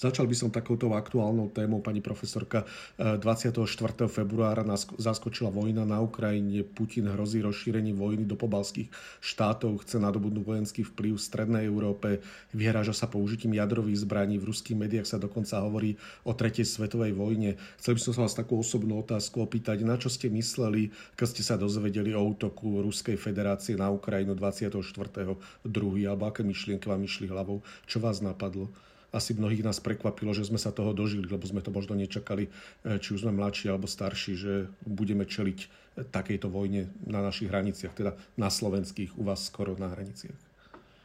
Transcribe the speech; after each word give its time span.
Začal 0.00 0.24
by 0.24 0.32
som 0.32 0.48
takouto 0.48 0.96
aktuálnou 0.96 1.52
témou, 1.52 1.84
pani 1.84 2.00
profesorka. 2.00 2.64
24. 2.96 3.52
E, 3.60 4.08
februára 4.08 4.64
nás 4.64 4.88
zaskočila 4.96 5.52
vojna 5.52 5.84
na 5.84 6.00
Ukrajine. 6.00 6.64
Putin 6.64 7.12
hrozí 7.12 7.44
rozšírením 7.44 8.00
vojny 8.00 8.24
do 8.24 8.32
pobalských 8.32 8.88
štátov, 9.20 9.84
chce 9.84 10.00
nadobudnúť 10.00 10.40
vojenský 10.40 10.88
vplyv 10.88 11.20
v 11.20 11.26
Strednej 11.28 11.64
Európe, 11.68 12.24
vyhráža 12.56 12.96
sa 12.96 13.12
použitím 13.12 13.60
jadrových 13.60 14.08
zbraní. 14.08 14.40
V 14.40 14.48
ruských 14.48 14.80
médiách 14.80 15.04
sa 15.04 15.20
dokonca 15.20 15.60
hovorí 15.60 16.00
o 16.24 16.32
tretej 16.32 16.64
svetovej 16.64 17.12
vojne. 17.12 17.60
Chcel 17.76 18.00
by 18.00 18.00
som 18.00 18.12
sa 18.16 18.24
vás 18.24 18.32
takú 18.32 18.56
osobnú 18.56 19.04
otázku 19.04 19.44
opýtať, 19.44 19.84
na 19.84 20.00
čo 20.00 20.08
ste 20.08 20.32
mysleli, 20.32 20.96
keď 21.12 21.26
ste 21.28 21.42
sa 21.44 21.60
dozvedeli 21.60 22.16
o 22.16 22.24
útoku 22.24 22.80
Ruskej 22.80 23.20
federácie 23.20 23.76
na 23.76 23.92
Ukrajinu 23.92 24.32
24. 24.32 24.80
2. 24.80 26.08
alebo 26.08 26.24
aké 26.24 26.40
myšlienky 26.40 26.88
vám 26.88 27.04
išli 27.04 27.28
hlavou? 27.28 27.60
Čo 27.84 28.00
vás 28.00 28.24
napadlo? 28.24 28.72
Asi 29.12 29.34
mnohých 29.34 29.66
nás 29.66 29.82
prekvapilo, 29.82 30.30
že 30.30 30.46
sme 30.46 30.58
sa 30.58 30.70
toho 30.70 30.94
dožili, 30.94 31.26
lebo 31.26 31.42
sme 31.42 31.62
to 31.62 31.74
možno 31.74 31.98
nečakali, 31.98 32.46
eh, 32.46 32.98
či 32.98 33.14
už 33.14 33.26
sme 33.26 33.34
mladší 33.34 33.70
alebo 33.70 33.90
starší, 33.90 34.32
že 34.38 34.52
budeme 34.86 35.26
čeliť 35.26 35.58
eh, 35.60 35.68
takejto 36.06 36.46
vojne 36.46 36.90
na 37.06 37.18
našich 37.22 37.50
hraniciach, 37.50 37.94
teda 37.94 38.14
na 38.38 38.50
slovenských, 38.50 39.18
u 39.18 39.22
vás 39.26 39.46
skoro 39.46 39.74
na 39.78 39.90
hraniciach. 39.90 40.38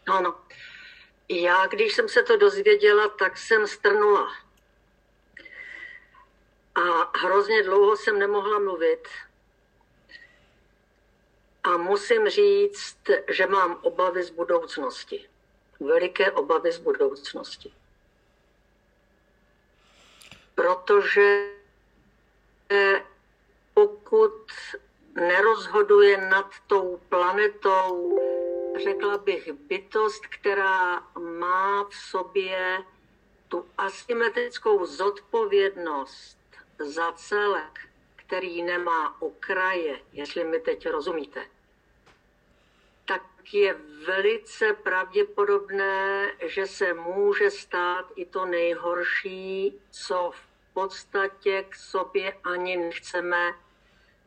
Ano. 0.05 0.37
Já, 1.29 1.67
když 1.67 1.93
jsem 1.93 2.09
se 2.09 2.23
to 2.23 2.37
dozvěděla, 2.37 3.09
tak 3.17 3.37
jsem 3.37 3.67
strnula. 3.67 4.29
A 6.75 7.17
hrozně 7.17 7.63
dlouho 7.63 7.97
jsem 7.97 8.19
nemohla 8.19 8.59
mluvit. 8.59 9.07
A 11.63 11.77
musím 11.77 12.29
říct, 12.29 12.97
že 13.31 13.47
mám 13.47 13.79
obavy 13.81 14.23
z 14.23 14.29
budoucnosti. 14.29 15.25
Veliké 15.79 16.31
obavy 16.31 16.71
z 16.71 16.77
budoucnosti 16.77 17.73
protože 20.55 21.51
pokud 23.73 24.51
nerozhoduje 25.15 26.29
nad 26.29 26.51
tou 26.67 26.99
planetou, 27.09 28.19
řekla 28.83 29.17
bych, 29.17 29.51
bytost, 29.51 30.25
která 30.25 30.99
má 31.19 31.83
v 31.83 31.95
sobě 31.95 32.83
tu 33.47 33.65
asymetrickou 33.77 34.85
zodpovědnost 34.85 36.37
za 36.79 37.11
celek, 37.11 37.79
který 38.15 38.63
nemá 38.63 39.21
okraje, 39.21 39.99
jestli 40.13 40.43
mi 40.43 40.59
teď 40.59 40.89
rozumíte, 40.89 41.45
tak 43.05 43.53
je 43.53 43.73
velice 44.05 44.73
pravděpodobné, 44.73 46.31
že 46.45 46.67
se 46.67 46.93
může 46.93 47.51
stát 47.51 48.11
i 48.15 48.25
to 48.25 48.45
nejhorší, 48.45 49.79
co 49.91 50.31
v 50.33 50.44
podstatě 50.75 51.65
k 51.69 51.75
sobě 51.75 52.33
ani 52.43 52.77
nechceme 52.77 53.51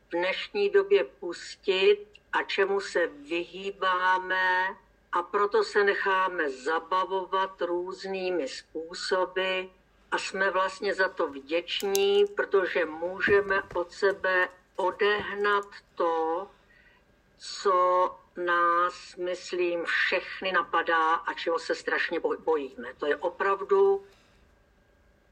v 0.08 0.10
dnešní 0.10 0.70
době 0.70 1.04
pustit 1.04 2.06
a 2.32 2.42
čemu 2.42 2.80
se 2.80 3.06
vyhýbáme 3.06 4.76
a 5.12 5.22
proto 5.22 5.64
se 5.64 5.84
necháme 5.84 6.50
zabavovat 6.50 7.62
různými 7.62 8.48
způsoby 8.48 9.60
a 10.10 10.18
jsme 10.18 10.50
vlastně 10.50 10.94
za 10.94 11.08
to 11.08 11.28
vděční, 11.28 12.24
protože 12.26 12.84
můžeme 12.84 13.62
od 13.74 13.92
sebe 13.92 14.48
odehnat 14.76 15.66
to, 15.94 16.48
co 17.38 17.76
nás, 18.36 19.16
myslím, 19.16 19.84
všechny 19.84 20.52
napadá 20.52 21.14
a 21.14 21.34
čeho 21.34 21.58
se 21.58 21.74
strašně 21.74 22.20
bojíme. 22.44 22.94
To 22.98 23.06
je 23.06 23.16
opravdu 23.16 24.06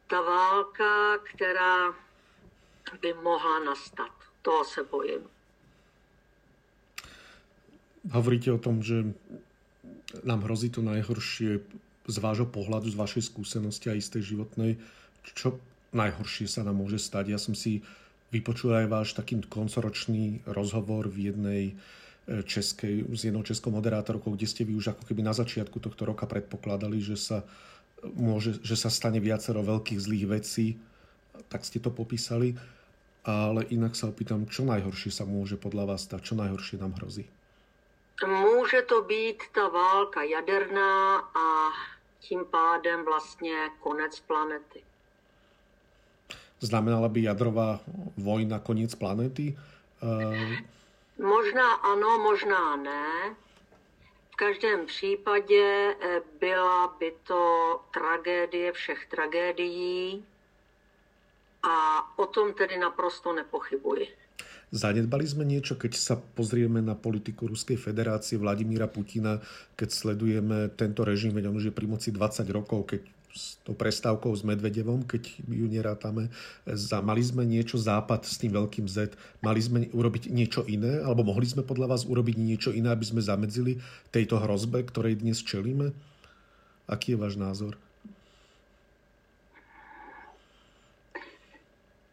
ta 0.07 0.21
válka, 0.21 1.19
která 1.19 1.95
by 3.01 3.15
mohla 3.15 3.59
nastat. 3.65 4.11
Toho 4.43 4.65
se 4.65 4.83
bojím. 4.83 5.21
Hovoríte 8.11 8.53
o 8.53 8.59
tom, 8.59 8.83
že 8.83 9.03
nám 10.23 10.47
hrozí 10.47 10.71
to 10.71 10.83
najhoršie 10.83 11.59
z 12.07 12.17
vášho 12.23 12.47
pohľadu, 12.47 12.87
z 12.87 12.95
vašej 12.95 13.23
skúsenosti 13.35 13.91
a 13.91 13.99
istej 13.99 14.23
životnej. 14.23 14.79
Čo 15.35 15.59
najhoršie 15.91 16.47
sa 16.47 16.63
nám 16.63 16.79
môže 16.79 17.03
stať? 17.03 17.35
Ja 17.35 17.39
som 17.43 17.59
si 17.59 17.83
vypočul 18.31 18.79
aj 18.79 18.87
váš 18.87 19.09
taký 19.19 19.43
koncoročný 19.43 20.47
rozhovor 20.47 21.11
v 21.11 21.35
jednej 21.35 21.63
e, 21.67 21.75
českej, 22.47 23.11
s 23.11 23.27
jednou 23.27 23.43
českou 23.43 23.75
moderátorkou, 23.75 24.39
kde 24.39 24.47
ste 24.47 24.63
vy 24.63 24.79
už 24.79 24.95
ako 24.95 25.03
keby 25.03 25.27
na 25.27 25.35
začiatku 25.35 25.83
tohto 25.83 26.07
roka 26.07 26.31
predpokladali, 26.31 27.03
že 27.03 27.19
sa 27.19 27.43
môže, 28.03 28.61
že 28.63 28.77
sa 28.77 28.91
stane 28.91 29.21
viacero 29.21 29.63
veľkých 29.63 30.01
zlých 30.01 30.27
vecí, 30.27 30.67
tak 31.49 31.65
ste 31.65 31.81
to 31.81 31.91
popísali, 31.91 32.57
ale 33.27 33.67
inak 33.75 33.97
sa 33.99 34.09
opýtam, 34.09 34.47
čo 34.47 34.63
najhoršie 34.63 35.11
sa 35.11 35.25
môže 35.27 35.59
podľa 35.59 35.95
vás 35.95 36.07
stať, 36.07 36.21
čo 36.23 36.35
najhoršie 36.39 36.79
nám 36.79 36.95
hrozí? 37.01 37.27
Může 38.27 38.83
to 38.83 39.03
být 39.03 39.43
ta 39.53 39.69
válka 39.69 40.23
jaderná 40.23 41.17
a 41.19 41.73
tím 42.21 42.45
pádem 42.45 43.05
vlastně 43.05 43.57
konec 43.81 44.21
planety. 44.21 44.83
Znamenala 46.61 47.09
by 47.09 47.23
jadrová 47.23 47.81
vojna 48.17 48.59
koniec 48.59 48.95
planety? 48.95 49.59
Uh... 50.03 50.57
Možná 51.21 51.73
ano, 51.73 52.19
možná 52.19 52.77
ne. 52.77 53.37
V 54.37 54.45
každém 54.45 54.87
případě 54.87 55.65
eh, 56.01 56.21
byla 56.41 56.97
by 57.01 57.13
to 57.25 57.41
tragédie 57.95 58.73
všech 58.73 59.07
tragédií 59.11 60.25
a 61.63 61.75
o 62.19 62.27
tom 62.27 62.53
tedy 62.53 62.77
naprosto 62.79 63.33
nepochybuji. 63.33 64.13
Zanedbali 64.77 65.25
sme 65.25 65.49
niečo, 65.49 65.81
keď 65.81 65.97
sa 65.97 66.21
pozrieme 66.21 66.85
na 66.85 66.93
politiku 66.93 67.49
Ruskej 67.49 67.81
federácie 67.81 68.37
Vladimíra 68.37 68.85
Putina, 68.93 69.41
keď 69.73 69.89
sledujeme 69.89 70.69
tento 70.77 71.01
režim, 71.09 71.33
veď 71.33 71.49
on 71.49 71.57
už 71.57 71.73
je 71.73 71.75
pri 71.75 71.89
moci 71.89 72.13
20 72.13 72.45
rokov, 72.53 72.93
keď 72.93 73.09
s 73.37 73.61
tou 73.61 73.77
prestávkou 73.77 74.33
s 74.33 74.41
Medvedevom, 74.41 75.05
keď 75.05 75.29
ju 75.45 75.69
nerátame. 75.69 76.33
Mali 77.05 77.21
sme 77.21 77.45
niečo 77.45 77.77
západ 77.77 78.25
s 78.25 78.41
tým 78.41 78.57
veľkým 78.57 78.89
Z, 78.89 79.13
mali 79.45 79.61
sme 79.61 79.93
urobiť 79.93 80.33
niečo 80.33 80.65
iné, 80.65 81.05
alebo 81.05 81.29
mohli 81.29 81.45
sme 81.45 81.61
podľa 81.61 81.93
vás 81.93 82.09
urobiť 82.09 82.41
niečo 82.41 82.71
iné, 82.73 82.89
aby 82.89 83.05
sme 83.05 83.21
zamedzili 83.21 83.85
tejto 84.09 84.41
hrozbe, 84.41 84.81
ktorej 84.89 85.21
dnes 85.21 85.45
čelíme? 85.45 85.93
Aký 86.89 87.13
je 87.13 87.21
váš 87.21 87.37
názor? 87.37 87.77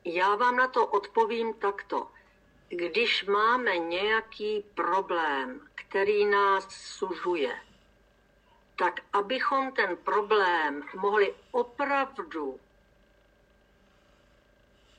Já 0.05 0.35
vám 0.35 0.55
na 0.55 0.67
to 0.67 0.87
odpovím 0.87 1.53
takto. 1.53 2.07
Když 2.69 3.25
máme 3.25 3.77
nějaký 3.77 4.63
problém, 4.75 5.59
který 5.75 6.25
nás 6.25 6.67
sužuje, 6.69 7.55
tak 8.75 8.99
abychom 9.13 9.71
ten 9.71 9.97
problém 9.97 10.83
mohli 10.95 11.35
opravdu 11.51 12.59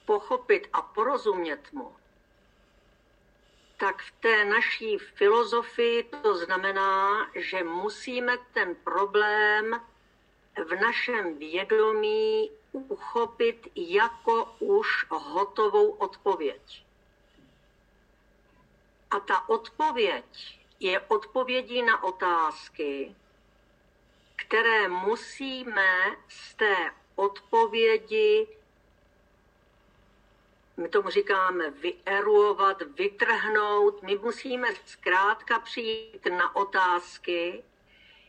pochopit 0.07 0.69
a 0.73 0.83
porozumět 0.83 1.73
mu, 1.73 1.97
tak 3.77 4.03
v 4.03 4.11
té 4.21 4.45
naší 4.45 4.99
filozofii 4.99 6.03
to 6.03 6.37
znamená, 6.37 7.27
že 7.35 7.65
musíme 7.65 8.39
ten 8.53 8.75
problém 8.75 9.81
v 10.65 10.81
našem 10.81 11.39
vědomí 11.39 12.51
uchopit 12.73 13.69
jako 13.77 14.45
už 14.59 15.07
hotovou 15.11 15.91
odpověď. 15.91 16.85
A 19.11 19.21
ta 19.21 19.49
odpověď 19.49 20.59
je 20.81 21.01
odpovědí 21.01 21.83
na 21.83 22.03
otázky, 22.03 23.15
které 24.49 24.89
musíme 24.89 26.17
z 26.29 26.55
té 26.55 26.91
odpovědi, 27.15 28.49
my 30.77 30.89
tomu 30.89 31.11
říkáme 31.11 31.71
vyeruovat, 31.71 32.83
vytrhnout, 32.83 34.03
my 34.03 34.19
musíme 34.19 34.69
zkrátka 34.87 35.59
přijít 35.59 36.27
na 36.27 36.57
otázky, 36.57 37.65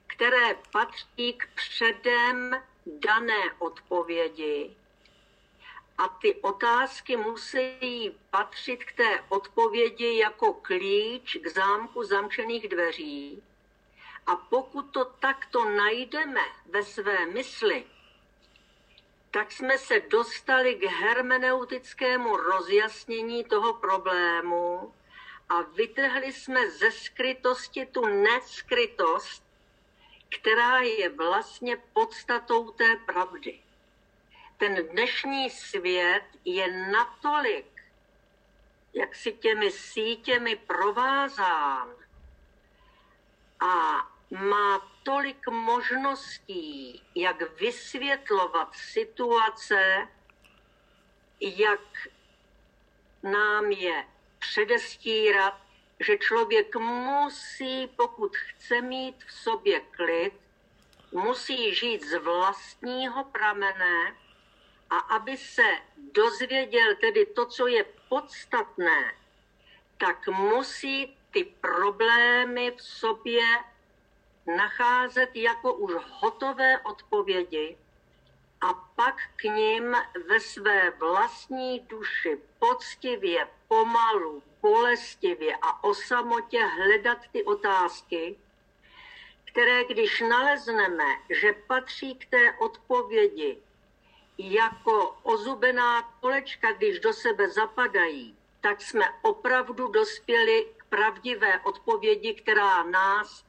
které 0.08 0.56
patří 0.72 1.34
k 1.34 1.48
předem 1.56 2.64
dané 2.86 3.52
odpovědi. 3.60 4.76
A 5.98 6.08
ty 6.08 6.36
otázky 6.36 7.18
musí 7.18 8.12
patřit 8.30 8.84
k 8.84 8.92
té 8.92 9.24
odpovědi 9.30 10.18
jako 10.18 10.54
klíč 10.54 11.38
k 11.44 11.48
zámku 11.48 12.04
zamčených 12.04 12.68
dveří 12.68 13.44
a 14.28 14.36
pokud 14.36 14.82
to 14.82 15.06
takto 15.06 15.70
najdeme 15.70 16.42
ve 16.66 16.84
své 16.84 17.26
mysli, 17.26 17.86
tak 19.32 19.52
jsme 19.52 19.78
se 19.78 20.00
dostali 20.00 20.76
k 20.76 20.84
hermeneutickému 20.84 22.38
rozjasnění 22.38 23.44
toho 23.44 23.74
problému 23.74 24.94
a 25.50 25.62
vytrhli 25.62 26.34
jsme 26.34 26.70
ze 26.70 26.92
skrytosti 26.92 27.86
tu 27.86 28.06
neskrytost, 28.06 29.44
která 30.40 30.80
je 30.80 31.10
vlastně 31.10 31.78
podstatou 31.94 32.72
té 32.72 32.96
pravdy. 32.96 33.60
ten 34.58 34.88
dnešní 34.88 35.50
svět 35.50 36.24
je 36.46 36.92
natolik 36.92 37.76
jak 38.96 39.16
si 39.16 39.32
těmi 39.32 39.72
sítěmi 39.72 40.56
provázán 40.56 41.90
a 43.60 44.08
má 44.32 44.92
tolik 45.04 45.48
možností, 45.48 47.02
jak 47.16 47.60
vysvětlovat 47.60 48.76
situace, 48.76 50.08
jak 51.40 51.80
nám 53.24 53.72
je 53.72 54.08
předestírat, 54.40 55.62
že 56.00 56.18
člověk 56.18 56.76
musí, 56.76 57.88
pokud 57.88 58.38
chce 58.38 58.82
mít 58.82 59.24
v 59.24 59.32
sobě 59.32 59.80
klid, 59.80 60.34
musí 61.12 61.76
žít 61.76 62.04
z 62.04 62.18
vlastního 62.18 63.24
pramene 63.24 64.16
a 64.90 64.98
aby 64.98 65.38
se 65.38 65.78
dozvěděl 66.12 66.96
tedy 66.96 67.26
to, 67.26 67.46
co 67.46 67.68
je 67.68 67.86
podstatné, 68.10 69.14
tak 69.98 70.28
musí 70.28 71.18
ty 71.32 71.44
problémy 71.44 72.72
v 72.72 72.82
sobě 72.82 73.44
nacházet 74.48 75.30
jako 75.36 75.74
už 75.74 75.94
hotové 76.10 76.80
odpovědi 76.80 77.78
a 78.62 78.74
pak 78.74 79.16
k 79.36 79.44
ním 79.44 79.96
ve 80.30 80.40
své 80.40 80.92
vlastní 80.92 81.80
duši 81.80 82.42
poctivě, 82.60 83.48
pomalu, 83.68 84.44
bolestivě 84.62 85.56
a 85.62 85.84
o 85.84 85.94
samotě 85.94 86.64
hledat 86.64 87.18
ty 87.32 87.44
otázky, 87.44 88.40
které 89.44 89.84
když 89.84 90.22
nalezneme, 90.22 91.06
že 91.30 91.54
patří 91.54 92.16
k 92.16 92.30
té 92.30 92.54
odpovědi 92.54 93.58
jako 94.38 95.18
ozubená 95.24 96.02
kolečka, 96.02 96.72
když 96.72 97.00
do 97.00 97.14
sebe 97.14 97.50
zapadají, 97.50 98.38
tak 98.62 98.82
jsme 98.82 99.06
opravdu 99.22 99.88
dospěli 99.88 100.68
k 100.78 100.86
pravdivé 100.86 101.60
odpovědi, 101.60 102.34
která 102.34 102.84
nás, 102.84 103.46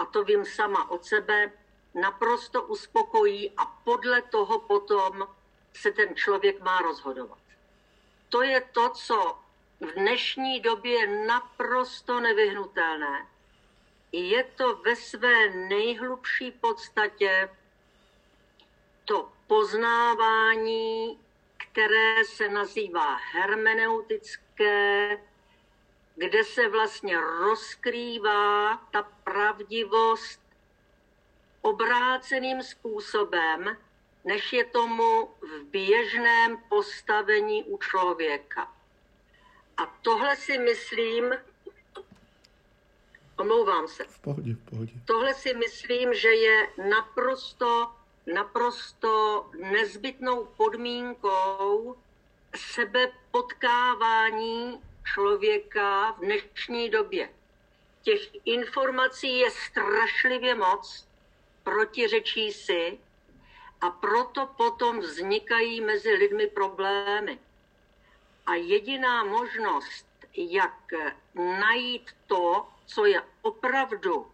a 0.00 0.04
to 0.04 0.24
vím 0.24 0.44
sama 0.44 0.90
od 0.90 1.04
sebe, 1.04 1.52
naprosto 1.94 2.62
uspokojí 2.62 3.52
a 3.56 3.64
podle 3.64 4.22
toho 4.22 4.60
potom 4.60 5.28
se 5.72 5.92
ten 5.92 6.14
člověk 6.14 6.60
má 6.60 6.78
rozhodovat. 6.78 7.38
To 8.28 8.42
je 8.42 8.60
to, 8.60 8.88
co 8.88 9.38
v 9.80 9.92
dnešní 9.92 10.60
době 10.60 10.92
je 10.92 11.26
naprosto 11.26 12.20
nevyhnutelné. 12.20 13.26
Je 14.12 14.44
to 14.44 14.76
ve 14.76 14.96
své 14.96 15.50
nejhlubší 15.50 16.50
podstatě 16.50 17.48
to 19.04 19.32
poznávání, 19.46 21.20
které 21.56 22.24
se 22.24 22.48
nazývá 22.48 23.16
hermeneutické, 23.16 25.18
kde 26.20 26.44
se 26.44 26.68
vlastně 26.68 27.20
rozkrývá 27.20 28.76
ta 28.76 29.02
pravdivost 29.02 30.40
obráceným 31.62 32.62
způsobem, 32.62 33.76
než 34.24 34.52
je 34.52 34.64
tomu 34.64 35.26
v 35.26 35.64
běžném 35.70 36.56
postavení 36.68 37.64
u 37.64 37.78
člověka. 37.78 38.72
A 39.76 39.86
tohle 40.02 40.36
si 40.36 40.58
myslím, 40.58 41.24
omlouvám 43.38 43.88
se. 43.88 44.04
V 44.04 44.18
pohodě, 44.18 44.54
v 44.54 44.70
pohodě. 44.70 44.92
Tohle 45.04 45.34
si 45.34 45.54
myslím, 45.54 46.14
že 46.14 46.28
je 46.28 46.68
naprosto, 46.88 47.92
naprosto 48.34 49.46
nezbytnou 49.70 50.44
podmínkou 50.44 51.96
sebe 52.56 53.12
potkávání 53.30 54.89
člověka 55.04 56.12
v 56.12 56.18
dnešní 56.18 56.90
době. 56.90 57.30
Těch 58.02 58.20
informací 58.44 59.38
je 59.38 59.50
strašlivě 59.50 60.54
moc, 60.54 61.06
protiřečí 61.62 62.52
si 62.52 62.98
a 63.80 63.90
proto 63.90 64.46
potom 64.46 65.00
vznikají 65.00 65.80
mezi 65.80 66.14
lidmi 66.14 66.46
problémy. 66.46 67.38
A 68.46 68.54
jediná 68.54 69.24
možnost, 69.24 70.06
jak 70.34 70.92
najít 71.34 72.10
to, 72.26 72.68
co 72.86 73.04
je 73.04 73.22
opravdu, 73.42 74.32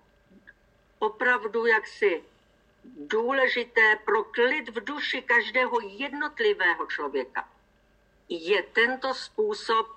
opravdu 0.98 1.66
jaksi 1.66 2.24
důležité 2.84 3.98
pro 4.04 4.24
klid 4.24 4.68
v 4.68 4.84
duši 4.84 5.22
každého 5.22 5.80
jednotlivého 5.80 6.86
člověka, 6.86 7.48
je 8.28 8.62
tento 8.62 9.14
způsob, 9.14 9.95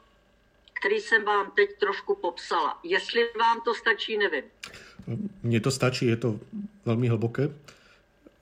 který 0.79 0.99
jsem 0.99 1.25
vám 1.25 1.51
teď 1.55 1.69
trošku 1.79 2.15
popsala. 2.15 2.79
Jestli 2.83 3.21
vám 3.39 3.61
to 3.65 3.73
stačí, 3.75 4.17
nevím. 4.17 4.43
Mně 5.43 5.59
to 5.59 5.71
stačí, 5.71 6.05
je 6.05 6.17
to 6.17 6.39
velmi 6.85 7.07
hlboké. 7.07 7.49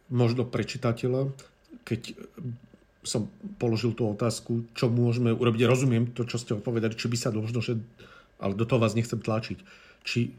Možno 0.09 0.47
pre 0.47 0.63
čitateľa, 0.63 1.35
keď 1.83 2.15
som 3.03 3.27
položil 3.59 3.91
tú 3.91 4.07
otázku, 4.07 4.63
čo 4.71 4.87
môžeme 4.87 5.35
urobiť. 5.35 5.67
Rozumiem 5.67 6.15
to, 6.15 6.23
čo 6.23 6.39
ste 6.39 6.55
odpovedali, 6.55 6.95
či 6.95 7.11
by 7.11 7.17
sa 7.19 7.29
možno, 7.35 7.59
že, 7.59 7.75
ale 8.39 8.55
do 8.55 8.63
toho 8.63 8.79
vás 8.79 8.95
nechcem 8.95 9.19
tlačiť. 9.19 9.59
Či 10.07 10.31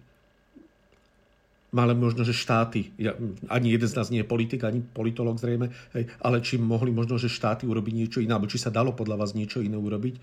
ale 1.68 1.92
možno, 1.92 2.24
že 2.24 2.32
štáty, 2.32 2.96
ja, 2.96 3.12
ani 3.52 3.76
jeden 3.76 3.84
z 3.84 3.92
nás 3.92 4.08
nie 4.08 4.24
je 4.24 4.30
politik, 4.32 4.64
ani 4.64 4.80
politolog 4.80 5.36
zrejme, 5.36 5.68
hej, 5.92 6.08
ale 6.24 6.40
či 6.40 6.56
mohli 6.56 6.88
možno, 6.88 7.20
že 7.20 7.28
štáty 7.28 7.68
urobiť 7.68 7.92
niečo 7.92 8.18
iné, 8.24 8.32
alebo 8.32 8.48
či 8.48 8.56
sa 8.56 8.72
dalo 8.72 8.96
podľa 8.96 9.20
vás 9.20 9.36
niečo 9.36 9.60
iné 9.60 9.76
urobiť, 9.76 10.16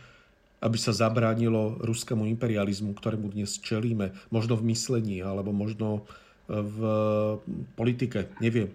aby 0.62 0.78
sa 0.80 0.96
zabránilo 0.96 1.80
ruskému 1.84 2.26
imperializmu, 2.38 2.96
ktorému 2.96 3.32
dnes 3.34 3.60
čelíme, 3.60 4.16
možno 4.32 4.56
v 4.56 4.72
myslení, 4.72 5.20
alebo 5.24 5.52
možno 5.52 6.08
v 6.48 6.80
politike, 7.76 8.30
neviem. 8.40 8.70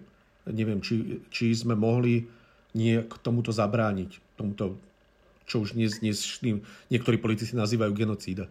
Neviem, 0.49 0.81
či, 0.81 1.21
či 1.31 1.53
sme 1.55 1.77
mohli 1.77 2.27
k 2.75 3.15
tomuto 3.23 3.53
zabrániť, 3.53 4.41
tomuto, 4.41 4.81
čo 5.45 5.61
už 5.63 5.77
dnes, 5.77 6.01
dnes 6.01 6.17
niektorí 6.89 7.21
politici 7.21 7.55
nazývajú 7.55 7.93
genocída. 7.93 8.49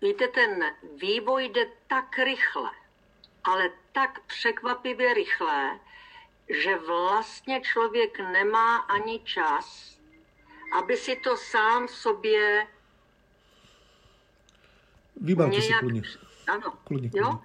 Víte, 0.00 0.28
ten 0.28 0.64
vývoj 1.00 1.48
jde 1.48 1.66
tak 1.88 2.18
rychle, 2.18 2.70
ale 3.44 3.70
tak 3.92 4.20
překvapivě 4.26 5.14
rychle, 5.14 5.80
že 6.62 6.78
vlastně 6.86 7.60
člověk 7.60 8.20
nemá 8.32 8.76
ani 8.76 9.20
čas, 9.24 9.93
aby 10.78 10.96
si 10.96 11.16
to 11.16 11.36
sám 11.36 11.86
v 11.86 11.90
sobě 11.90 12.66
Vybavte 15.16 15.56
nějak... 15.56 15.66
si 15.66 15.78
kludně. 15.78 16.02
Ano, 16.46 16.70
kludně, 16.84 17.10
kludně. 17.10 17.20
jo? 17.20 17.40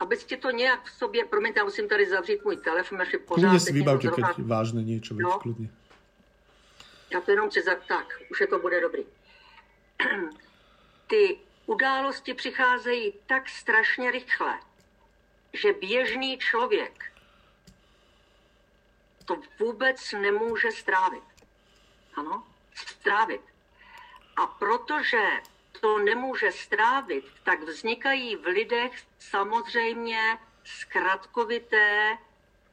aby 0.00 0.16
si 0.16 0.36
to 0.36 0.50
nějak 0.50 0.84
v 0.84 0.90
sobě, 0.90 1.24
promiňte, 1.24 1.60
já 1.60 1.64
musím 1.64 1.88
tady 1.88 2.06
zavřít 2.06 2.44
můj 2.44 2.56
telefon, 2.56 3.00
až 3.02 3.12
je 3.12 3.18
pořád... 3.18 3.40
Kludně 3.40 3.60
si 3.60 3.72
vybavte, 3.72 4.06
zrovna... 4.06 4.32
keď 4.32 4.46
vážné 4.46 4.82
něco, 4.82 5.14
no. 5.14 5.38
kludně. 5.38 5.68
Já 7.10 7.20
to 7.20 7.30
jenom 7.30 7.50
chci 7.50 7.62
za... 7.62 7.74
Tak, 7.74 8.06
už 8.30 8.40
je 8.40 8.46
to 8.46 8.58
bude 8.58 8.80
dobrý. 8.80 9.04
Ty 11.06 11.38
události 11.66 12.34
přicházejí 12.34 13.12
tak 13.26 13.48
strašně 13.48 14.10
rychle, 14.10 14.60
že 15.52 15.72
běžný 15.72 16.38
člověk 16.38 17.04
to 19.24 19.40
vůbec 19.60 20.12
nemůže 20.12 20.72
strávit. 20.72 21.24
Ano, 22.14 22.46
strávit. 22.74 23.40
A 24.36 24.46
protože 24.46 25.28
to 25.80 25.98
nemůže 25.98 26.52
strávit, 26.52 27.24
tak 27.44 27.62
vznikají 27.62 28.36
v 28.36 28.46
lidech 28.46 29.02
samozřejmě 29.18 30.38
zkratkovité, 30.64 32.18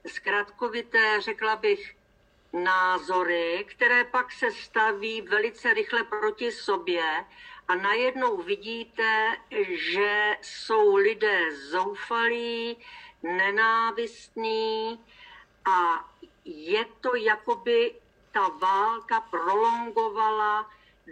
zkratkovité, 0.08 1.22
řekla 1.22 1.56
bych, 1.56 1.96
názory, 2.54 3.66
které 3.68 4.04
pak 4.04 4.32
se 4.32 4.52
staví 4.52 5.22
velice 5.22 5.74
rychle 5.74 6.04
proti 6.04 6.52
sobě 6.52 7.26
a 7.68 7.76
najednou 7.76 8.38
vidíte, 8.38 9.38
že 9.70 10.38
jsou 10.42 10.96
lidé 10.96 11.56
zoufalí, 11.56 12.78
nenávistní 13.24 15.06
a 15.66 16.10
je 16.46 16.86
to 17.02 17.16
jakoby 17.16 17.96
ta 18.32 18.48
válka 18.48 19.22
prolongovala 19.22 20.70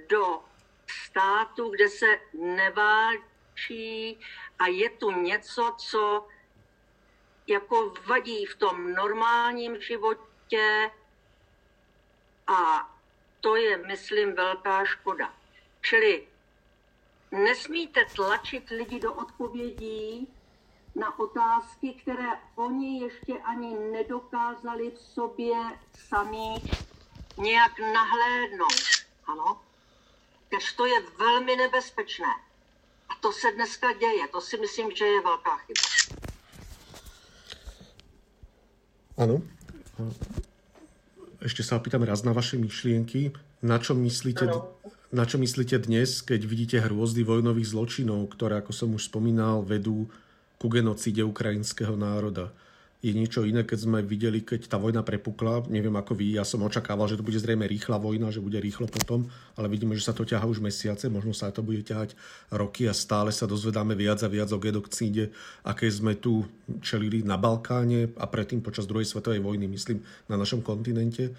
do 0.10 0.40
státu, 0.88 1.70
kde 1.70 1.90
se 1.90 2.20
neválčí 2.34 4.20
a 4.60 4.68
je 4.68 4.90
tu 4.90 5.12
něco, 5.12 5.76
co 5.78 6.28
jako 7.48 7.94
vadí 8.08 8.46
v 8.46 8.56
tom 8.56 8.94
normálním 8.94 9.82
životě 9.82 10.92
a 12.48 12.92
to 13.42 13.56
je, 13.56 13.78
myslím, 13.78 14.36
velká 14.36 14.86
škoda. 14.86 15.34
Čili 15.82 16.28
nesmíte 17.32 18.06
tlačit 18.16 18.70
lidi 18.70 19.00
do 19.00 19.14
odpovědí, 19.14 20.28
na 20.96 21.20
otázky, 21.20 21.94
které 21.94 22.30
oni 22.56 23.02
ještě 23.02 23.34
ani 23.34 23.76
nedokázali 23.92 24.92
v 24.92 25.00
sobě 25.00 25.56
sami 26.08 26.56
nějak 27.40 27.80
nahlédnout. 27.80 28.84
Ano? 29.28 29.62
Tež 30.50 30.74
to 30.74 30.86
je 30.86 31.00
velmi 31.20 31.56
nebezpečné. 31.56 32.34
A 33.10 33.14
to 33.22 33.32
se 33.32 33.52
dneska 33.52 33.94
děje. 33.94 34.28
To 34.28 34.42
si 34.42 34.58
myslím, 34.58 34.92
že 34.96 35.06
je 35.06 35.22
velká 35.22 35.58
chyba. 35.58 35.84
Ano. 39.18 39.44
Ešte 41.44 41.64
sa 41.64 41.76
opýtam 41.80 42.04
raz 42.08 42.24
na 42.24 42.32
vaše 42.32 42.56
myšlienky. 42.56 43.36
Na 43.60 43.76
čo 43.80 43.92
myslíte, 43.96 44.48
na 45.12 45.24
čo 45.28 45.36
myslíte 45.36 45.76
dnes, 45.84 46.24
keď 46.24 46.48
vidíte 46.48 46.78
hrôzdy 46.80 47.28
vojnových 47.28 47.76
zločinov, 47.76 48.32
ktoré, 48.32 48.64
ako 48.64 48.72
som 48.72 48.96
už 48.96 49.12
spomínal, 49.12 49.64
vedú 49.68 50.08
ku 50.56 50.72
genocíde 50.72 51.24
ukrajinského 51.24 52.00
národa? 52.00 52.56
Je 53.00 53.16
niečo 53.16 53.48
iné, 53.48 53.64
keď 53.64 53.80
sme 53.88 54.00
videli, 54.04 54.44
keď 54.44 54.68
tá 54.68 54.76
vojna 54.76 55.08
prepukla. 55.08 55.64
Neviem 55.72 55.96
ako 55.96 56.20
vy, 56.20 56.36
ja 56.36 56.44
som 56.44 56.60
očakával, 56.68 57.08
že 57.08 57.16
to 57.16 57.24
bude 57.24 57.40
zrejme 57.40 57.64
rýchla 57.64 57.96
vojna, 57.96 58.28
že 58.28 58.44
bude 58.44 58.60
rýchlo 58.60 58.92
potom, 58.92 59.32
ale 59.56 59.72
vidíme, 59.72 59.96
že 59.96 60.04
sa 60.04 60.12
to 60.12 60.28
ťaha 60.28 60.44
už 60.44 60.60
mesiace, 60.60 61.08
možno 61.08 61.32
sa 61.32 61.48
to 61.48 61.64
bude 61.64 61.88
ťahať 61.88 62.20
roky 62.52 62.92
a 62.92 62.94
stále 62.94 63.32
sa 63.32 63.48
dozvedáme 63.48 63.96
viac 63.96 64.20
a 64.20 64.28
viac 64.28 64.52
o 64.52 64.60
genocíde, 64.60 65.32
aké 65.64 65.88
sme 65.88 66.20
tu 66.20 66.44
čelili 66.84 67.24
na 67.24 67.40
Balkáne 67.40 68.12
a 68.20 68.28
predtým 68.28 68.60
počas 68.60 68.84
druhej 68.84 69.08
svetovej 69.08 69.40
vojny, 69.40 69.72
myslím, 69.72 70.04
na 70.28 70.36
našom 70.36 70.60
kontinente. 70.60 71.32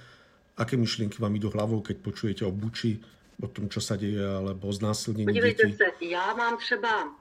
Aké 0.56 0.80
myšlienky 0.80 1.20
vám 1.20 1.36
idú 1.36 1.52
hlavou, 1.52 1.84
keď 1.84 1.96
počujete 2.00 2.42
o 2.48 2.52
Buči, 2.56 2.96
o 3.36 3.48
tom, 3.52 3.68
čo 3.68 3.84
sa 3.84 4.00
deje, 4.00 4.20
alebo 4.20 4.68
o 4.68 4.72
znásilnění 4.72 5.28
Podívejte 5.28 5.68
dětí? 5.68 5.76
se, 5.76 6.04
já 6.08 6.34
mám 6.34 6.56
třeba 6.56 7.19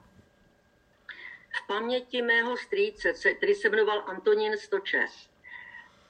v 1.52 1.66
paměti 1.66 2.22
mého 2.22 2.56
strýce, 2.56 3.12
který 3.34 3.54
se 3.54 3.68
jmenoval 3.68 4.04
Antonín 4.06 4.58
Stočes. 4.58 5.28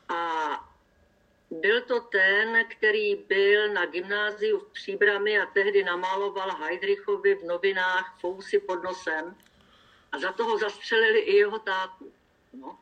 A 0.08 0.50
byl 1.50 1.80
to 1.80 2.00
ten, 2.00 2.64
který 2.68 3.14
byl 3.14 3.72
na 3.72 3.86
gymnáziu 3.86 4.58
v 4.58 4.72
Příbrami 4.72 5.40
a 5.40 5.46
tehdy 5.46 5.84
namaloval 5.84 6.50
Heidrichovi 6.50 7.34
v 7.34 7.44
novinách 7.44 8.18
fousy 8.20 8.58
pod 8.58 8.82
nosem 8.82 9.36
a 10.12 10.18
za 10.18 10.32
toho 10.32 10.58
zastřelili 10.58 11.18
i 11.18 11.36
jeho 11.36 11.58
tátu. 11.58 12.12
No. 12.52 12.78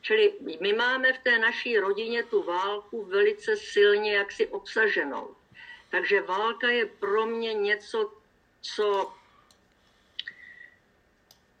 Čili 0.00 0.32
my 0.60 0.72
máme 0.72 1.12
v 1.12 1.18
té 1.18 1.38
naší 1.38 1.78
rodině 1.78 2.22
tu 2.22 2.42
válku 2.42 3.04
velice 3.04 3.56
silně 3.56 4.16
jaksi 4.16 4.46
obsaženou. 4.46 5.36
Takže 5.90 6.22
válka 6.22 6.68
je 6.68 6.86
pro 6.86 7.26
mě 7.26 7.54
něco, 7.54 8.12
co 8.60 9.12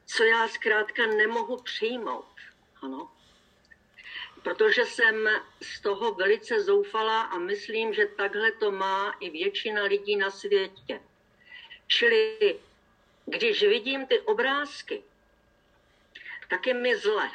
co 0.06 0.24
já 0.24 0.48
zkrátka 0.48 1.06
nemohu 1.06 1.62
přijmout. 1.62 2.36
Ano. 2.82 3.10
Protože 4.42 4.84
jsem 4.84 5.28
z 5.62 5.80
toho 5.80 6.14
velice 6.14 6.62
zoufalá 6.62 7.22
a 7.22 7.38
myslím, 7.38 7.94
že 7.94 8.06
takhle 8.06 8.52
to 8.52 8.70
má 8.70 9.16
i 9.20 9.30
většina 9.30 9.82
lidí 9.82 10.16
na 10.16 10.30
světě. 10.30 11.00
Čili 11.86 12.58
když 13.26 13.62
vidím 13.62 14.06
ty 14.06 14.20
obrázky, 14.20 15.02
tak 16.50 16.66
je 16.66 16.74
mi 16.74 16.96
zle. 16.96 17.30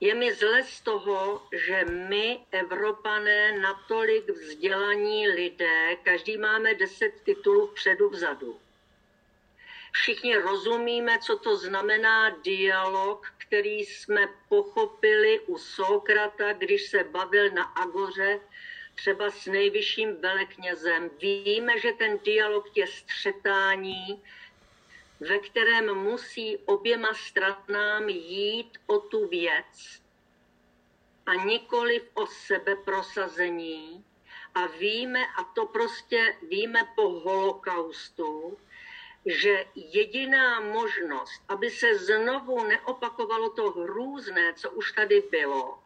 Je 0.00 0.14
mi 0.14 0.34
zle 0.34 0.62
z 0.62 0.80
toho, 0.80 1.48
že 1.52 1.84
my, 1.84 2.40
Evropané, 2.50 3.58
natolik 3.58 4.30
vzdělaní 4.30 5.28
lidé, 5.28 5.96
každý 5.96 6.36
máme 6.36 6.74
deset 6.74 7.12
titulů 7.24 7.66
předu 7.66 8.08
vzadu 8.08 8.60
Všichni 10.00 10.36
rozumíme, 10.36 11.18
co 11.18 11.38
to 11.38 11.56
znamená 11.56 12.30
dialog, 12.30 13.32
který 13.38 13.80
jsme 13.80 14.28
pochopili 14.48 15.40
u 15.40 15.58
Sokrata, 15.58 16.52
když 16.52 16.90
se 16.90 17.04
bavil 17.04 17.50
na 17.50 17.64
Agoře, 17.64 18.40
třeba 18.94 19.30
s 19.30 19.46
nejvyšším 19.46 20.20
veleknězem. 20.20 21.10
Víme, 21.20 21.80
že 21.80 21.92
ten 21.92 22.18
dialog 22.18 22.76
je 22.76 22.86
střetání, 22.86 24.22
ve 25.20 25.38
kterém 25.38 25.94
musí 25.94 26.56
oběma 26.56 27.14
stranám 27.14 28.08
jít 28.08 28.78
o 28.86 28.98
tu 28.98 29.28
věc 29.28 30.02
a 31.26 31.34
nikoli 31.34 32.02
o 32.14 32.26
sebeprosazení. 32.26 34.04
A 34.54 34.66
víme, 34.66 35.20
a 35.36 35.44
to 35.44 35.66
prostě 35.66 36.36
víme 36.48 36.80
po 36.96 37.10
holokaustu, 37.10 38.58
že 39.26 39.64
jediná 39.74 40.60
možnost, 40.60 41.42
aby 41.48 41.70
se 41.70 41.98
znovu 41.98 42.64
neopakovalo 42.64 43.50
to 43.50 43.70
hrůzné, 43.70 44.54
co 44.54 44.70
už 44.70 44.92
tady 44.92 45.22
bylo, 45.30 45.78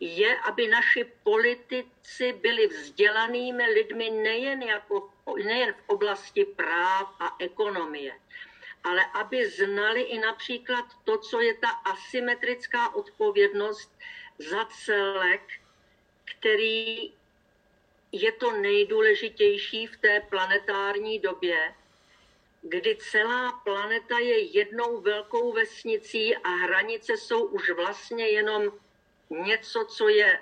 je, 0.00 0.38
aby 0.38 0.68
naši 0.68 1.04
politici 1.22 2.32
byli 2.32 2.66
vzdělanými 2.66 3.66
lidmi 3.66 4.10
nejen, 4.10 4.62
jako, 4.62 5.10
nejen 5.44 5.74
v 5.74 5.82
oblasti 5.86 6.44
práv 6.44 7.14
a 7.20 7.36
ekonomie, 7.38 8.20
ale 8.84 9.04
aby 9.14 9.50
znali 9.50 10.02
i 10.02 10.18
například 10.18 10.84
to, 11.04 11.18
co 11.18 11.40
je 11.40 11.54
ta 11.54 11.68
asymetrická 11.68 12.94
odpovědnost 12.94 13.98
za 14.38 14.64
celek, 14.64 15.42
který 16.24 17.12
je 18.12 18.32
to 18.32 18.52
nejdůležitější 18.52 19.86
v 19.86 19.96
té 19.96 20.20
planetární 20.20 21.18
době, 21.18 21.74
kdy 22.62 22.96
celá 22.96 23.52
planeta 23.52 24.18
je 24.18 24.38
jednou 24.38 25.00
velkou 25.00 25.52
vesnicí 25.52 26.36
a 26.36 26.48
hranice 26.48 27.16
jsou 27.16 27.44
už 27.44 27.70
vlastně 27.70 28.28
jenom 28.28 28.72
něco, 29.30 29.84
co 29.84 30.08
je 30.08 30.40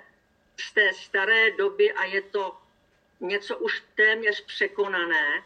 z 0.59 0.73
té 0.73 0.93
staré 0.93 1.51
doby 1.51 1.91
a 1.91 2.03
je 2.03 2.21
to 2.21 2.57
něco 3.19 3.57
už 3.57 3.83
téměř 3.95 4.45
překonané. 4.45 5.43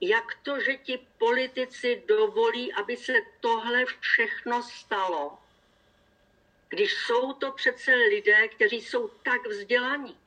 Jak 0.00 0.34
to, 0.42 0.60
že 0.60 0.76
ti 0.76 1.06
politici 1.18 2.02
dovolí, 2.06 2.72
aby 2.72 2.96
se 2.96 3.12
tohle 3.40 3.84
všechno 4.00 4.62
stalo, 4.62 5.38
když 6.68 6.94
jsou 6.94 7.32
to 7.32 7.52
přece 7.52 7.94
lidé, 7.94 8.48
kteří 8.48 8.82
jsou 8.82 9.08
tak 9.08 9.46
vzdělaní. 9.46 10.18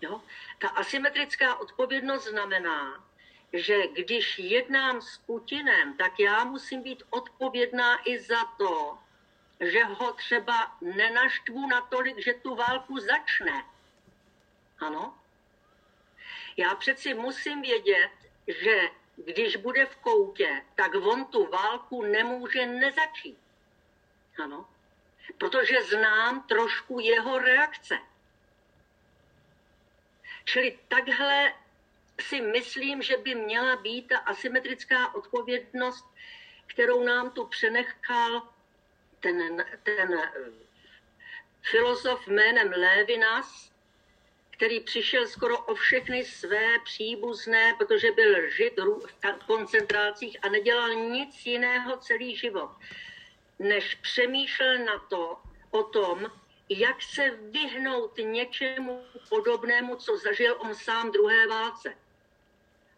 Jo? 0.00 0.22
Ta 0.58 0.68
asymetrická 0.68 1.56
odpovědnost 1.56 2.26
znamená, 2.26 3.04
že 3.52 3.86
když 3.86 4.38
jednám 4.38 5.02
s 5.02 5.18
Putinem, 5.18 5.96
tak 5.96 6.20
já 6.20 6.44
musím 6.44 6.82
být 6.82 7.02
odpovědná 7.10 8.08
i 8.08 8.18
za 8.18 8.44
to, 8.44 8.98
že 9.60 9.84
ho 9.84 10.12
třeba 10.12 10.76
nenaštvu 10.80 11.68
natolik, 11.68 12.24
že 12.24 12.32
tu 12.32 12.54
válku 12.54 12.98
začne. 12.98 13.64
Ano? 14.78 15.18
Já 16.56 16.74
přeci 16.74 17.14
musím 17.14 17.62
vědět, 17.62 18.10
že 18.46 18.90
když 19.16 19.56
bude 19.56 19.86
v 19.86 19.96
koutě, 19.96 20.64
tak 20.74 20.94
on 20.94 21.24
tu 21.24 21.46
válku 21.46 22.02
nemůže 22.02 22.66
nezačít. 22.66 23.38
Ano? 24.44 24.68
Protože 25.38 25.82
znám 25.82 26.42
trošku 26.42 27.00
jeho 27.00 27.38
reakce. 27.38 27.98
Čili 30.44 30.78
takhle 30.88 31.54
si 32.22 32.40
myslím, 32.40 33.02
že 33.02 33.16
by 33.16 33.34
měla 33.34 33.76
být 33.76 34.08
ta 34.08 34.18
asymetrická 34.18 35.14
odpovědnost, 35.14 36.06
kterou 36.66 37.04
nám 37.04 37.30
tu 37.30 37.46
přenechal 37.46 38.48
ten, 39.20 39.64
ten 39.82 40.14
eh, 40.14 40.32
filozof 41.62 42.26
jménem 42.26 42.72
Lévinas, 42.76 43.72
který 44.50 44.80
přišel 44.80 45.26
skoro 45.26 45.58
o 45.58 45.74
všechny 45.74 46.24
své 46.24 46.78
příbuzné, 46.84 47.74
protože 47.78 48.12
byl 48.12 48.50
žid 48.50 48.72
v 49.22 49.46
koncentrácích 49.46 50.36
a 50.42 50.48
nedělal 50.48 50.94
nic 50.94 51.46
jiného 51.46 51.96
celý 51.96 52.36
život, 52.36 52.70
než 53.58 53.94
přemýšlel 53.94 54.78
na 54.78 54.98
to, 54.98 55.38
o 55.70 55.82
tom, 55.82 56.30
jak 56.68 57.02
se 57.02 57.30
vyhnout 57.30 58.18
něčemu 58.18 59.04
podobnému, 59.28 59.96
co 59.96 60.16
zažil 60.16 60.56
on 60.58 60.74
sám 60.74 61.12
druhé 61.12 61.46
válce 61.46 61.94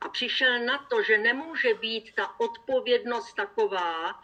a 0.04 0.08
přišel 0.08 0.58
na 0.58 0.78
to, 0.78 1.02
že 1.02 1.18
nemůže 1.18 1.74
být 1.74 2.14
ta 2.14 2.40
odpovědnost 2.40 3.34
taková, 3.34 4.22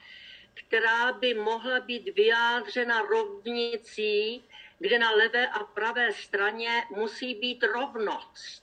která 0.55 1.13
by 1.13 1.35
mohla 1.35 1.81
být 1.81 2.15
vyjádřena 2.15 3.03
rovnicí, 3.03 4.45
kde 4.79 4.99
na 4.99 5.11
levé 5.11 5.49
a 5.49 5.65
pravé 5.65 6.13
straně 6.13 6.85
musí 6.91 7.35
být 7.35 7.63
rovnost. 7.63 8.63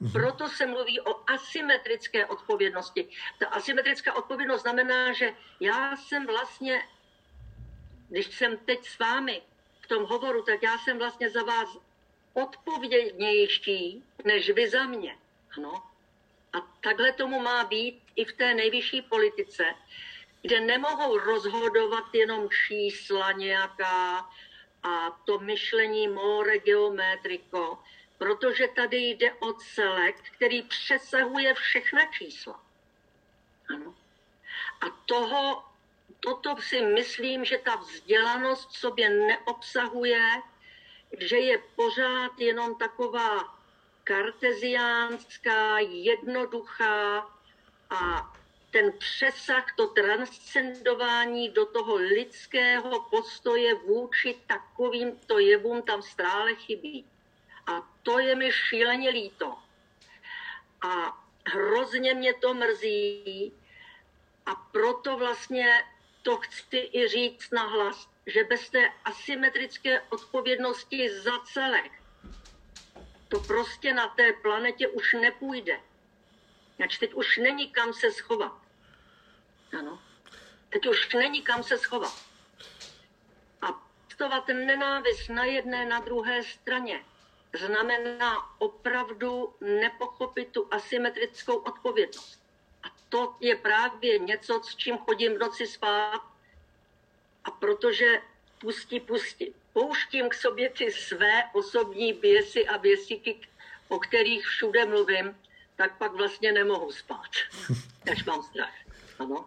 Mhm. 0.00 0.12
Proto 0.12 0.48
se 0.48 0.66
mluví 0.66 1.00
o 1.00 1.30
asymetrické 1.30 2.26
odpovědnosti. 2.26 3.08
Ta 3.38 3.46
asymetrická 3.46 4.14
odpovědnost 4.14 4.62
znamená, 4.62 5.12
že 5.12 5.34
já 5.60 5.96
jsem 5.96 6.26
vlastně, 6.26 6.82
když 8.08 8.26
jsem 8.26 8.56
teď 8.56 8.86
s 8.86 8.98
vámi 8.98 9.42
v 9.80 9.86
tom 9.86 10.04
hovoru, 10.04 10.42
tak 10.42 10.62
já 10.62 10.78
jsem 10.78 10.98
vlastně 10.98 11.30
za 11.30 11.42
vás 11.42 11.68
odpovědnější, 12.32 14.04
než 14.24 14.50
vy 14.50 14.70
za 14.70 14.86
mě. 14.86 15.18
Ano. 15.56 15.87
A 16.52 16.60
takhle 16.80 17.12
tomu 17.12 17.40
má 17.40 17.64
být 17.64 18.02
i 18.16 18.24
v 18.24 18.32
té 18.32 18.54
nejvyšší 18.54 19.02
politice, 19.02 19.64
kde 20.42 20.60
nemohou 20.60 21.18
rozhodovat 21.18 22.04
jenom 22.14 22.48
čísla 22.50 23.32
nějaká 23.32 24.30
a 24.82 25.10
to 25.10 25.38
myšlení 25.38 26.08
more 26.08 26.58
geometriko, 26.58 27.78
protože 28.18 28.68
tady 28.68 28.96
jde 28.96 29.32
o 29.32 29.52
celek, 29.52 30.16
který 30.30 30.62
přesahuje 30.62 31.54
všechna 31.54 32.04
čísla. 32.12 32.60
Ano. 33.74 33.94
A 34.80 34.90
toho, 35.06 35.64
toto 36.20 36.56
si 36.56 36.82
myslím, 36.82 37.44
že 37.44 37.58
ta 37.58 37.76
vzdělanost 37.76 38.72
sobě 38.72 39.10
neobsahuje, 39.10 40.42
že 41.18 41.38
je 41.38 41.58
pořád 41.58 42.32
jenom 42.38 42.78
taková 42.78 43.57
karteziánská, 44.08 45.78
jednoduchá 45.78 47.18
a 47.90 48.32
ten 48.70 48.92
přesah, 48.98 49.66
to 49.76 49.86
transcendování 49.86 51.48
do 51.48 51.66
toho 51.66 51.94
lidského 51.94 53.00
postoje 53.10 53.74
vůči 53.74 54.36
takovýmto 54.46 55.38
jevům 55.38 55.82
tam 55.82 56.02
stále 56.02 56.54
chybí. 56.54 57.06
A 57.66 57.88
to 58.02 58.18
je 58.18 58.34
mi 58.34 58.52
šíleně 58.52 59.10
líto. 59.10 59.56
A 60.82 61.20
hrozně 61.46 62.14
mě 62.14 62.34
to 62.34 62.54
mrzí 62.54 63.52
a 64.46 64.54
proto 64.54 65.16
vlastně 65.16 65.84
to 66.22 66.36
chci 66.36 66.90
i 66.92 67.08
říct 67.08 67.50
nahlas, 67.50 68.08
že 68.26 68.44
bez 68.44 68.70
té 68.70 68.92
asymetrické 69.04 70.00
odpovědnosti 70.00 71.10
za 71.10 71.38
celek 71.52 71.97
to 73.28 73.40
prostě 73.40 73.94
na 73.94 74.08
té 74.08 74.32
planetě 74.32 74.88
už 74.88 75.12
nepůjde. 75.12 75.80
Ač 76.84 76.98
teď 76.98 77.14
už 77.14 77.36
není 77.36 77.70
kam 77.70 77.92
se 77.92 78.12
schovat. 78.12 78.52
Ano. 79.78 80.02
Teď 80.68 80.86
už 80.86 81.14
není 81.14 81.42
kam 81.42 81.62
se 81.62 81.78
schovat. 81.78 82.24
A 83.62 83.88
pěstovat 84.18 84.48
nenávist 84.48 85.28
na 85.28 85.44
jedné, 85.44 85.86
na 85.86 86.00
druhé 86.00 86.42
straně 86.42 87.04
znamená 87.58 88.60
opravdu 88.60 89.54
nepochopit 89.60 90.48
tu 90.52 90.68
asymetrickou 90.70 91.56
odpovědnost. 91.56 92.40
A 92.82 92.86
to 93.08 93.36
je 93.40 93.56
právě 93.56 94.18
něco, 94.18 94.60
s 94.64 94.76
čím 94.76 94.98
chodím 94.98 95.34
v 95.34 95.38
noci 95.38 95.66
spát. 95.66 96.22
A 97.44 97.50
protože 97.50 98.22
pustí, 98.60 99.00
pustí, 99.00 99.54
pouštím 99.78 100.28
k 100.28 100.34
sobě 100.34 100.70
ty 100.78 100.90
své 100.92 101.34
osobní 101.54 102.12
běsy 102.12 102.66
a 102.66 102.78
běsíky, 102.78 103.36
o 103.88 103.98
kterých 103.98 104.46
všude 104.46 104.86
mluvím, 104.86 105.30
tak 105.76 105.98
pak 105.98 106.12
vlastně 106.16 106.52
nemohu 106.52 106.92
spát, 106.92 107.30
až 108.12 108.24
mám 108.24 108.42
strach. 108.42 108.74
Ano. 109.18 109.44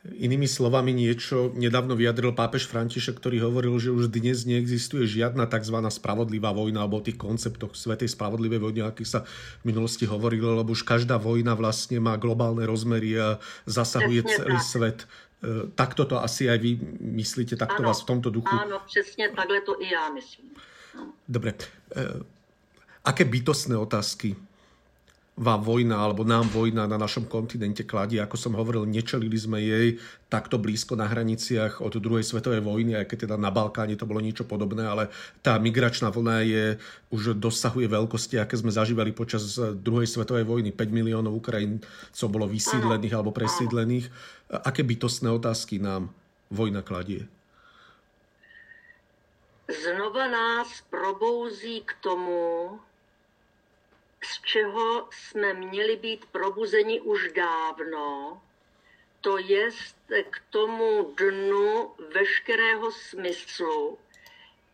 Inými 0.00 0.48
slovami 0.48 0.96
niečo 0.96 1.52
nedávno 1.52 1.92
vyjadril 1.92 2.32
pápež 2.32 2.64
František, 2.64 3.20
ktorý 3.20 3.44
hovoril, 3.44 3.76
že 3.76 3.92
už 3.92 4.08
dnes 4.08 4.48
neexistuje 4.48 5.04
žiadna 5.04 5.44
tzv. 5.44 5.76
spravodlivá 5.92 6.56
vojna 6.56 6.80
alebo 6.80 7.04
o 7.04 7.04
tých 7.04 7.20
konceptoch 7.20 7.76
svetej 7.76 8.08
spravodlivej 8.08 8.64
vojny, 8.64 8.80
aký 8.80 9.04
sa 9.04 9.28
v 9.60 9.64
minulosti 9.68 10.08
hovorilo, 10.08 10.56
lebo 10.56 10.72
už 10.72 10.88
každá 10.88 11.20
vojna 11.20 11.52
vlastne 11.52 12.00
má 12.00 12.16
globálne 12.16 12.64
rozmery 12.64 13.12
a 13.20 13.36
zasahuje 13.68 14.24
Přesně 14.24 14.36
celý 14.40 14.56
tak. 14.56 14.64
svet. 14.72 14.98
E, 15.40 15.70
takto 15.74 16.04
to 16.04 16.22
asi 16.22 16.50
aj 16.50 16.58
vy 16.58 16.78
myslíte, 17.00 17.56
takto 17.56 17.80
ano, 17.80 17.88
vás 17.88 18.02
v 18.02 18.06
tomto 18.06 18.30
duchu? 18.30 18.56
Áno, 18.56 18.80
přesně 18.86 19.28
takhle 19.28 19.60
to 19.60 19.82
i 19.82 19.92
já 19.92 20.12
myslím. 20.12 20.50
Dobre. 21.28 21.50
E, 21.50 21.56
aké 23.04 23.24
bytostné 23.24 23.76
otázky 23.76 24.36
vám 25.40 25.64
vojna 25.64 26.04
alebo 26.04 26.20
nám 26.20 26.52
vojna 26.52 26.84
na 26.84 27.00
našom 27.00 27.24
kontinente 27.24 27.88
kladí. 27.88 28.20
Ako 28.20 28.36
som 28.36 28.52
hovoril, 28.52 28.84
nečelili 28.84 29.40
sme 29.40 29.64
jej 29.64 29.96
takto 30.28 30.60
blízko 30.60 31.00
na 31.00 31.08
hraniciach 31.08 31.80
od 31.80 31.96
druhej 31.96 32.20
svetovej 32.20 32.60
vojny, 32.60 33.00
aj 33.00 33.08
keď 33.08 33.18
teda 33.24 33.36
na 33.40 33.48
Balkáne 33.48 33.96
to 33.96 34.04
bolo 34.04 34.20
niečo 34.20 34.44
podobné, 34.44 34.84
ale 34.84 35.08
tá 35.40 35.56
migračná 35.56 36.12
vlna 36.12 36.36
je, 36.44 36.64
už 37.08 37.40
dosahuje 37.40 37.88
veľkosti, 37.88 38.36
aké 38.36 38.60
sme 38.60 38.68
zažívali 38.68 39.16
počas 39.16 39.56
druhej 39.80 40.04
svetovej 40.04 40.44
vojny. 40.44 40.76
5 40.76 40.92
miliónov 40.92 41.32
Ukrajincov 41.40 42.28
bolo 42.28 42.44
vysídlených 42.44 43.16
alebo 43.16 43.32
presídlených. 43.32 44.12
Aké 44.52 44.84
bytostné 44.84 45.32
otázky 45.32 45.80
nám 45.80 46.12
vojna 46.52 46.84
kladie? 46.84 47.24
Znova 49.70 50.26
nás 50.28 50.68
probouzí 50.90 51.86
k 51.86 51.94
tomu, 52.02 52.76
z 54.24 54.42
čeho 54.42 55.08
jsme 55.12 55.54
měli 55.54 55.96
být 55.96 56.24
probuzeni 56.24 57.00
už 57.00 57.32
dávno, 57.32 58.42
to 59.20 59.38
je 59.38 59.70
k 60.30 60.42
tomu 60.50 61.14
dnu 61.16 61.94
veškerého 62.12 62.92
smyslu, 62.92 63.98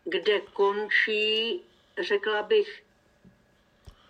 kde 0.03 0.39
končí, 0.41 1.61
řekla 1.99 2.43
bych, 2.43 2.83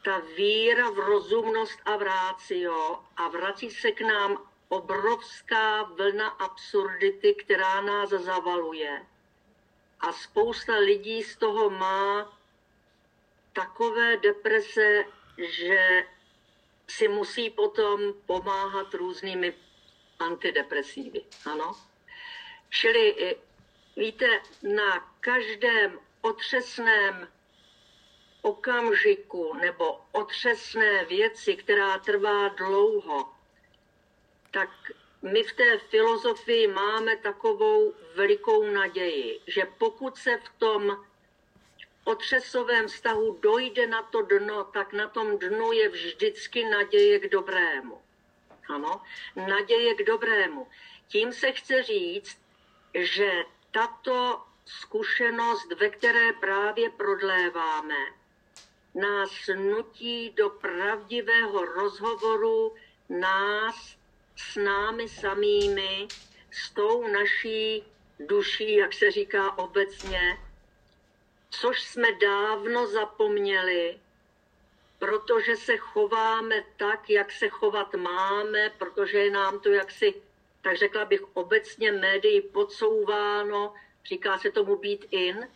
ta 0.04 0.22
víra 0.38 0.90
v 0.90 1.00
rozumnost 1.00 1.80
a 1.86 1.98
v 1.98 2.02
rácio 2.02 3.04
a 3.18 3.28
vrací 3.28 3.72
se 3.72 3.92
k 3.92 4.02
nám 4.02 4.38
obrovská 4.70 5.84
vlna 5.84 6.28
absurdity, 6.28 7.34
která 7.34 7.82
nás 7.82 8.10
zavaluje. 8.10 9.06
A 10.00 10.14
spousta 10.14 10.76
lidí 10.76 11.24
z 11.24 11.36
toho 11.36 11.70
má 11.70 12.38
takové 13.54 14.18
deprese, 14.18 15.06
že 15.38 16.04
si 16.88 17.08
musí 17.08 17.50
potom 17.50 18.14
pomáhat 18.26 18.94
různými 18.94 19.54
antidepresívy. 20.20 21.22
Ano? 21.46 21.72
Čili 22.70 23.36
víte, 23.96 24.42
na 24.64 25.00
každém 25.20 26.00
otřesném 26.22 27.28
okamžiku 28.42 29.54
nebo 29.54 30.00
otřesné 30.12 31.06
věci, 31.06 31.56
která 31.56 32.00
trvá 32.00 32.48
dlouho, 32.48 33.34
tak 34.52 34.70
my 35.22 35.44
v 35.44 35.54
té 35.54 35.78
filozofii 35.78 36.68
máme 36.68 37.16
takovou 37.16 37.94
velikou 38.16 38.72
naději, 38.72 39.40
že 39.48 39.66
pokud 39.78 40.18
se 40.18 40.38
v 40.38 40.50
tom 40.58 41.06
otřesovém 42.08 42.88
vztahu 42.88 43.38
dojde 43.42 43.88
na 43.88 44.02
to 44.02 44.22
dno, 44.22 44.64
tak 44.64 44.94
na 44.94 45.08
tom 45.08 45.40
dnu 45.40 45.72
je 45.72 45.90
vždycky 45.90 46.66
naděje 46.66 47.20
k 47.20 47.32
dobrému. 47.32 48.02
Ano, 48.70 49.02
naděje 49.36 49.96
k 49.96 50.04
dobrému. 50.04 50.68
Tím 51.08 51.34
se 51.34 51.52
chce 51.52 51.84
říct, 51.84 52.42
že 52.94 53.44
tato 53.72 54.44
zkušenost, 54.66 55.72
ve 55.80 55.90
které 55.90 56.34
právě 56.34 56.90
prodléváme, 56.90 58.06
nás 58.96 59.32
nutí 59.56 60.30
do 60.30 60.50
pravdivého 60.50 61.66
rozhovoru 61.66 62.76
nás 63.10 63.98
s 64.36 64.56
námi 64.56 65.10
samými, 65.10 66.08
s 66.52 66.70
tou 66.70 67.08
naší 67.08 67.84
duší, 68.20 68.76
jak 68.76 68.94
se 68.94 69.12
říká 69.12 69.58
obecně, 69.58 70.47
což 71.50 71.84
jsme 71.84 72.12
dávno 72.12 72.88
zapomněli, 72.88 74.00
protože 75.00 75.56
se 75.56 75.78
chováme 75.78 76.64
tak, 76.78 77.10
jak 77.10 77.32
se 77.32 77.50
chovat 77.50 77.94
máme, 77.94 78.70
protože 78.70 79.20
je 79.20 79.32
nám 79.32 79.60
to 79.60 79.70
jaksi, 79.70 80.14
tak 80.62 80.78
řekla 80.78 81.06
bych, 81.06 81.22
obecně 81.34 81.92
médií 81.92 82.42
podsouváno, 82.42 83.74
říká 84.06 84.38
se 84.38 84.52
tomu 84.52 84.76
být 84.76 85.06
in, 85.12 85.48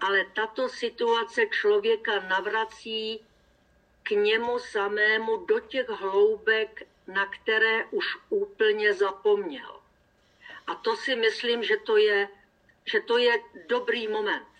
ale 0.00 0.24
tato 0.34 0.68
situace 0.68 1.46
člověka 1.46 2.20
navrací 2.20 3.26
k 4.02 4.10
němu 4.10 4.58
samému 4.58 5.36
do 5.36 5.60
těch 5.60 5.88
hloubek, 5.88 6.82
na 7.06 7.26
které 7.26 7.84
už 7.84 8.16
úplně 8.28 8.94
zapomněl. 8.94 9.80
A 10.66 10.74
to 10.74 10.96
si 10.96 11.16
myslím, 11.16 11.62
že 11.62 11.76
to 11.76 11.96
je, 11.96 12.28
že 12.84 13.00
to 13.00 13.18
je 13.18 13.42
dobrý 13.66 14.08
moment. 14.08 14.53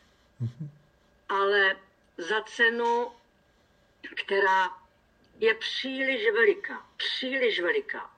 Ale 1.29 1.77
za 2.19 2.43
cenu, 2.43 3.13
která 4.15 4.71
je 5.39 5.55
příliš 5.55 6.33
veliká, 6.33 6.87
příliš 6.97 7.61
veliká. 7.61 8.11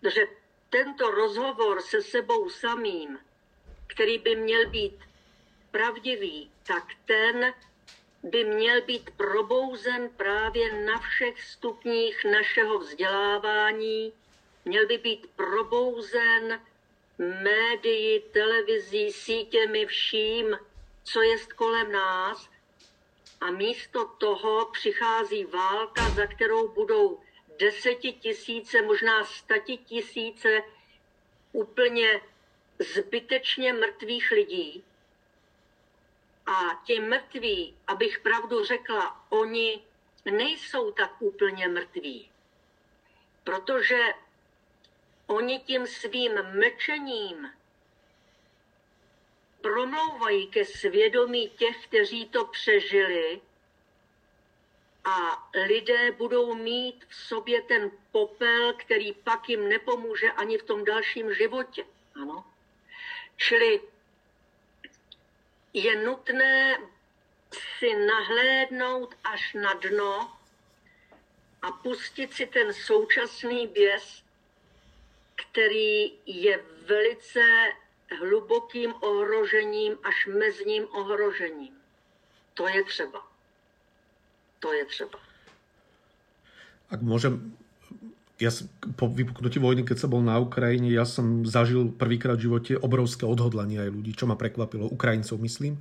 Protože 0.00 0.26
tento 0.70 1.10
rozhovor 1.10 1.82
se 1.82 2.02
sebou 2.02 2.50
samým, 2.50 3.18
který 3.86 4.18
by 4.18 4.36
měl 4.36 4.70
být 4.70 4.98
pravdivý, 5.70 6.50
tak 6.66 6.84
ten 7.04 7.54
by 8.22 8.44
měl 8.44 8.82
být 8.82 9.10
probouzen 9.10 10.08
právě 10.08 10.84
na 10.84 10.98
všech 10.98 11.42
stupních 11.42 12.24
našeho 12.24 12.78
vzdělávání, 12.78 14.12
měl 14.64 14.86
by 14.86 14.98
být 14.98 15.26
probouzen 15.36 16.60
médií, 17.18 18.20
televizí, 18.20 19.12
sítěmi, 19.12 19.86
vším, 19.86 20.58
co 21.04 21.22
je 21.22 21.38
kolem 21.56 21.92
nás 21.92 22.50
a 23.40 23.50
místo 23.50 24.04
toho 24.04 24.66
přichází 24.66 25.44
válka, 25.44 26.10
za 26.10 26.26
kterou 26.26 26.68
budou 26.68 27.20
desetitisíce, 27.58 28.82
možná 28.82 29.24
tisíce 29.84 30.62
úplně 31.52 32.20
zbytečně 32.78 33.72
mrtvých 33.72 34.30
lidí. 34.30 34.84
A 36.46 36.82
ti 36.86 37.00
mrtví, 37.00 37.76
abych 37.86 38.18
pravdu 38.18 38.64
řekla, 38.64 39.26
oni 39.28 39.84
nejsou 40.24 40.92
tak 40.92 41.22
úplně 41.22 41.68
mrtví, 41.68 42.30
protože 43.44 44.00
oni 45.26 45.58
tím 45.58 45.86
svým 45.86 46.32
mlčením 46.42 47.50
promlouvají 49.62 50.46
ke 50.46 50.64
svědomí 50.64 51.48
těch, 51.48 51.86
kteří 51.86 52.28
to 52.28 52.44
přežili 52.44 53.40
a 55.04 55.48
lidé 55.66 56.12
budou 56.12 56.54
mít 56.54 57.04
v 57.08 57.14
sobě 57.14 57.62
ten 57.62 57.90
popel, 58.12 58.72
který 58.72 59.12
pak 59.12 59.48
jim 59.48 59.68
nepomůže 59.68 60.32
ani 60.32 60.58
v 60.58 60.62
tom 60.62 60.84
dalším 60.84 61.34
životě. 61.34 61.84
Ano. 62.14 62.44
Čili 63.36 63.80
je 65.72 66.04
nutné 66.04 66.78
si 67.78 67.94
nahlédnout 68.06 69.14
až 69.24 69.54
na 69.54 69.74
dno 69.74 70.36
a 71.62 71.72
pustit 71.72 72.32
si 72.32 72.46
ten 72.46 72.74
současný 72.74 73.66
běs, 73.66 74.22
který 75.34 76.12
je 76.26 76.64
velice 76.86 77.72
hlubokým 78.20 78.94
ohrožením 79.00 79.98
až 80.04 80.26
mezním 80.26 80.84
ohrožením. 80.92 81.74
To 82.54 82.68
je 82.68 82.84
třeba. 82.84 83.20
To 84.60 84.72
je 84.72 84.84
třeba. 84.84 85.18
Ak 86.92 87.00
môžem, 87.00 87.56
ja 88.36 88.52
po 89.00 89.08
vypuknutí 89.08 89.56
vojny, 89.56 89.80
keď 89.80 89.96
som 89.96 90.12
bol 90.12 90.20
na 90.20 90.36
Ukrajine, 90.36 90.92
ja 90.92 91.08
som 91.08 91.40
zažil 91.48 91.88
prvýkrát 91.88 92.36
v 92.36 92.52
živote 92.52 92.72
obrovské 92.76 93.24
odhodlanie 93.24 93.80
aj 93.80 93.90
ľudí, 93.90 94.12
čo 94.12 94.28
ma 94.28 94.36
prekvapilo, 94.36 94.92
Ukrajincov 94.92 95.40
myslím, 95.40 95.80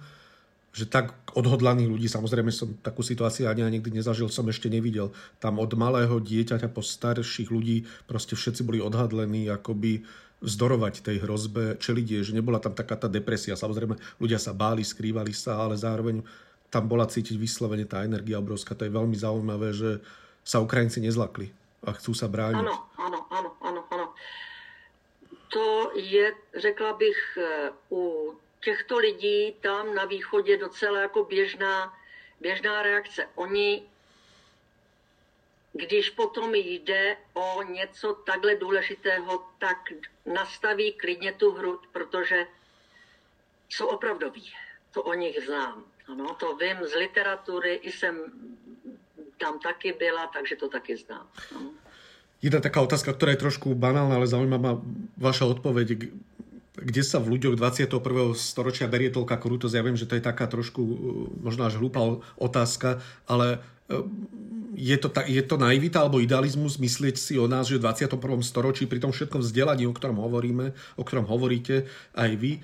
že 0.72 0.88
tak 0.88 1.12
odhodlaných 1.36 1.92
ľudí, 1.92 2.08
samozrejme 2.08 2.48
som 2.52 2.72
takú 2.80 3.04
situáciu 3.04 3.52
ani 3.52 3.68
nikdy 3.68 4.00
nezažil, 4.00 4.32
som 4.32 4.48
ešte 4.48 4.72
nevidel. 4.72 5.12
Tam 5.44 5.60
od 5.60 5.72
malého 5.76 6.16
dieťaťa 6.24 6.72
po 6.72 6.80
starších 6.80 7.52
ľudí 7.52 7.84
proste 8.08 8.40
všetci 8.40 8.64
boli 8.64 8.80
odhadlení 8.80 9.52
akoby 9.52 10.08
vzdorovať 10.42 11.06
tej 11.06 11.18
hrozbe, 11.22 11.78
čeliť 11.78 12.26
že 12.26 12.34
nebola 12.34 12.58
tam 12.58 12.74
taká 12.74 12.98
tá 12.98 13.12
depresia. 13.12 13.60
Samozrejme, 13.60 14.00
ľudia 14.18 14.40
sa 14.42 14.56
báli, 14.56 14.82
skrývali 14.82 15.36
sa, 15.36 15.60
ale 15.60 15.78
zároveň 15.78 16.24
tam 16.72 16.88
bola 16.88 17.06
cítiť 17.06 17.36
vyslovene 17.36 17.86
tá 17.86 18.08
energia 18.08 18.40
obrovská. 18.40 18.74
To 18.74 18.88
je 18.88 18.96
veľmi 18.96 19.14
zaujímavé, 19.14 19.76
že 19.76 20.00
sa 20.42 20.64
Ukrajinci 20.64 21.04
nezlakli 21.04 21.52
a 21.84 21.94
chcú 21.94 22.16
sa 22.16 22.32
brániť. 22.32 22.64
Ano, 22.64 22.90
ano, 22.98 23.20
ano, 23.30 23.50
ano, 23.62 23.82
ano. 23.92 24.06
To 25.52 25.92
je, 26.00 26.32
řekla 26.56 26.96
bych, 26.96 27.20
u 27.92 28.32
těchto 28.63 28.97
lidí 28.97 29.54
tam 29.62 29.95
na 29.95 30.06
východě 30.06 30.58
docela 30.58 31.02
jako 31.02 31.24
běžná, 31.24 31.93
běžná 32.41 32.82
reakce. 32.84 33.28
Oni 33.36 33.84
když 35.74 36.10
potom 36.10 36.56
jde 36.56 37.17
o 37.34 37.63
něco 37.63 38.13
takhle 38.13 38.56
důležitého, 38.56 39.43
tak 39.60 39.78
nastaví 40.26 40.93
klidně 40.93 41.34
tu 41.34 41.52
hru, 41.52 41.80
protože 41.91 42.45
jsou 43.69 43.88
opravdoví. 43.88 44.52
To 44.91 45.04
o 45.04 45.13
nich 45.13 45.39
znám. 45.45 45.84
Ano, 46.12 46.36
to 46.39 46.56
vím 46.56 46.78
z 46.84 46.93
literatury, 46.95 47.74
i 47.76 47.91
jsem 47.91 48.15
tam 49.38 49.60
taky 49.60 49.93
byla, 49.93 50.28
takže 50.28 50.56
to 50.56 50.69
taky 50.69 50.97
znám. 50.97 51.28
Ano. 51.56 51.71
Jedna 52.41 52.58
taká 52.58 52.82
otázka, 52.82 53.13
ktorá 53.13 53.38
je 53.38 53.45
trošku 53.45 53.69
banálna, 53.78 54.17
ale 54.17 54.26
zaujíma 54.26 54.58
ma 54.58 54.74
vaša 55.13 55.45
odpoveď. 55.45 56.10
Kde 56.72 57.04
sa 57.04 57.20
v 57.20 57.36
ľuďoch 57.36 57.60
21. 57.60 58.00
storočia 58.40 58.88
berie 58.88 59.12
toľká 59.12 59.36
krutosť? 59.36 59.76
Ja 59.76 59.84
viem, 59.84 60.00
že 60.00 60.08
to 60.08 60.16
je 60.16 60.24
taká 60.24 60.48
trošku 60.48 60.80
možno 61.44 61.68
až 61.68 61.76
hlúpa 61.76 62.24
otázka, 62.40 63.04
ale 63.28 63.60
je 64.72 64.96
to, 64.96 65.12
ta, 65.12 65.28
je 65.28 65.44
to 65.44 65.60
naivita 65.60 66.00
alebo 66.00 66.24
idealizmus 66.24 66.80
myslieť 66.80 67.16
si 67.20 67.36
o 67.36 67.44
nás, 67.44 67.68
že 67.68 67.76
v 67.76 67.92
21. 67.92 68.16
storočí 68.40 68.88
pri 68.88 69.04
tom 69.04 69.12
všetkom 69.12 69.44
vzdelaní, 69.44 69.84
o 69.84 69.92
ktorom 69.92 70.16
hovoríme, 70.24 70.72
o 70.96 71.04
ktorom 71.04 71.28
hovoríte 71.28 71.92
aj 72.16 72.32
vy, 72.40 72.52
e, 72.56 72.60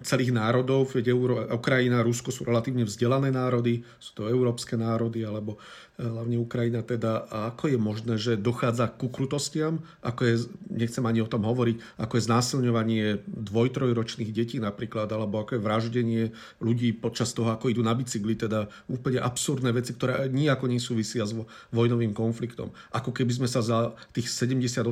celých 0.00 0.32
národov, 0.32 0.88
veď 0.96 1.12
Euro, 1.12 1.44
Ukrajina, 1.52 2.00
Rusko 2.00 2.32
sú 2.32 2.48
relatívne 2.48 2.88
vzdelané 2.88 3.28
národy, 3.28 3.84
sú 4.00 4.16
to 4.16 4.22
európske 4.24 4.80
národy, 4.80 5.28
alebo 5.28 5.60
e, 5.60 5.91
hlavne 6.02 6.36
Ukrajina 6.38 6.82
teda. 6.82 7.26
A 7.30 7.54
ako 7.54 7.70
je 7.70 7.78
možné, 7.78 8.14
že 8.18 8.32
dochádza 8.34 8.90
ku 8.90 9.06
krutostiam, 9.08 9.82
ako 10.02 10.20
je, 10.26 10.34
nechcem 10.70 11.04
ani 11.06 11.22
o 11.22 11.30
tom 11.30 11.46
hovoriť, 11.46 12.00
ako 12.02 12.12
je 12.18 12.26
znásilňovanie 12.26 13.04
dvoj-trojročných 13.28 14.30
detí 14.34 14.58
napríklad, 14.58 15.06
alebo 15.10 15.42
ako 15.42 15.58
je 15.58 15.64
vraždenie 15.64 16.22
ľudí 16.58 16.96
počas 16.96 17.30
toho, 17.30 17.54
ako 17.54 17.70
idú 17.70 17.82
na 17.84 17.94
bicykli, 17.94 18.34
teda 18.34 18.66
úplne 18.90 19.22
absurdné 19.22 19.70
veci, 19.70 19.94
ktoré 19.94 20.26
nijako 20.26 20.66
nesúvisia 20.66 21.22
s 21.22 21.36
vojnovým 21.70 22.10
konfliktom. 22.10 22.74
Ako 22.90 23.14
keby 23.14 23.42
sme 23.42 23.48
sa 23.48 23.62
za 23.62 23.94
tých 24.10 24.26
70-80 24.26 24.88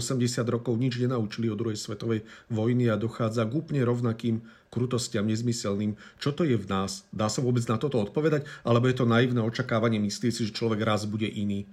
rokov 0.46 0.78
nič 0.78 1.02
nenaučili 1.02 1.50
od 1.50 1.58
druhej 1.58 1.78
svetovej 1.78 2.22
vojny 2.52 2.86
a 2.92 3.00
dochádza 3.00 3.46
k 3.48 3.56
úplne 3.56 3.82
rovnakým 3.82 4.42
krutostiam, 4.70 5.26
nezmyselným. 5.26 5.98
Čo 6.22 6.30
to 6.32 6.46
je 6.46 6.54
v 6.54 6.66
nás? 6.70 7.04
Dá 7.10 7.26
sa 7.26 7.42
vôbec 7.42 7.66
na 7.66 7.76
toto 7.76 7.98
odpovedať? 7.98 8.46
Alebo 8.62 8.86
je 8.86 8.96
to 9.02 9.10
naivné 9.10 9.42
očakávanie 9.42 9.98
myslieť 9.98 10.32
si, 10.32 10.46
že 10.46 10.56
človek 10.56 10.80
raz 10.86 11.04
bude 11.04 11.26
iný? 11.26 11.66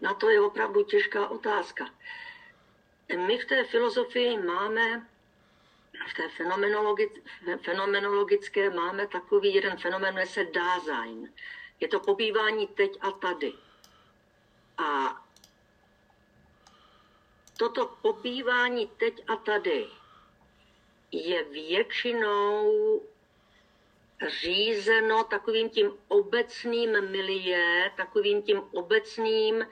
Na 0.00 0.14
to 0.14 0.30
je 0.30 0.40
opravdu 0.40 0.84
těžká 0.84 1.28
otázka. 1.28 1.84
My 3.10 3.38
v 3.38 3.44
té 3.44 3.64
filozofii 3.64 4.38
máme 4.38 5.06
v 6.08 6.14
té 6.14 6.28
fenomenologické 7.58 8.70
máme 8.70 9.06
takový 9.06 9.54
jeden 9.54 9.76
fenomen, 9.78 10.14
jmenuje 10.14 10.26
se 10.26 10.44
Dasein. 10.44 11.28
Je 11.80 11.88
to 11.88 12.00
pobývání 12.00 12.66
teď 12.66 12.98
a 13.00 13.10
tady. 13.10 13.52
A 14.78 15.20
toto 17.60 17.86
pobývání 18.02 18.86
teď 18.86 19.24
a 19.28 19.36
tady 19.36 19.86
je 21.12 21.44
většinou 21.44 22.72
řízeno 24.40 25.24
takovým 25.24 25.70
tím 25.70 25.92
obecným 26.08 27.10
milie, 27.10 27.92
takovým 27.96 28.42
tím 28.42 28.62
obecným 28.72 29.66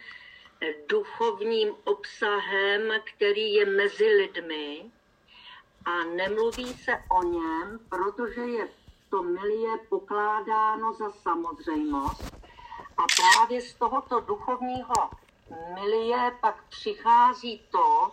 duchovním 0.88 1.74
obsahem, 1.84 2.92
který 3.04 3.54
je 3.54 3.66
mezi 3.66 4.06
lidmi. 4.06 4.90
A 5.84 6.04
nemluví 6.04 6.74
se 6.74 6.92
o 7.10 7.22
něm, 7.22 7.80
protože 7.88 8.40
je 8.40 8.68
to 9.10 9.22
milie 9.22 9.78
pokládáno 9.88 10.92
za 10.92 11.10
samozřejmost. 11.10 12.36
A 12.96 13.02
právě 13.16 13.60
z 13.60 13.74
tohoto 13.74 14.20
duchovního 14.20 14.94
milie 15.74 16.32
pak 16.40 16.64
přichází 16.68 17.62
to, 17.70 18.12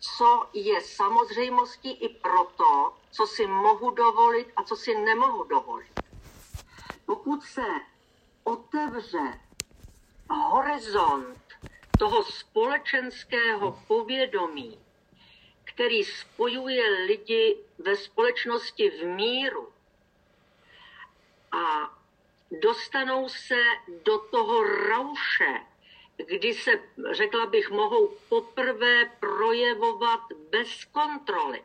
co 0.00 0.48
je 0.52 0.80
samozřejmostí 0.80 1.90
i 1.92 2.08
proto, 2.08 2.96
co 3.10 3.26
si 3.26 3.46
mohu 3.46 3.90
dovolit 3.90 4.48
a 4.56 4.62
co 4.62 4.76
si 4.76 4.94
nemohu 4.94 5.44
dovolit. 5.44 5.92
Pokud 7.06 7.42
se 7.42 7.66
otevře 8.44 9.40
horizont 10.30 11.38
toho 11.98 12.24
společenského 12.24 13.82
povědomí, 13.86 14.78
který 15.64 16.04
spojuje 16.04 16.90
lidi 16.90 17.58
ve 17.78 17.96
společnosti 17.96 18.90
v 18.90 19.04
míru 19.04 19.72
a 21.52 21.94
dostanou 22.60 23.28
se 23.28 23.62
do 24.04 24.18
toho 24.18 24.62
rauše, 24.62 25.69
kdy 26.26 26.54
se, 26.54 26.70
řekla 27.10 27.46
bych, 27.46 27.70
mohou 27.70 28.08
poprvé 28.28 29.04
projevovat 29.20 30.20
bez 30.50 30.84
kontroly, 30.84 31.64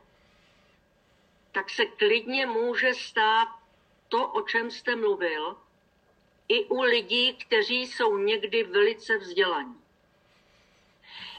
tak 1.51 1.69
se 1.69 1.85
klidně 1.85 2.45
může 2.45 2.93
stát 2.93 3.47
to, 4.09 4.27
o 4.27 4.41
čem 4.41 4.71
jste 4.71 4.95
mluvil, 4.95 5.57
i 6.47 6.65
u 6.65 6.81
lidí, 6.81 7.33
kteří 7.33 7.87
jsou 7.87 8.17
někdy 8.17 8.63
velice 8.63 9.17
vzdělaní. 9.17 9.81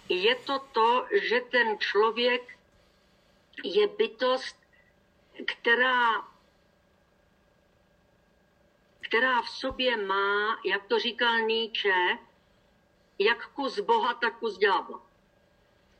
Je 0.08 0.34
to 0.34 0.58
to, 0.58 1.06
že 1.12 1.40
ten 1.40 1.78
člověk 1.78 2.58
je 3.64 3.86
bytost, 3.86 4.56
která, 5.46 6.28
která 9.00 9.42
v 9.42 9.48
sobě 9.48 9.96
má, 9.96 10.60
jak 10.64 10.86
to 10.86 10.98
říkal 10.98 11.40
Nietzsche, 11.40 12.18
jak 13.18 13.46
kus 13.46 13.80
Boha, 13.80 14.14
tak 14.14 14.38
kus 14.38 14.58
ďábla. 14.58 15.00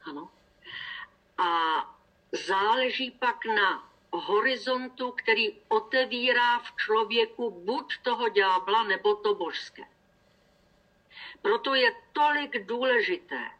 Ano. 0.04 0.30
A 1.38 1.50
záleží 2.32 3.10
pak 3.10 3.44
na 3.44 3.88
horizontu, 4.12 5.10
který 5.10 5.60
otevírá 5.68 6.58
v 6.58 6.76
člověku 6.76 7.50
buď 7.50 7.94
toho 8.02 8.28
ďábla, 8.28 8.82
nebo 8.82 9.14
to 9.14 9.34
božské. 9.34 9.82
Proto 11.42 11.74
je 11.74 11.92
tolik 12.12 12.66
důležité, 12.66 13.50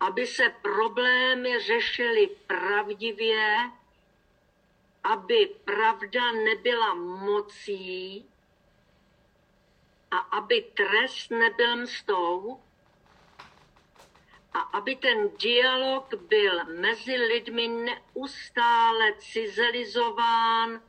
aby 0.00 0.26
se 0.26 0.48
problémy 0.48 1.60
řešily 1.60 2.26
pravdivě, 2.26 3.70
aby 5.04 5.46
pravda 5.64 6.32
nebyla 6.32 6.94
mocí 6.94 8.26
a 10.10 10.18
aby 10.18 10.62
trest 10.62 11.30
nebyl 11.30 11.76
mstou 11.76 12.60
a 14.54 14.60
aby 14.60 14.96
ten 14.96 15.30
dialog 15.36 16.14
byl 16.14 16.64
mezi 16.64 17.16
lidmi 17.16 17.68
neustále 17.68 19.14
cizelizován 19.18 20.82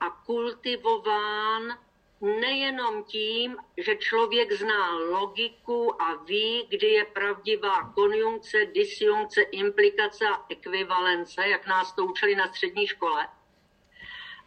a 0.00 0.10
kultivován 0.10 1.78
nejenom 2.20 3.04
tím, 3.04 3.56
že 3.76 3.96
člověk 3.96 4.52
zná 4.52 4.94
logiku 4.94 6.02
a 6.02 6.14
ví, 6.14 6.66
kdy 6.68 6.86
je 6.86 7.04
pravdivá 7.04 7.92
konjunkce, 7.92 8.66
disjunkce, 8.66 9.42
implikace 9.42 10.28
a 10.28 10.44
ekvivalence, 10.48 11.48
jak 11.48 11.66
nás 11.66 11.92
to 11.92 12.04
učili 12.04 12.34
na 12.34 12.48
střední 12.48 12.86
škole, 12.86 13.28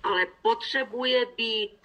ale 0.03 0.27
potřebuje 0.41 1.25
být 1.25 1.80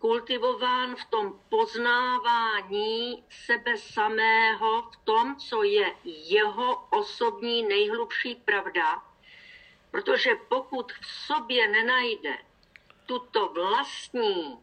kultivován 0.00 0.96
v 0.96 1.04
tom 1.04 1.40
poznávání 1.48 3.24
sebe 3.30 3.78
samého, 3.78 4.82
v 4.82 4.96
tom, 4.96 5.36
co 5.36 5.62
je 5.62 5.94
jeho 6.04 6.86
osobní 6.90 7.62
nejhlubší 7.62 8.34
pravda, 8.34 9.02
protože 9.90 10.30
pokud 10.48 10.92
v 10.92 11.06
sobě 11.06 11.68
nenajde 11.68 12.38
tuto 13.06 13.48
vlastní 13.48 14.58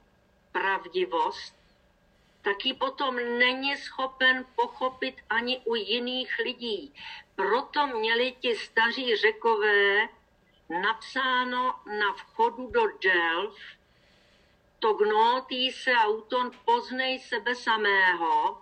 pravdivost, 0.52 1.56
tak 2.42 2.66
ji 2.66 2.74
potom 2.74 3.16
není 3.16 3.78
schopen 3.78 4.46
pochopit 4.56 5.16
ani 5.30 5.62
u 5.66 5.76
jiných 5.76 6.40
lidí. 6.40 6.94
Proto 7.36 7.88
měli 7.88 8.36
ti 8.40 8.56
staří 8.56 9.16
řekové 9.16 10.10
napsáno 10.82 11.76
na 11.86 12.14
vchodu 12.14 12.68
do 12.68 12.82
Delf 13.02 13.77
to 14.80 14.94
gnótý 14.94 15.72
se 15.72 15.92
auton 15.92 16.52
poznej 16.66 17.20
sebe 17.20 17.56
samého, 17.56 18.62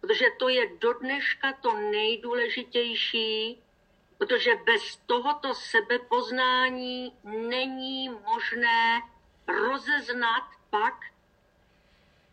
protože 0.00 0.26
to 0.38 0.48
je 0.48 0.66
do 0.78 0.92
dneška 0.92 1.52
to 1.52 1.74
nejdůležitější, 1.74 3.62
protože 4.18 4.54
bez 4.54 4.96
tohoto 4.96 5.54
sebepoznání 5.54 7.12
není 7.24 8.08
možné 8.08 9.02
rozeznat 9.46 10.50
pak 10.70 11.10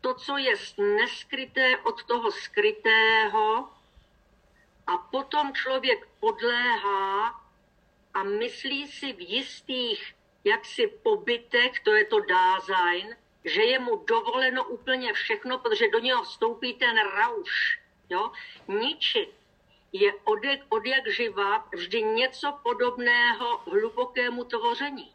to, 0.01 0.13
co 0.13 0.37
je 0.37 0.53
neskryté 0.77 1.77
od 1.77 2.03
toho 2.03 2.31
skrytého. 2.31 3.69
A 4.87 4.97
potom 4.97 5.53
člověk 5.53 6.07
podléhá 6.19 7.41
a 8.13 8.23
myslí 8.23 8.87
si 8.87 9.13
v 9.13 9.21
jistých 9.21 10.16
jaksi 10.47 10.87
pobytech, 10.87 11.79
to 11.79 11.95
je 11.95 12.05
to 12.05 12.19
Dasein, 12.19 13.15
že 13.45 13.63
je 13.63 13.79
mu 13.79 13.95
dovoleno 13.95 14.63
úplně 14.63 15.13
všechno, 15.13 15.57
protože 15.57 15.89
do 15.89 15.99
něho 15.99 16.23
vstoupí 16.23 16.73
ten 16.73 16.97
rauš. 16.97 17.79
Jo? 18.09 18.31
Ničit 18.67 19.33
je 19.93 20.13
od, 20.23 20.39
od 20.69 20.85
jak 20.85 21.07
živa 21.07 21.67
vždy 21.75 22.03
něco 22.03 22.59
podobného 22.63 23.57
hlubokému 23.57 24.43
tvoření. 24.43 25.13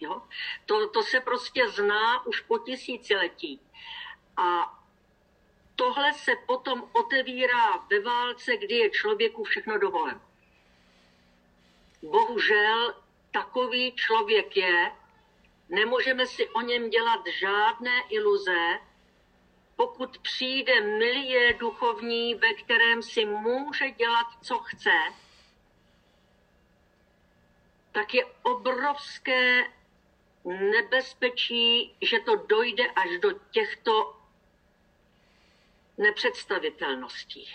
Jo? 0.00 0.22
To, 0.66 0.88
to 0.88 1.02
se 1.02 1.20
prostě 1.20 1.68
zná 1.68 2.26
už 2.26 2.40
po 2.40 2.58
tisíciletí. 2.58 3.60
A 4.36 4.78
tohle 5.76 6.12
se 6.12 6.32
potom 6.46 6.90
otevírá 6.92 7.78
ve 7.90 8.00
válce, 8.00 8.56
kdy 8.56 8.74
je 8.74 8.90
člověku 8.90 9.44
všechno 9.44 9.78
dovoleno. 9.78 10.20
Bohužel 12.02 13.03
takový 13.34 13.92
člověk 13.92 14.56
je, 14.56 14.92
nemůžeme 15.68 16.26
si 16.26 16.48
o 16.48 16.60
něm 16.60 16.90
dělat 16.90 17.20
žádné 17.40 18.02
iluze, 18.10 18.78
pokud 19.76 20.18
přijde 20.18 20.80
milie 20.80 21.54
duchovní, 21.54 22.34
ve 22.34 22.54
kterém 22.54 23.02
si 23.02 23.24
může 23.24 23.90
dělat, 23.90 24.26
co 24.42 24.58
chce, 24.58 24.98
tak 27.92 28.14
je 28.14 28.24
obrovské 28.42 29.64
nebezpečí, 30.44 31.94
že 32.10 32.20
to 32.20 32.36
dojde 32.36 32.86
až 32.86 33.10
do 33.22 33.30
těchto 33.50 34.16
nepředstavitelností. 35.98 37.46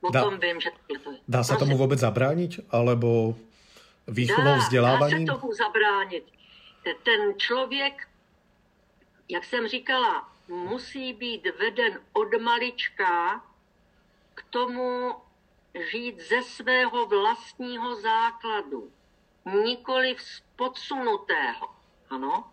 O 0.00 0.10
dá, 0.10 0.22
tom 0.22 0.40
vím, 0.40 0.60
že 0.60 0.70
to 0.70 1.10
je. 1.10 1.18
Dá 1.28 1.44
se 1.44 1.56
tomu 1.56 1.76
vůbec 1.76 2.00
zabránit? 2.00 2.50
Alebo 2.70 3.34
výchovou, 4.08 4.56
vzděláváním? 4.56 5.26
Dá 5.26 5.34
se 5.34 5.40
tomu 5.40 5.52
zabránit. 5.52 6.24
Ten 7.02 7.38
člověk, 7.38 8.08
jak 9.28 9.44
jsem 9.44 9.68
říkala, 9.68 10.32
musí 10.48 11.12
být 11.12 11.46
veden 11.58 12.00
od 12.12 12.40
malička 12.40 13.42
k 14.34 14.42
tomu 14.50 15.14
žít 15.90 16.20
ze 16.20 16.42
svého 16.42 17.06
vlastního 17.06 17.96
základu, 17.96 18.92
nikoli 19.64 20.16
z 20.18 20.42
podsunutého. 20.56 21.68
Ano? 22.10 22.52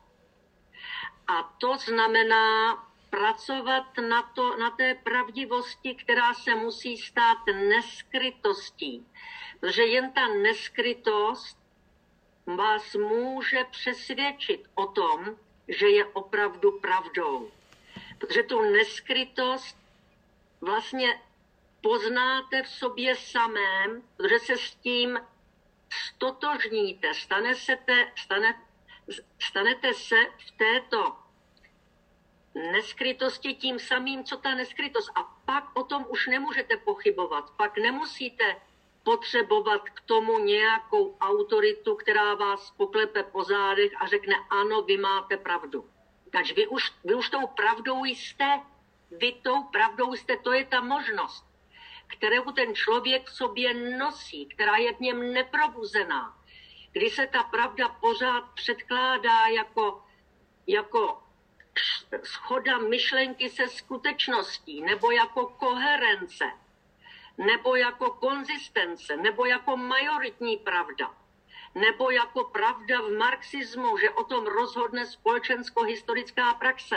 A 1.27 1.43
to 1.43 1.77
znamená 1.77 2.75
pracovat 3.09 3.97
na, 4.09 4.21
to, 4.21 4.57
na 4.57 4.69
té 4.69 4.95
pravdivosti, 4.95 5.95
která 5.95 6.33
se 6.33 6.55
musí 6.55 6.97
stát 6.97 7.37
neskrytostí. 7.69 9.05
Protože 9.63 9.83
jen 9.83 10.11
ta 10.11 10.27
neskrytost 10.27 11.57
vás 12.45 12.95
může 12.95 13.63
přesvědčit 13.63 14.69
o 14.75 14.85
tom, 14.85 15.37
že 15.67 15.89
je 15.89 16.05
opravdu 16.05 16.79
pravdou. 16.79 17.51
Protože 18.17 18.43
tu 18.43 18.61
neskrytost 18.61 19.77
vlastně 20.61 21.21
poznáte 21.81 22.63
v 22.63 22.67
sobě 22.67 23.15
samém, 23.15 24.03
protože 24.17 24.39
se 24.39 24.57
s 24.57 24.75
tím 24.75 25.19
stotožníte, 25.89 27.13
stane 27.13 27.55
se 27.55 27.75
te, 27.75 28.11
stane, 28.15 28.61
stanete 29.39 29.93
se 29.93 30.15
v 30.47 30.51
této 30.51 31.15
neskrytosti 32.71 33.53
tím 33.53 33.79
samým, 33.79 34.23
co 34.23 34.37
ta 34.37 34.55
neskrytost. 34.55 35.09
A 35.15 35.23
pak 35.45 35.71
o 35.73 35.83
tom 35.83 36.05
už 36.09 36.27
nemůžete 36.27 36.77
pochybovat. 36.77 37.49
Pak 37.57 37.77
nemusíte 37.77 38.55
potřebovat 39.03 39.89
k 39.89 40.01
tomu 40.01 40.39
nějakou 40.39 41.17
autoritu, 41.21 41.95
která 41.95 42.35
vás 42.35 42.71
poklepe 42.71 43.23
po 43.23 43.43
zádech 43.43 43.91
a 44.01 44.07
řekne, 44.07 44.35
ano, 44.49 44.81
vy 44.81 44.97
máte 44.97 45.37
pravdu. 45.37 45.89
Takže 46.31 46.53
vy 46.53 46.67
už, 46.67 46.91
vy 47.03 47.15
už 47.15 47.29
tou 47.29 47.47
pravdou 47.47 48.05
jste. 48.05 48.61
Vy 49.11 49.31
tou 49.31 49.63
pravdou 49.63 50.13
jste, 50.13 50.37
to 50.37 50.53
je 50.53 50.65
ta 50.65 50.81
možnost, 50.81 51.45
kterou 52.07 52.51
ten 52.51 52.75
člověk 52.75 53.27
v 53.27 53.35
sobě 53.35 53.97
nosí, 53.97 54.45
která 54.45 54.75
je 54.77 54.93
v 54.93 54.99
něm 54.99 55.33
neprobuzená 55.33 56.43
kdy 56.93 57.09
se 57.09 57.27
ta 57.27 57.43
pravda 57.43 57.89
pořád 57.89 58.43
předkládá 58.53 59.47
jako, 59.47 60.03
jako 60.67 61.23
schoda 62.23 62.77
myšlenky 62.77 63.49
se 63.49 63.67
skutečností, 63.67 64.81
nebo 64.81 65.11
jako 65.11 65.47
koherence, 65.47 66.45
nebo 67.37 67.75
jako 67.75 68.11
konzistence, 68.11 69.17
nebo 69.17 69.45
jako 69.45 69.77
majoritní 69.77 70.57
pravda, 70.57 71.11
nebo 71.75 72.11
jako 72.11 72.43
pravda 72.43 73.01
v 73.01 73.17
marxismu, 73.17 73.97
že 73.97 74.09
o 74.09 74.23
tom 74.23 74.45
rozhodne 74.45 75.05
společensko-historická 75.05 76.53
praxe. 76.53 76.95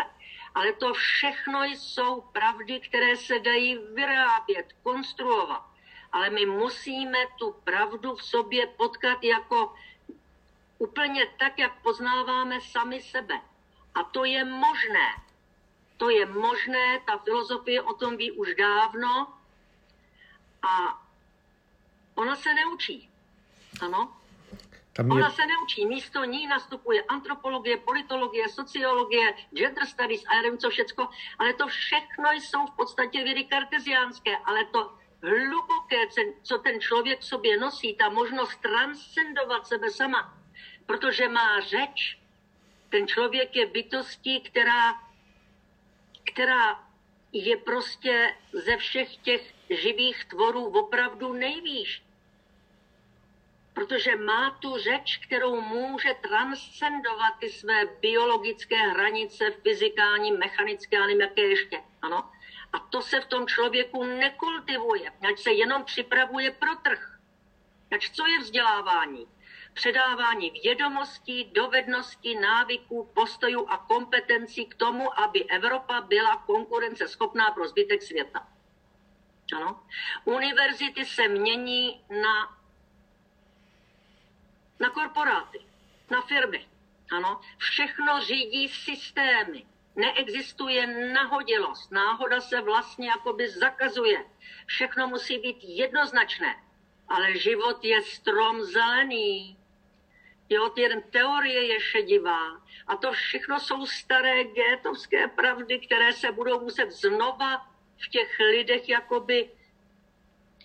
Ale 0.55 0.73
to 0.73 0.95
všechno 0.95 1.65
jsou 1.65 2.21
pravdy, 2.21 2.81
které 2.81 3.17
se 3.17 3.39
dají 3.39 3.79
vyrábět, 3.95 4.73
konstruovat 4.83 5.77
ale 6.17 6.31
my 6.31 6.47
musíme 6.47 7.19
tu 7.39 7.53
pravdu 7.65 8.15
v 8.15 8.25
sobě 8.25 8.67
potkat 8.67 9.25
jako 9.25 9.75
úplně 10.79 11.27
tak, 11.39 11.59
jak 11.59 11.83
poznáváme 11.83 12.61
sami 12.61 13.03
sebe. 13.03 13.41
A 13.95 14.05
to 14.05 14.25
je 14.25 14.45
možné. 14.45 15.09
To 15.97 16.11
je 16.11 16.27
možné, 16.27 17.01
ta 17.07 17.19
filozofie 17.19 17.83
o 17.83 17.95
tom 17.95 18.17
ví 18.17 18.33
už 18.33 18.55
dávno 18.55 19.36
a 20.67 21.03
ona 22.15 22.37
se 22.37 22.55
neučí. 22.55 23.11
Ano? 23.81 24.17
Tam 24.93 25.07
je... 25.07 25.13
Ona 25.13 25.31
se 25.31 25.47
neučí. 25.47 25.87
Místo 25.87 26.25
ní 26.25 26.47
nastupuje 26.47 27.03
antropologie, 27.03 27.77
politologie, 27.77 28.49
sociologie, 28.49 29.35
gender 29.53 29.87
studies 29.87 30.25
a 30.27 30.35
já 30.35 30.43
nevím 30.43 30.59
co 30.59 30.71
všecko, 30.71 31.09
ale 31.39 31.53
to 31.53 31.67
všechno 31.67 32.31
jsou 32.31 32.67
v 32.67 32.77
podstatě 32.77 33.25
vědy 33.25 33.45
karteziánské, 33.45 34.37
ale 34.37 34.65
to 34.65 34.93
hluboké, 35.23 35.97
co 36.43 36.59
ten 36.59 36.81
člověk 36.81 37.21
v 37.21 37.25
sobě 37.25 37.59
nosí, 37.59 37.95
ta 37.95 38.09
možnost 38.09 38.57
transcendovat 38.57 39.67
sebe 39.67 39.91
sama, 39.91 40.35
protože 40.87 41.29
má 41.29 41.61
řeč. 41.61 42.19
Ten 42.89 43.07
člověk 43.07 43.57
je 43.57 43.67
bytostí, 43.67 44.41
která, 44.41 44.95
která 46.33 46.87
je 47.33 47.57
prostě 47.57 48.37
ze 48.53 48.77
všech 48.77 49.17
těch 49.17 49.56
živých 49.71 50.25
tvorů 50.25 50.65
opravdu 50.65 51.33
nejvýš. 51.33 52.03
Protože 53.75 54.17
má 54.17 54.51
tu 54.51 54.79
řeč, 54.79 55.21
kterou 55.27 55.61
může 55.61 56.15
transcendovat 56.15 57.39
ty 57.41 57.51
své 57.51 57.87
biologické 58.01 58.77
hranice, 58.77 59.45
fyzikální, 59.63 60.33
mechanické 60.33 60.99
a 60.99 61.09
jaké 61.09 61.43
ještě. 61.43 61.81
Ano? 62.03 62.31
A 62.73 62.79
to 62.79 63.03
se 63.03 63.21
v 63.21 63.27
tom 63.27 63.47
člověku 63.47 64.05
nekultivuje, 64.05 65.11
ať 65.29 65.39
se 65.39 65.53
jenom 65.53 65.85
připravuje 65.85 66.51
pro 66.51 66.75
trh. 66.75 67.19
Ať 67.93 68.11
co 68.11 68.27
je 68.27 68.39
vzdělávání? 68.39 69.27
Předávání 69.75 70.51
vědomostí, 70.51 71.45
dovedností, 71.45 72.39
návyků, 72.39 73.11
postojů 73.15 73.67
a 73.69 73.77
kompetencí 73.77 74.67
k 74.67 74.75
tomu, 74.75 75.21
aby 75.21 75.45
Evropa 75.45 76.01
byla 76.01 76.37
konkurenceschopná 76.37 77.51
pro 77.51 77.69
zbytek 77.69 78.03
světa. 78.03 78.49
Ano? 79.53 79.83
Univerzity 80.25 81.05
se 81.05 81.29
mění 81.29 82.05
na, 82.11 82.59
na 84.81 84.91
korporáty, 84.91 85.61
na 86.11 86.23
firmy. 86.23 86.69
Ano? 87.13 87.41
Všechno 87.59 88.21
řídí 88.21 88.69
systémy. 88.69 89.67
Neexistuje 89.97 91.13
nahodilost. 91.13 91.93
Náhoda 91.93 92.41
se 92.41 92.61
vlastně 92.61 93.09
jakoby 93.09 93.49
zakazuje. 93.49 94.25
Všechno 94.67 95.09
musí 95.09 95.39
být 95.39 95.57
jednoznačné. 95.63 96.63
Ale 97.09 97.39
život 97.39 97.85
je 97.85 98.03
strom 98.03 98.63
zelený. 98.63 99.59
Jo, 100.49 100.73
jen 100.77 101.03
teorie 101.03 101.67
je 101.67 101.81
šedivá. 101.81 102.63
A 102.87 102.97
to 102.97 103.13
všechno 103.13 103.61
jsou 103.61 103.87
staré 103.87 104.45
gétovské 104.45 105.29
pravdy, 105.29 105.79
které 105.79 106.13
se 106.13 106.33
budou 106.33 106.61
muset 106.61 106.91
znova 106.91 107.76
v 107.99 108.09
těch 108.09 108.39
lidech 108.39 108.89
jakoby 108.89 109.51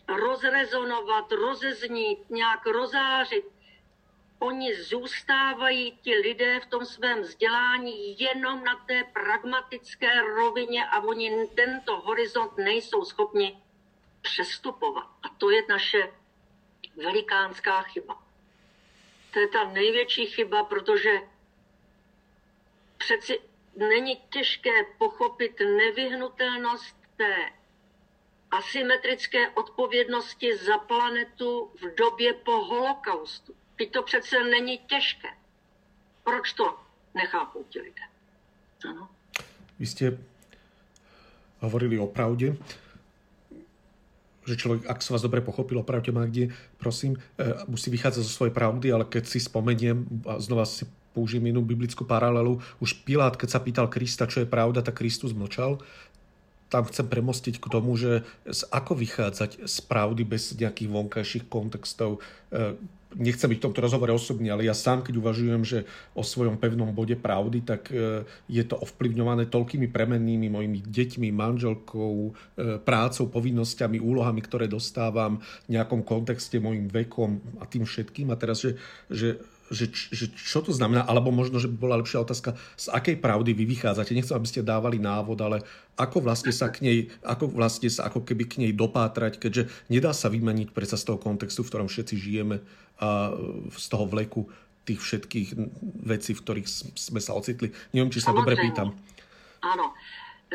rozrezonovat, 0.07 1.31
rozeznít, 1.31 2.29
nějak 2.29 2.65
rozářit. 2.65 3.45
Oni 4.39 4.75
zůstávají, 4.75 5.97
ti 6.01 6.15
lidé 6.15 6.59
v 6.59 6.65
tom 6.65 6.85
svém 6.85 7.21
vzdělání, 7.21 8.19
jenom 8.19 8.63
na 8.63 8.75
té 8.75 9.03
pragmatické 9.03 10.21
rovině 10.21 10.85
a 10.85 10.99
oni 10.99 11.47
tento 11.55 11.97
horizont 11.97 12.57
nejsou 12.57 13.05
schopni 13.05 13.61
přestupovat. 14.21 15.07
A 15.23 15.29
to 15.29 15.49
je 15.49 15.61
naše 15.69 16.13
velikánská 16.95 17.81
chyba. 17.81 18.23
To 19.33 19.39
je 19.39 19.47
ta 19.47 19.63
největší 19.63 20.25
chyba, 20.25 20.63
protože 20.63 21.21
přeci 22.97 23.39
není 23.75 24.15
těžké 24.15 24.83
pochopit 24.97 25.59
nevyhnutelnost 25.59 27.00
té 27.21 27.35
asymetrické 28.51 29.49
odpovědnosti 29.49 30.57
za 30.57 30.77
planetu 30.77 31.69
v 31.77 31.95
době 31.95 32.33
po 32.33 32.51
holokaustu. 32.51 33.53
Teď 33.77 33.91
to 33.91 34.03
přece 34.03 34.43
není 34.43 34.77
těžké. 34.77 35.27
Proč 36.23 36.53
to 36.53 36.77
nechápou 37.15 37.63
ti 37.69 37.79
lidé? 37.79 38.05
Ano. 38.89 39.09
Vy 39.79 39.85
jste 39.85 40.17
hovorili 41.59 41.99
o 41.99 42.07
pravdě, 42.07 42.57
že 44.47 44.57
člověk, 44.57 44.89
ak 44.89 45.05
som 45.05 45.13
vás 45.13 45.21
dobre 45.21 45.41
pochopil, 45.41 45.77
opravte 45.79 46.09
ma, 46.09 46.25
kde, 46.25 46.49
prosím, 46.81 47.13
e, 47.37 47.53
musí 47.69 47.93
vychádzať 47.93 48.25
zo 48.25 48.33
svojej 48.33 48.53
pravdy, 48.53 48.89
ale 48.89 49.05
keď 49.05 49.29
si 49.29 49.37
spomeniem, 49.37 50.01
a 50.25 50.41
znova 50.41 50.65
si 50.65 50.89
použijem 51.13 51.53
inú 51.53 51.61
biblickú 51.61 52.09
paralelu, 52.09 52.57
už 52.81 53.05
Pilát, 53.05 53.37
keď 53.37 53.49
sa 53.53 53.61
pýtal 53.61 53.85
Krista, 53.85 54.25
čo 54.25 54.41
je 54.41 54.49
pravda, 54.49 54.81
tak 54.81 54.97
Kristus 54.97 55.37
mlčal 55.37 55.77
tam 56.71 56.87
chcem 56.87 57.03
premostiť 57.03 57.59
k 57.59 57.67
tomu, 57.67 57.99
že 57.99 58.23
ako 58.71 58.95
vychádzať 58.95 59.67
z 59.67 59.77
pravdy 59.91 60.23
bez 60.23 60.55
nejakých 60.55 60.87
vonkajších 60.87 61.45
kontextov. 61.51 62.23
E, 62.47 62.79
nechcem 63.19 63.51
byť 63.51 63.59
v 63.59 63.65
tomto 63.67 63.83
rozhovore 63.83 64.15
osobný, 64.15 64.47
ale 64.55 64.63
ja 64.63 64.71
sám, 64.71 65.03
keď 65.03 65.19
uvažujem, 65.19 65.67
že 65.67 65.83
o 66.15 66.23
svojom 66.23 66.55
pevnom 66.55 66.95
bode 66.95 67.19
pravdy, 67.19 67.59
tak 67.67 67.91
e, 67.91 68.23
je 68.47 68.63
to 68.63 68.79
ovplyvňované 68.79 69.51
toľkými 69.51 69.91
premennými 69.91 70.47
mojimi 70.47 70.79
deťmi, 70.79 71.27
manželkou, 71.35 72.15
e, 72.31 72.31
prácou, 72.79 73.27
povinnosťami, 73.27 73.99
úlohami, 73.99 74.39
ktoré 74.39 74.71
dostávam 74.71 75.43
v 75.67 75.75
nejakom 75.75 76.07
kontexte, 76.07 76.63
mojim 76.63 76.87
vekom 76.87 77.43
a 77.59 77.67
tým 77.67 77.83
všetkým. 77.83 78.31
A 78.31 78.39
teraz, 78.39 78.63
že, 78.63 78.79
že 79.11 79.43
že, 79.71 79.89
že 80.11 80.29
čo 80.35 80.59
to 80.59 80.75
znamená, 80.75 81.07
alebo 81.07 81.31
možno, 81.31 81.57
že 81.57 81.71
by 81.71 81.77
bola 81.79 81.99
lepšia 82.03 82.21
otázka, 82.21 82.59
z 82.75 82.91
akej 82.91 83.17
pravdy 83.23 83.55
vy 83.55 83.63
vychádzate. 83.65 84.11
Nechcem, 84.11 84.35
aby 84.35 84.47
ste 84.51 84.61
dávali 84.61 84.99
návod, 84.99 85.39
ale 85.39 85.63
ako 85.95 86.21
vlastne 86.21 86.51
sa 86.51 86.67
k 86.67 86.83
nej, 86.83 86.97
ako 87.23 87.47
vlastne 87.49 87.87
sa 87.87 88.11
ako 88.11 88.27
keby 88.27 88.43
k 88.45 88.59
nej 88.67 88.71
dopátrať, 88.75 89.39
keďže 89.39 89.71
nedá 89.87 90.11
sa 90.11 90.27
vymeniť 90.27 90.75
predsa 90.75 90.99
z 90.99 91.07
toho 91.07 91.17
kontextu, 91.17 91.63
v 91.63 91.69
ktorom 91.71 91.87
všetci 91.87 92.15
žijeme 92.19 92.59
a 92.99 93.33
z 93.71 93.85
toho 93.87 94.05
vleku 94.05 94.51
tých 94.85 94.99
všetkých 94.99 95.49
vecí, 96.05 96.35
v 96.35 96.41
ktorých 96.43 96.67
jsme 96.97 97.21
sa 97.23 97.33
ocitli. 97.33 97.71
Nevím, 97.95 98.11
či 98.11 98.21
sa 98.21 98.35
dobre 98.35 98.57
pýtam. 98.57 98.93
Ano, 99.61 99.93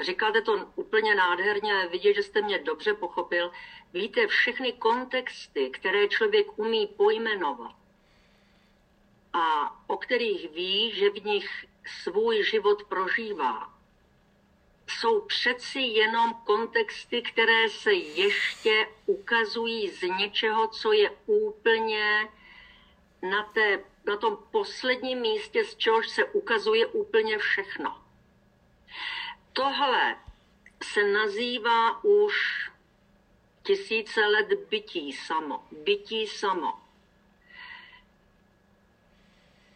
říkáte 0.04 0.42
to 0.42 0.66
úplně 0.76 1.14
nádherně, 1.14 1.88
vidět, 1.92 2.14
že 2.14 2.22
jste 2.22 2.42
mě 2.42 2.58
dobře 2.58 2.94
pochopil. 2.94 3.50
Víte, 3.94 4.26
všechny 4.26 4.72
kontexty, 4.72 5.70
které 5.70 6.08
člověk 6.08 6.58
umí 6.58 6.86
pojmenovat, 6.96 7.74
a 9.36 9.76
o 9.86 9.96
kterých 9.96 10.50
ví, 10.50 10.92
že 10.94 11.10
v 11.10 11.24
nich 11.24 11.66
svůj 12.02 12.44
život 12.44 12.84
prožívá, 12.84 13.74
jsou 14.88 15.20
přeci 15.20 15.80
jenom 15.80 16.34
kontexty, 16.34 17.22
které 17.22 17.68
se 17.68 17.92
ještě 17.92 18.88
ukazují 19.06 19.88
z 19.88 20.02
něčeho, 20.02 20.68
co 20.68 20.92
je 20.92 21.10
úplně 21.26 22.28
na, 23.22 23.42
té, 23.42 23.84
na 24.06 24.16
tom 24.16 24.38
posledním 24.50 25.20
místě, 25.20 25.64
z 25.64 25.76
čehož 25.76 26.08
se 26.08 26.24
ukazuje 26.24 26.86
úplně 26.86 27.38
všechno. 27.38 28.02
Tohle 29.52 30.16
se 30.82 31.04
nazývá 31.04 32.04
už 32.04 32.34
tisíce 33.62 34.20
let 34.26 34.46
bytí 34.70 35.12
samo. 35.12 35.64
Bytí 35.84 36.26
samo 36.26 36.85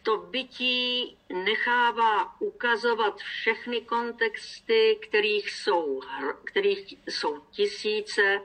to 0.03 0.17
bytí 0.17 1.17
nechává 1.33 2.41
ukazovat 2.41 3.17
všechny 3.17 3.81
kontexty, 3.81 4.99
kterých 5.01 5.51
jsou, 5.51 6.01
kterých 6.43 6.93
jsou 7.07 7.39
tisíce, 7.51 8.41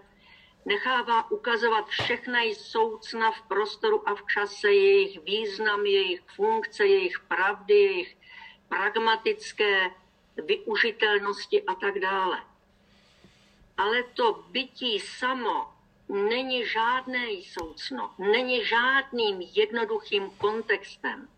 nechává 0.64 1.30
ukazovat 1.30 1.88
všechna 1.88 2.40
soucna 2.56 3.30
v 3.30 3.42
prostoru 3.42 4.08
a 4.08 4.14
v 4.14 4.26
čase, 4.34 4.72
jejich 4.72 5.20
význam, 5.20 5.86
jejich 5.86 6.20
funkce, 6.20 6.86
jejich 6.86 7.20
pravdy, 7.20 7.74
jejich 7.74 8.16
pragmatické 8.68 9.90
využitelnosti 10.36 11.62
a 11.62 11.74
tak 11.74 11.98
dále. 11.98 12.42
Ale 13.78 14.02
to 14.02 14.44
bytí 14.50 15.00
samo 15.00 15.72
není 16.08 16.66
žádné 16.66 17.26
soucno, 17.42 18.14
není 18.18 18.64
žádným 18.64 19.40
jednoduchým 19.40 20.30
kontextem 20.30 21.28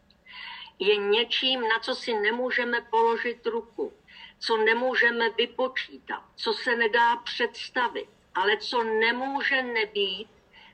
je 0.79 0.97
něčím, 0.97 1.61
na 1.61 1.79
co 1.79 1.95
si 1.95 2.15
nemůžeme 2.15 2.81
položit 2.81 3.47
ruku, 3.47 3.93
co 4.39 4.57
nemůžeme 4.57 5.31
vypočítat, 5.31 6.23
co 6.37 6.53
se 6.53 6.77
nedá 6.77 7.17
představit, 7.17 8.09
ale 8.35 8.57
co 8.57 8.85
nemůže 8.85 9.63
nebýt, 9.63 10.29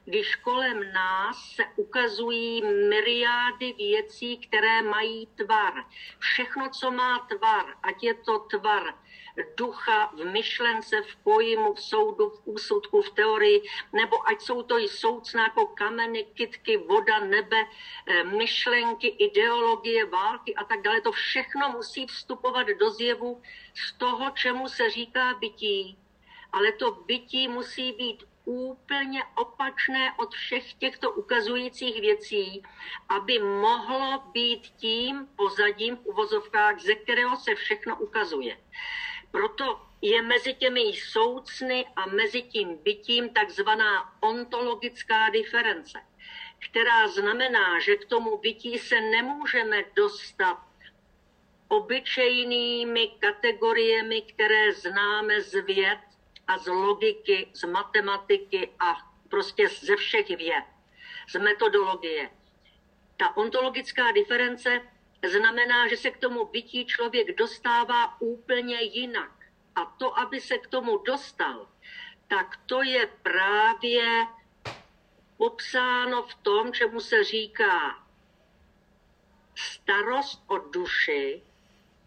když 0.04 0.36
kolem 0.36 0.92
nás 0.92 1.52
se 1.54 1.64
ukazují 1.76 2.62
myriády 2.88 3.72
věcí, 3.72 4.38
které 4.38 4.82
mají 4.82 5.26
tvar. 5.26 5.84
Všechno, 6.18 6.68
co 6.68 6.90
má 6.90 7.18
tvar, 7.18 7.74
ať 7.82 8.02
je 8.02 8.14
to 8.14 8.38
tvar 8.38 8.94
ducha 9.56 10.06
v 10.06 10.24
myšlence, 10.24 11.02
v 11.02 11.16
pojmu, 11.16 11.74
v 11.74 11.80
soudu, 11.80 12.28
v 12.30 12.40
úsudku, 12.44 13.02
v 13.02 13.10
teorii, 13.10 13.62
nebo 13.92 14.28
ať 14.28 14.40
jsou 14.40 14.62
to 14.62 14.78
i 14.78 14.88
soucná 14.88 15.42
jako 15.42 15.66
kameny, 15.66 16.24
kitky, 16.24 16.76
voda, 16.76 17.18
nebe, 17.18 17.56
eh, 18.06 18.24
myšlenky, 18.24 19.08
ideologie, 19.08 20.04
války 20.04 20.54
a 20.54 20.64
tak 20.64 20.82
dále. 20.82 21.00
To 21.00 21.12
všechno 21.12 21.68
musí 21.68 22.06
vstupovat 22.06 22.66
do 22.66 22.90
zjevu 22.90 23.42
z 23.74 23.92
toho, 23.92 24.30
čemu 24.30 24.68
se 24.68 24.90
říká 24.90 25.34
bytí. 25.34 25.98
Ale 26.52 26.72
to 26.72 26.90
bytí 26.90 27.48
musí 27.48 27.92
být 27.92 28.24
úplně 28.44 29.24
opačné 29.34 30.12
od 30.16 30.34
všech 30.34 30.74
těchto 30.74 31.10
ukazujících 31.10 32.00
věcí, 32.00 32.62
aby 33.08 33.38
mohlo 33.38 34.22
být 34.32 34.62
tím 34.76 35.28
pozadím 35.36 35.96
v 35.96 36.06
uvozovkách, 36.06 36.78
ze 36.80 36.94
kterého 36.94 37.36
se 37.36 37.54
všechno 37.54 37.96
ukazuje. 37.96 38.58
Proto 39.34 39.80
je 40.02 40.22
mezi 40.22 40.54
těmi 40.54 40.80
soucny 40.80 41.86
a 41.96 42.06
mezi 42.06 42.42
tím 42.42 42.78
bytím 42.82 43.28
takzvaná 43.30 44.12
ontologická 44.20 45.30
diference, 45.30 45.98
která 46.58 47.08
znamená, 47.08 47.80
že 47.80 47.96
k 47.96 48.04
tomu 48.04 48.38
bytí 48.38 48.78
se 48.78 49.00
nemůžeme 49.00 49.84
dostat 49.96 50.62
obyčejnými 51.68 53.08
kategoriemi, 53.08 54.22
které 54.22 54.72
známe 54.72 55.40
z 55.40 55.62
věd, 55.62 55.98
a 56.46 56.58
z 56.58 56.66
logiky, 56.66 57.48
z 57.52 57.64
matematiky 57.64 58.70
a 58.80 58.96
prostě 59.28 59.68
ze 59.68 59.96
všech 59.96 60.28
věd, 60.28 60.64
z 61.28 61.38
metodologie. 61.38 62.30
Ta 63.16 63.36
ontologická 63.36 64.12
diference 64.12 64.80
znamená, 65.28 65.88
že 65.88 65.96
se 65.96 66.10
k 66.10 66.18
tomu 66.18 66.44
bytí 66.44 66.86
člověk 66.86 67.36
dostává 67.36 68.20
úplně 68.20 68.82
jinak. 68.82 69.30
A 69.74 69.84
to, 69.84 70.18
aby 70.18 70.40
se 70.40 70.58
k 70.58 70.66
tomu 70.66 70.98
dostal, 70.98 71.68
tak 72.28 72.56
to 72.66 72.82
je 72.82 73.06
právě 73.22 74.26
popsáno 75.36 76.22
v 76.22 76.34
tom, 76.34 76.72
čemu 76.72 77.00
se 77.00 77.24
říká 77.24 78.04
starost 79.54 80.42
o 80.46 80.58
duši, 80.58 81.42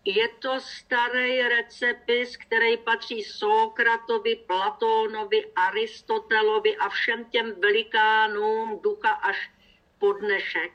je 0.06 0.28
to 0.28 0.60
starý 0.60 1.42
recepis, 1.42 2.38
který 2.38 2.78
patří 2.78 3.24
Sokratovi, 3.24 4.36
Platónovi, 4.36 5.52
Aristotelovi 5.56 6.78
a 6.78 6.90
všem 6.90 7.26
těm 7.26 7.62
velikánům 7.62 8.80
ducha 8.84 9.10
až 9.10 9.52
po 10.00 10.14
dnešek. 10.14 10.72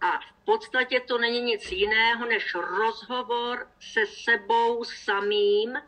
A 0.00 0.20
v 0.20 0.44
podstatě 0.44 1.00
to 1.00 1.18
není 1.18 1.40
nic 1.40 1.72
jiného 1.72 2.26
než 2.26 2.54
rozhovor 2.54 3.68
se 3.80 4.06
sebou 4.06 4.84
samým, 4.84 5.78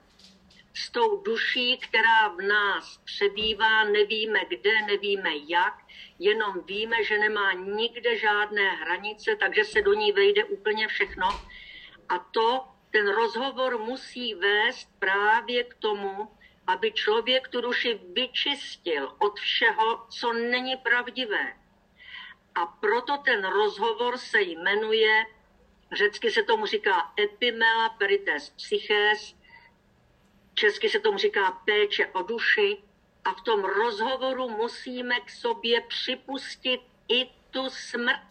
s 0.75 0.91
tou 0.91 1.23
duší, 1.23 1.79
která 1.79 2.29
v 2.29 2.41
nás 2.41 2.99
přebývá, 3.05 3.85
nevíme 3.85 4.41
kde, 4.49 4.83
nevíme 4.83 5.31
jak, 5.49 5.75
jenom 6.19 6.61
víme, 6.65 7.05
že 7.05 7.19
nemá 7.19 7.53
nikde 7.53 8.19
žádné 8.19 8.71
hranice, 8.71 9.37
takže 9.37 9.65
se 9.65 9.83
do 9.83 9.93
ní 9.93 10.13
vejde 10.13 10.45
úplně 10.45 10.89
všechno. 10.89 11.29
A 12.09 12.19
to, 12.19 12.65
ten 12.91 13.09
rozhovor 13.09 13.79
musí 13.79 14.35
vést 14.35 14.89
právě 14.99 15.65
k 15.65 15.75
tomu, 15.75 16.37
aby 16.67 16.93
člověk 16.93 17.49
tu 17.49 17.61
duši 17.61 18.01
vyčistil 18.13 19.17
od 19.19 19.39
všeho, 19.39 20.07
co 20.11 20.33
není 20.33 20.77
pravdivé. 20.77 21.62
A 22.55 22.67
proto 22.67 23.17
ten 23.17 23.45
rozhovor 23.45 24.19
se 24.19 24.43
jmenuje, 24.43 25.27
řecky 25.93 26.31
se 26.31 26.43
tomu 26.43 26.67
říká 26.67 27.13
epimela 27.21 27.89
perites 27.89 28.51
psyches, 28.51 29.35
česky 30.55 30.89
se 30.89 31.01
tomu 31.01 31.19
říká 31.19 31.51
péče 31.51 32.07
o 32.07 32.23
duši, 32.23 32.83
a 33.25 33.35
v 33.35 33.41
tom 33.41 33.65
rozhovoru 33.65 34.49
musíme 34.49 35.21
k 35.21 35.31
sobě 35.31 35.81
připustit 35.81 36.81
i 37.09 37.27
tu 37.51 37.71
smrt, 37.71 38.29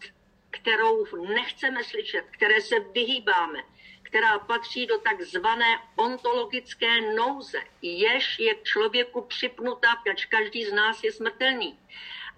kterou 0.50 1.06
nechceme 1.34 1.84
slyšet, 1.84 2.24
které 2.30 2.60
se 2.60 2.80
vyhýbáme, 2.80 3.62
která 4.02 4.38
patří 4.38 4.86
do 4.86 4.98
takzvané 4.98 5.78
ontologické 5.96 7.00
nouze, 7.00 7.58
jež 7.82 8.38
je 8.38 8.54
člověku 8.62 9.20
připnutá, 9.20 9.96
protože 9.96 10.26
každý 10.26 10.64
z 10.64 10.72
nás 10.72 11.04
je 11.04 11.12
smrtelný. 11.12 11.78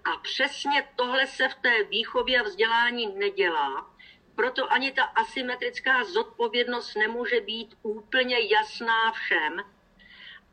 A 0.05 0.17
přesně 0.17 0.87
tohle 0.95 1.27
se 1.27 1.49
v 1.49 1.55
té 1.55 1.83
výchově 1.83 2.39
a 2.39 2.43
vzdělání 2.43 3.07
nedělá, 3.07 3.95
proto 4.35 4.71
ani 4.71 4.91
ta 4.91 5.03
asymetrická 5.03 6.03
zodpovědnost 6.03 6.95
nemůže 6.95 7.41
být 7.41 7.75
úplně 7.83 8.37
jasná 8.39 9.11
všem, 9.11 9.63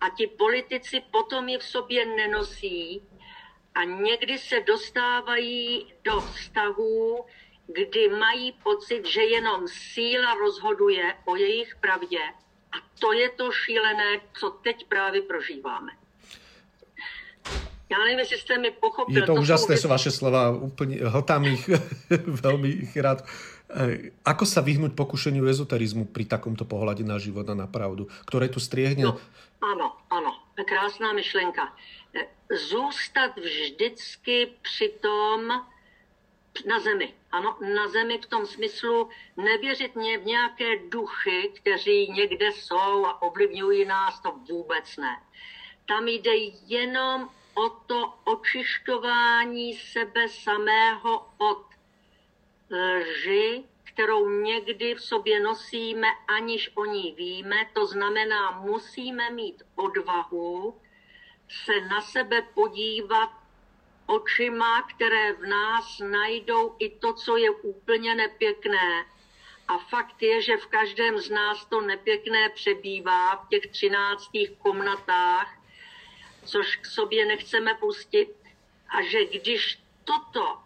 a 0.02 0.10
ti 0.10 0.26
politici 0.26 1.02
potom 1.10 1.48
ji 1.48 1.58
v 1.58 1.64
sobě 1.64 2.06
nenosí 2.06 3.02
a 3.74 3.84
někdy 3.84 4.38
se 4.38 4.60
dostávají 4.60 5.94
do 6.04 6.20
vztahů, 6.20 7.26
kdy 7.66 8.08
mají 8.08 8.52
pocit, 8.52 9.06
že 9.06 9.22
jenom 9.22 9.68
síla 9.68 10.34
rozhoduje 10.34 11.18
o 11.24 11.36
jejich 11.36 11.76
pravdě 11.76 12.20
a 12.72 12.76
to 13.00 13.12
je 13.12 13.30
to 13.30 13.52
šílené, 13.52 14.20
co 14.32 14.50
teď 14.50 14.88
právě 14.88 15.22
prožíváme. 15.22 16.01
Já 17.92 17.98
nevím, 17.98 18.18
jestli 18.18 18.38
jste 18.38 18.58
mi 18.58 18.70
pochopil. 18.70 19.16
Je 19.16 19.22
to, 19.22 19.34
to 19.34 19.40
úžasné, 19.40 19.76
jsou 19.76 19.88
vaše 19.88 20.10
slova, 20.10 20.50
úplně 20.50 20.96
hltám 21.04 21.44
ich 21.44 21.70
veľmi 22.42 22.68
ich 22.68 22.96
rád. 22.96 23.24
Ako 24.24 24.44
sa 24.44 24.60
vyhnúť 24.60 24.92
pokušeniu 24.92 25.48
ezoterizmu 25.48 26.04
pri 26.12 26.28
takomto 26.28 26.68
pohľade 26.68 27.08
na 27.08 27.16
život 27.16 27.48
a 27.48 27.56
na 27.56 27.64
pravdu, 27.64 28.04
ktoré 28.28 28.52
tu 28.52 28.60
striehne 28.60 29.08
no 29.08 29.16
ano, 29.62 29.96
ano, 30.10 30.32
krásná 30.66 31.12
myšlenka. 31.12 31.76
Zůstat 32.68 33.36
vždycky 33.36 34.52
při 34.62 34.88
tom 35.00 35.48
na 36.66 36.80
zemi. 36.80 37.14
Ano, 37.32 37.56
na 37.74 37.88
zemi 37.88 38.18
v 38.18 38.26
tom 38.26 38.46
smyslu 38.46 39.08
nevěřit 39.36 39.94
v 39.94 40.24
nějaké 40.24 40.78
duchy, 40.88 41.52
kteří 41.54 42.12
někde 42.12 42.52
jsou 42.52 43.06
a 43.06 43.22
ovlivňují 43.22 43.84
nás, 43.84 44.20
to 44.20 44.32
vůbec 44.50 44.96
ne. 44.96 45.16
Tam 45.86 46.08
jde 46.08 46.34
jenom 46.66 47.28
o 47.54 47.68
to 47.68 48.14
očišťování 48.24 49.74
sebe 49.74 50.28
samého 50.28 51.26
od 51.38 51.66
lži, 52.70 53.64
kterou 53.84 54.28
někdy 54.28 54.94
v 54.94 55.02
sobě 55.02 55.40
nosíme, 55.40 56.08
aniž 56.28 56.70
o 56.74 56.84
ní 56.84 57.12
víme. 57.12 57.70
To 57.72 57.86
znamená, 57.86 58.50
musíme 58.50 59.30
mít 59.30 59.62
odvahu 59.74 60.80
se 61.48 61.80
na 61.80 62.00
sebe 62.00 62.42
podívat 62.42 63.30
očima, 64.06 64.82
které 64.82 65.32
v 65.32 65.46
nás 65.46 65.98
najdou 65.98 66.76
i 66.78 66.90
to, 66.90 67.12
co 67.12 67.36
je 67.36 67.50
úplně 67.50 68.14
nepěkné. 68.14 69.04
A 69.68 69.78
fakt 69.78 70.22
je, 70.22 70.42
že 70.42 70.56
v 70.56 70.66
každém 70.66 71.18
z 71.18 71.30
nás 71.30 71.64
to 71.64 71.80
nepěkné 71.80 72.48
přebývá 72.48 73.36
v 73.36 73.48
těch 73.48 73.66
třináctých 73.66 74.50
komnatách, 74.50 75.61
což 76.44 76.76
k 76.76 76.86
sobě 76.86 77.26
nechceme 77.26 77.74
pustit. 77.74 78.34
A 78.88 79.02
že 79.02 79.24
když 79.24 79.78
toto 80.04 80.58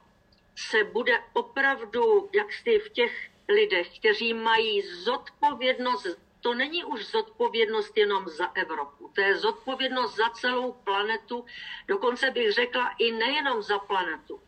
se 0.57 0.85
bude 0.85 1.23
opravdu, 1.33 2.31
jak 2.33 2.53
jsi 2.53 2.79
v 2.79 2.89
těch 2.89 3.31
lidech, 3.49 3.99
kteří 3.99 4.35
mají 4.35 4.83
zodpovědnost, 4.83 6.07
to 6.41 6.55
není 6.55 6.85
už 6.85 7.07
zodpovědnost 7.07 7.97
jenom 7.97 8.29
za 8.29 8.47
Evropu, 8.55 9.11
to 9.15 9.21
je 9.21 9.37
zodpovědnost 9.37 10.17
za 10.17 10.29
celou 10.31 10.73
planetu, 10.73 11.47
dokonce 11.89 12.31
bych 12.31 12.53
řekla 12.53 12.95
i 12.99 13.13
nejenom 13.13 13.63
za 13.63 13.79
planetu, 13.79 14.41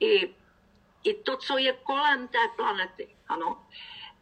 i, 0.00 0.34
i 1.04 1.14
to, 1.14 1.36
co 1.36 1.58
je 1.58 1.72
kolem 1.72 2.28
té 2.28 2.38
planety, 2.56 3.16
ano, 3.28 3.66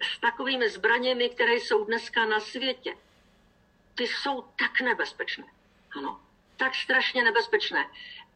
s 0.02 0.20
takovými 0.20 0.68
zbraněmi, 0.68 1.28
které 1.28 1.54
jsou 1.54 1.84
dneska 1.84 2.26
na 2.26 2.40
světě, 2.40 2.96
ty 3.94 4.06
jsou 4.06 4.42
tak 4.42 4.80
nebezpečné, 4.80 5.44
ano, 5.96 6.20
tak 6.58 6.74
strašně 6.74 7.24
nebezpečné, 7.24 7.90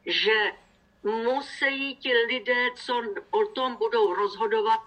že 0.07 0.53
musí 1.03 1.97
ti 1.97 2.13
lidé, 2.27 2.71
co 2.75 3.03
o 3.31 3.47
tom 3.47 3.77
budou 3.77 4.15
rozhodovat, 4.15 4.81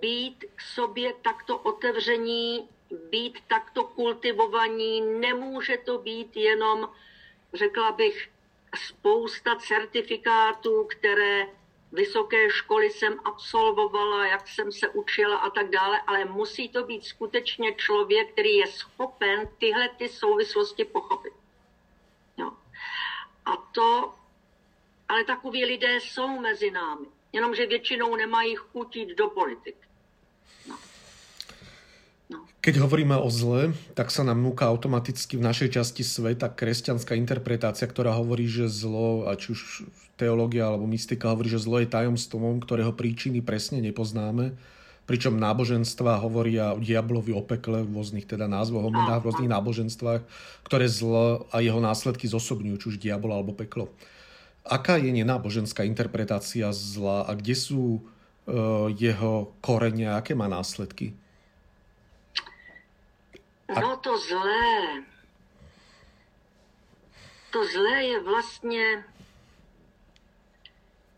být 0.00 0.44
k 0.54 0.60
sobě 0.60 1.14
takto 1.22 1.58
otevření, 1.58 2.68
být 3.10 3.38
takto 3.48 3.84
kultivovaní. 3.84 5.00
Nemůže 5.00 5.76
to 5.76 5.98
být 5.98 6.36
jenom, 6.36 6.88
řekla 7.54 7.92
bych, 7.92 8.28
spousta 8.76 9.56
certifikátů, 9.56 10.84
které 10.84 11.46
vysoké 11.92 12.50
školy 12.50 12.90
jsem 12.90 13.20
absolvovala, 13.24 14.26
jak 14.26 14.48
jsem 14.48 14.72
se 14.72 14.88
učila 14.88 15.36
a 15.36 15.50
tak 15.50 15.70
dále, 15.70 16.00
ale 16.06 16.24
musí 16.24 16.68
to 16.68 16.84
být 16.84 17.04
skutečně 17.04 17.74
člověk, 17.74 18.32
který 18.32 18.56
je 18.56 18.66
schopen 18.66 19.48
tyhle 19.58 19.88
ty 19.88 20.08
souvislosti 20.08 20.84
pochopit. 20.84 21.32
A 23.48 23.56
to 23.72 24.18
ale 25.08 25.24
takoví 25.24 25.64
lidé 25.64 25.96
jsou 26.00 26.40
mezi 26.40 26.70
námi. 26.70 27.06
Jenomže 27.32 27.66
většinou 27.66 28.16
nemají 28.16 28.54
chuť 28.54 28.96
jít 28.96 29.08
do 29.18 29.28
politiky. 29.28 29.86
No. 30.68 30.76
No. 32.30 32.44
Keď 32.60 32.76
hovoríme 32.76 33.16
o 33.16 33.28
zle, 33.32 33.72
tak 33.96 34.12
sa 34.12 34.20
nám 34.20 34.44
núka 34.44 34.68
automaticky 34.68 35.40
v 35.40 35.46
našej 35.48 35.80
časti 35.80 36.04
sveta 36.04 36.52
kresťanská 36.52 37.16
interpretácia, 37.16 37.88
ktorá 37.88 38.12
hovorí, 38.12 38.44
že 38.44 38.68
zlo, 38.68 39.24
a 39.24 39.32
či 39.32 39.56
už 39.56 39.88
teológia 40.20 40.68
alebo 40.68 40.84
mystika 40.84 41.32
hovorí, 41.32 41.48
že 41.48 41.64
zlo 41.64 41.80
je 41.80 41.88
tajomstvom, 41.88 42.60
ktorého 42.60 42.92
príčiny 42.92 43.40
presne 43.40 43.80
nepoznáme, 43.80 44.52
pričom 45.08 45.40
náboženstva 45.40 46.20
hovoria 46.20 46.76
o 46.76 46.78
diablovi, 46.84 47.32
o 47.32 47.40
pekle 47.40 47.80
v 47.80 47.96
rôznych 47.96 48.28
teda 48.28 48.44
názvoch, 48.44 48.84
o 48.84 48.92
menách 48.92 49.24
v 49.24 49.32
rôznych 49.32 49.48
náboženstvách, 49.48 50.20
ktoré 50.68 50.84
zlo 50.84 51.48
a 51.48 51.64
jeho 51.64 51.80
následky 51.80 52.28
zosobňujú, 52.28 52.76
či 52.76 52.86
už 52.92 53.00
diabol 53.00 53.32
alebo 53.32 53.56
peklo. 53.56 53.88
Aká 54.68 55.00
je 55.00 55.08
nenáboženská 55.08 55.88
interpretácia 55.88 56.68
zla 56.76 57.24
a 57.24 57.32
kde 57.32 57.56
sú 57.56 58.04
uh, 58.04 58.92
jeho 58.92 59.56
korene 59.64 60.12
a 60.12 60.20
aké 60.20 60.36
má 60.36 60.44
následky? 60.44 61.16
No 63.72 63.96
to 64.04 64.12
zlé. 64.12 65.08
To 67.52 67.64
zlé 67.64 67.96
je 68.04 68.18
vlastně 68.28 68.84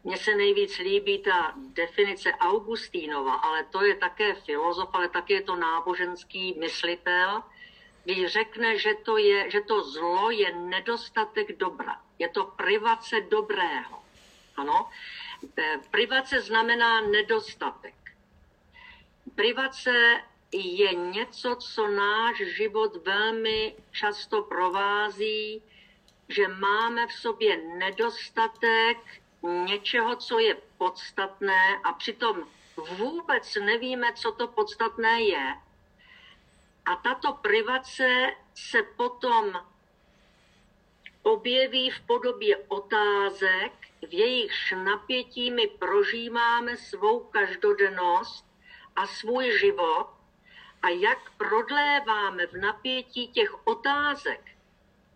mně 0.05 0.17
se 0.17 0.35
nejvíc 0.35 0.79
líbí 0.79 1.19
ta 1.19 1.55
definice 1.57 2.33
Augustínova, 2.33 3.35
ale 3.35 3.65
to 3.65 3.85
je 3.85 3.95
také 3.95 4.35
filozof, 4.35 4.89
ale 4.93 5.09
také 5.09 5.35
je 5.35 5.43
to 5.43 5.57
náboženský 5.57 6.55
myslitel, 6.59 7.43
když 8.05 8.33
řekne, 8.33 8.79
že 8.79 8.95
to, 8.95 9.19
je, 9.19 9.51
že 9.51 9.61
to 9.61 9.83
zlo 9.83 10.31
je 10.31 10.55
nedostatek 10.55 11.57
dobra. 11.57 12.01
Je 12.19 12.29
to 12.29 12.45
privace 12.45 13.21
dobrého. 13.21 14.03
Ano? 14.57 14.91
E, 15.59 15.79
privace 15.91 16.41
znamená 16.41 17.01
nedostatek. 17.01 17.95
Privace 19.35 20.23
je 20.53 20.95
něco, 20.95 21.57
co 21.57 21.89
náš 21.89 22.37
život 22.37 23.07
velmi 23.07 23.77
často 23.93 24.43
provází, 24.43 25.63
že 26.29 26.49
máme 26.49 27.07
v 27.07 27.13
sobě 27.13 27.57
nedostatek 27.57 28.99
něčeho, 29.43 30.16
co 30.16 30.38
je 30.38 30.57
podstatné 30.78 31.76
a 31.84 31.93
přitom 31.93 32.47
vůbec 32.76 33.55
nevíme, 33.55 34.12
co 34.12 34.32
to 34.32 34.49
podstatné 34.49 35.22
je. 35.22 35.55
A 36.86 36.97
tato 36.97 37.32
privace 37.32 38.36
se 38.55 38.82
potom 38.82 39.61
objeví 41.22 41.91
v 41.91 42.01
podobě 42.01 42.57
otázek, 42.68 43.72
v 44.09 44.14
jejichž 44.14 44.74
napětí 44.84 45.51
my 45.51 45.66
prožíváme 45.66 46.76
svou 46.76 47.20
každodennost 47.20 48.47
a 48.97 49.07
svůj 49.07 49.59
život 49.59 50.09
a 50.82 50.88
jak 50.88 51.30
prodléváme 51.36 52.47
v 52.47 52.53
napětí 52.53 53.28
těch 53.28 53.66
otázek, 53.66 54.41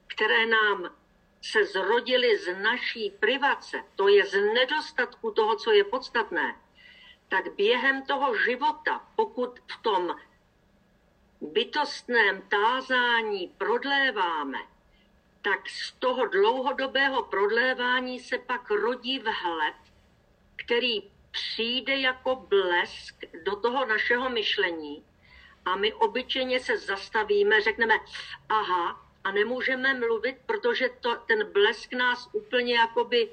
které 0.07 0.47
nám 0.47 0.91
se 1.45 1.65
zrodily 1.65 2.39
z 2.39 2.57
naší 2.59 3.11
privace, 3.11 3.85
to 3.97 4.09
je 4.09 4.27
z 4.27 4.35
nedostatku 4.55 5.31
toho, 5.31 5.57
co 5.57 5.73
je 5.73 5.85
podstatné, 5.85 6.61
tak 7.29 7.55
během 7.55 8.03
toho 8.03 8.37
života, 8.37 9.09
pokud 9.17 9.59
v 9.59 9.83
tom 9.83 10.17
bytostném 11.41 12.43
tázání 12.43 13.55
prodléváme, 13.59 14.59
tak 15.43 15.69
z 15.69 15.93
toho 15.93 16.27
dlouhodobého 16.27 17.23
prodlévání 17.23 18.21
se 18.21 18.39
pak 18.39 18.71
rodí 18.71 19.19
vhled, 19.19 19.75
který 20.57 21.11
přijde 21.31 21.97
jako 21.97 22.37
blesk 22.37 23.15
do 23.45 23.57
toho 23.57 23.87
našeho 23.87 24.31
myšlení 24.31 25.05
a 25.65 25.77
my 25.77 25.93
obyčejně 25.93 26.61
se 26.61 26.79
zastavíme, 26.79 27.61
řekneme, 27.61 27.95
aha, 28.49 29.04
a 29.25 29.33
nemůžeme 29.33 29.95
mluvit, 29.95 30.37
protože 30.47 30.89
to, 31.01 31.17
ten 31.17 31.53
blesk 31.53 31.93
nás 31.93 32.29
úplně 32.33 32.75
jakoby 32.75 33.31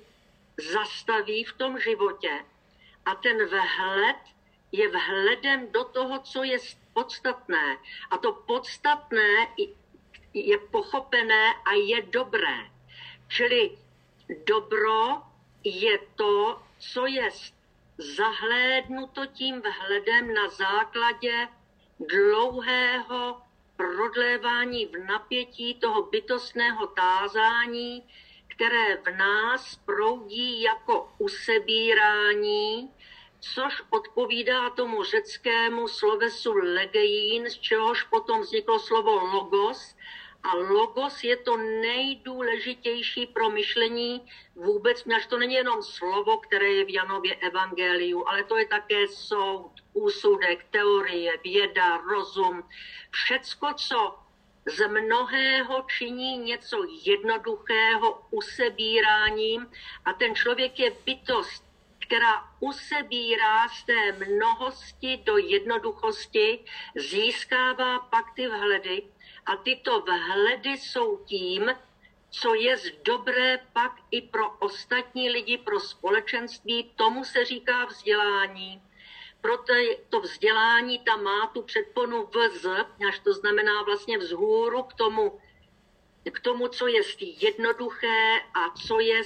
zastaví 0.71 1.43
v 1.43 1.53
tom 1.53 1.79
životě 1.79 2.45
a 3.05 3.15
ten 3.15 3.45
vhled 3.45 4.17
je 4.71 4.87
vhledem 4.87 5.71
do 5.71 5.83
toho, 5.83 6.19
co 6.19 6.43
je 6.43 6.57
podstatné. 6.93 7.77
A 8.11 8.17
to 8.17 8.33
podstatné 8.33 9.47
je 10.33 10.57
pochopené 10.57 11.53
a 11.65 11.73
je 11.73 12.01
dobré. 12.01 12.71
Čili 13.27 13.77
dobro 14.45 15.21
je 15.63 15.99
to, 16.15 16.61
co 16.79 17.05
je 17.05 17.29
zahlédnuto 17.97 19.25
tím 19.25 19.61
vhledem 19.61 20.33
na 20.33 20.49
základě 20.49 21.47
dlouhého 21.99 23.41
prodlévání 23.82 24.86
v 24.86 24.97
napětí 24.97 25.75
toho 25.75 26.01
bytostného 26.01 26.88
tázání, 26.88 28.03
které 28.47 28.97
v 28.97 29.17
nás 29.17 29.75
proudí 29.86 30.61
jako 30.61 31.09
usebírání, 31.17 32.93
což 33.39 33.82
odpovídá 33.89 34.69
tomu 34.69 35.03
řeckému 35.03 35.88
slovesu 35.88 36.53
legeín, 36.53 37.49
z 37.49 37.57
čehož 37.57 38.03
potom 38.03 38.41
vzniklo 38.41 38.79
slovo 38.79 39.19
logos, 39.19 39.95
a 40.43 40.55
logos 40.55 41.23
je 41.23 41.37
to 41.37 41.57
nejdůležitější 41.57 43.25
pro 43.25 43.49
myšlení 43.49 44.27
vůbec, 44.55 45.03
až 45.15 45.25
to 45.25 45.37
není 45.37 45.53
jenom 45.53 45.83
slovo, 45.83 46.37
které 46.37 46.71
je 46.71 46.85
v 46.85 46.93
Janově 46.93 47.35
evangeliu, 47.35 48.27
ale 48.27 48.43
to 48.43 48.57
je 48.57 48.67
také 48.67 49.07
soud, 49.07 49.71
úsudek, 49.93 50.65
teorie, 50.71 51.37
věda, 51.43 51.97
rozum. 51.97 52.63
Všecko, 53.11 53.73
co 53.73 54.15
z 54.65 54.87
mnohého 54.87 55.85
činí 55.97 56.37
něco 56.37 56.85
jednoduchého 57.05 58.21
usebíráním 58.31 59.67
a 60.05 60.13
ten 60.13 60.35
člověk 60.35 60.79
je 60.79 60.91
bytost, 61.05 61.71
která 61.99 62.43
usebírá 62.59 63.69
z 63.69 63.83
té 63.83 64.11
mnohosti 64.11 65.17
do 65.23 65.37
jednoduchosti, 65.37 66.65
získává 66.95 67.99
pak 67.99 68.25
ty 68.35 68.47
vhledy 68.47 69.03
a 69.45 69.55
tyto 69.55 70.01
vhledy 70.01 70.69
jsou 70.69 71.17
tím, 71.25 71.71
co 72.29 72.53
je 72.53 72.75
dobré 73.03 73.59
pak 73.73 73.91
i 74.11 74.21
pro 74.21 74.49
ostatní 74.49 75.29
lidi, 75.29 75.57
pro 75.57 75.79
společenství, 75.79 76.91
tomu 76.95 77.23
se 77.23 77.45
říká 77.45 77.85
vzdělání. 77.85 78.81
Proto 79.41 79.73
to 80.09 80.21
vzdělání 80.21 80.99
tam 80.99 81.23
má 81.23 81.47
tu 81.47 81.61
předponu 81.61 82.25
vz, 82.25 82.65
až 83.07 83.19
to 83.19 83.33
znamená 83.33 83.83
vlastně 83.83 84.17
vzhůru 84.17 84.83
k 84.83 84.93
tomu, 84.93 85.41
k 86.31 86.39
tomu, 86.39 86.67
co 86.67 86.87
je 86.87 87.01
jednoduché 87.19 88.41
a 88.53 88.69
co 88.87 88.99
je 88.99 89.23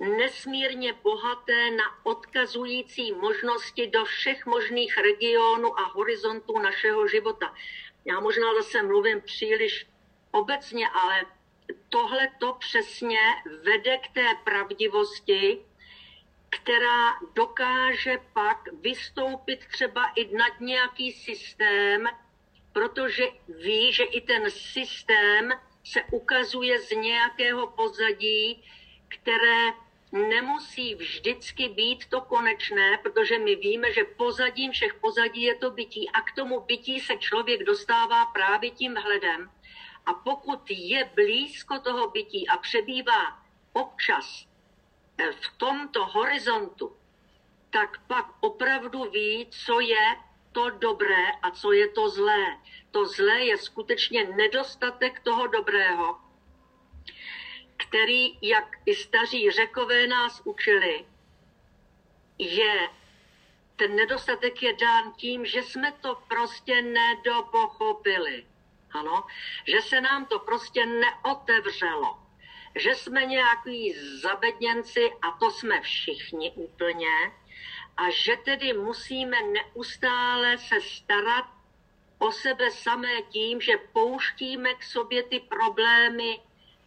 nesmírně 0.00 0.92
bohaté 0.92 1.70
na 1.70 1.84
odkazující 2.02 3.12
možnosti 3.12 3.86
do 3.86 4.04
všech 4.04 4.46
možných 4.46 4.96
regionů 4.96 5.78
a 5.78 5.82
horizontů 5.82 6.58
našeho 6.58 7.08
života. 7.08 7.54
Já 8.04 8.20
možná 8.20 8.54
zase 8.54 8.82
mluvím 8.82 9.20
příliš 9.20 9.86
obecně, 10.30 10.88
ale 10.88 11.26
tohle 11.88 12.28
to 12.38 12.52
přesně 12.52 13.18
vede 13.62 13.98
k 13.98 14.08
té 14.14 14.34
pravdivosti, 14.44 15.58
která 16.50 17.12
dokáže 17.34 18.18
pak 18.32 18.72
vystoupit 18.72 19.66
třeba 19.72 20.06
i 20.06 20.36
nad 20.36 20.60
nějaký 20.60 21.12
systém, 21.12 22.08
protože 22.72 23.24
ví, 23.48 23.92
že 23.92 24.04
i 24.04 24.20
ten 24.20 24.50
systém 24.50 25.52
se 25.84 26.02
ukazuje 26.10 26.80
z 26.80 26.90
nějakého 26.90 27.66
pozadí, 27.66 28.64
které 29.08 29.83
nemusí 30.14 30.94
vždycky 30.94 31.68
být 31.68 32.06
to 32.06 32.20
konečné, 32.20 32.98
protože 33.02 33.38
my 33.38 33.56
víme, 33.56 33.92
že 33.92 34.04
pozadím 34.04 34.72
všech 34.72 34.94
pozadí 34.94 35.42
je 35.42 35.54
to 35.54 35.70
bytí 35.70 36.10
a 36.10 36.20
k 36.20 36.32
tomu 36.32 36.60
bytí 36.60 37.00
se 37.00 37.16
člověk 37.16 37.64
dostává 37.64 38.26
právě 38.26 38.70
tím 38.70 38.96
hledem. 38.96 39.50
A 40.06 40.14
pokud 40.14 40.60
je 40.70 41.10
blízko 41.14 41.78
toho 41.78 42.10
bytí 42.10 42.48
a 42.48 42.56
přebývá 42.56 43.42
občas 43.72 44.46
eh, 45.18 45.32
v 45.32 45.58
tomto 45.58 46.06
horizontu, 46.06 46.96
tak 47.70 47.98
pak 48.06 48.26
opravdu 48.40 49.10
ví, 49.10 49.46
co 49.50 49.80
je 49.80 50.16
to 50.52 50.70
dobré 50.70 51.26
a 51.42 51.50
co 51.50 51.72
je 51.72 51.88
to 51.88 52.08
zlé. 52.08 52.58
To 52.90 53.06
zlé 53.06 53.44
je 53.44 53.58
skutečně 53.58 54.24
nedostatek 54.24 55.20
toho 55.20 55.46
dobrého 55.46 56.23
který, 57.76 58.38
jak 58.42 58.76
i 58.86 58.94
staří 58.94 59.50
řekové 59.50 60.06
nás 60.06 60.42
učili, 60.44 61.06
je 62.38 62.88
ten 63.76 63.96
nedostatek 63.96 64.62
je 64.62 64.72
dán 64.76 65.12
tím, 65.12 65.46
že 65.46 65.62
jsme 65.62 65.92
to 65.92 66.22
prostě 66.28 66.82
nedopochopili. 66.82 68.46
Ano, 68.90 69.24
že 69.66 69.82
se 69.82 70.00
nám 70.00 70.26
to 70.26 70.38
prostě 70.38 70.86
neotevřelo. 70.86 72.18
Že 72.74 72.94
jsme 72.94 73.26
nějaký 73.26 73.94
zabedněnci 74.20 75.12
a 75.22 75.30
to 75.30 75.50
jsme 75.50 75.80
všichni 75.80 76.52
úplně. 76.52 77.32
A 77.96 78.10
že 78.10 78.36
tedy 78.36 78.72
musíme 78.72 79.42
neustále 79.42 80.58
se 80.58 80.80
starat 80.80 81.44
o 82.18 82.32
sebe 82.32 82.70
samé 82.70 83.22
tím, 83.22 83.60
že 83.60 83.76
pouštíme 83.92 84.74
k 84.74 84.82
sobě 84.82 85.22
ty 85.22 85.40
problémy 85.40 86.40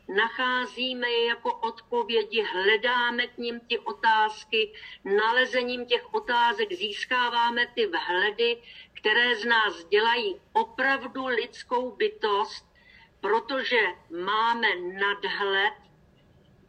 nacházíme 0.08 1.10
je 1.10 1.26
jako 1.26 1.53
odpovědi, 1.53 2.43
hledáme 2.53 3.28
k 3.28 3.38
ním 3.38 3.60
ty 3.60 3.80
otázky, 3.80 4.74
nalezením 5.05 5.86
těch 5.86 6.14
otázek 6.14 6.74
získáváme 6.74 7.68
ty 7.76 7.88
vhledy, 7.88 8.58
které 8.93 9.36
z 9.36 9.45
nás 9.45 9.86
dělají 9.86 10.41
opravdu 10.53 11.26
lidskou 11.26 11.91
bytost, 11.91 12.66
protože 13.22 13.82
máme 14.24 14.68
nadhled, 14.76 15.74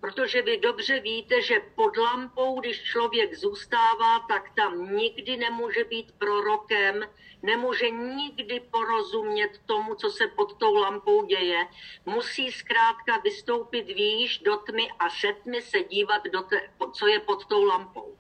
protože 0.01 0.43
vy 0.43 0.59
dobře 0.59 1.01
víte, 1.01 1.43
že 1.43 1.61
pod 1.75 1.97
lampou, 1.97 2.61
když 2.61 2.83
člověk 2.83 3.35
zůstává, 3.35 4.19
tak 4.29 4.55
tam 4.55 4.97
nikdy 4.97 5.37
nemůže 5.37 5.85
být 5.85 6.13
prorokem, 6.19 7.05
nemůže 7.43 7.91
nikdy 7.91 8.61
porozumět 8.61 9.61
tomu, 9.67 9.95
co 9.95 10.11
se 10.11 10.27
pod 10.27 10.59
tou 10.59 10.75
lampou 10.75 11.25
děje. 11.27 11.67
Musí 12.07 12.53
zkrátka 12.53 13.19
vystoupit 13.19 13.87
výš 13.87 14.39
do 14.39 14.57
tmy 14.57 14.89
a 14.99 15.11
se 15.11 15.33
tmy 15.43 15.63
se 15.63 15.83
dívat, 15.83 16.25
do 16.25 16.43
te, 16.43 16.71
co 16.93 17.07
je 17.07 17.21
pod 17.21 17.47
tou 17.47 17.65
lampou. 17.65 18.17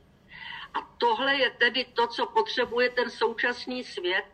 A 0.75 0.95
tohle 0.99 1.35
je 1.37 1.51
tedy 1.51 1.85
to, 1.85 2.07
co 2.07 2.27
potřebuje 2.27 2.91
ten 2.91 3.11
současný 3.11 3.85
svět, 3.85 4.25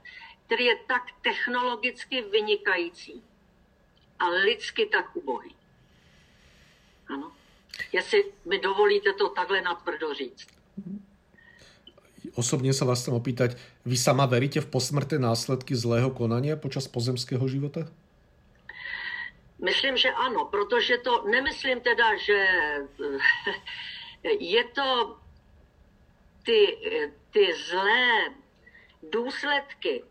který 0.46 0.64
je 0.64 0.76
tak 0.86 1.02
technologicky 1.22 2.22
vynikající 2.22 3.24
a 4.18 4.28
lidsky 4.28 4.86
tak 4.86 5.16
ubohý. 5.16 5.56
Ano. 7.08 7.32
Jestli 7.92 8.32
mi 8.44 8.58
dovolíte 8.58 9.12
to 9.12 9.28
takhle 9.28 9.60
natvrdo 9.60 10.14
říct. 10.14 10.46
Osobně 12.34 12.72
se 12.72 12.84
vás 12.84 13.02
chcem 13.02 13.14
opýtať, 13.14 13.56
vy 13.86 13.96
sama 13.96 14.26
veríte 14.26 14.60
v 14.60 14.66
posmrtné 14.66 15.18
následky 15.18 15.76
zlého 15.76 16.10
konania 16.10 16.56
počas 16.58 16.90
pozemského 16.90 17.48
života? 17.48 17.86
Myslím, 19.62 19.96
že 19.96 20.10
ano, 20.10 20.44
protože 20.50 20.98
to 20.98 21.30
nemyslím 21.30 21.80
teda, 21.80 22.16
že 22.16 22.38
je 24.40 24.64
to 24.64 25.16
ty, 26.42 26.76
ty 27.30 27.54
zlé 27.70 28.34
důsledky, 29.02 30.02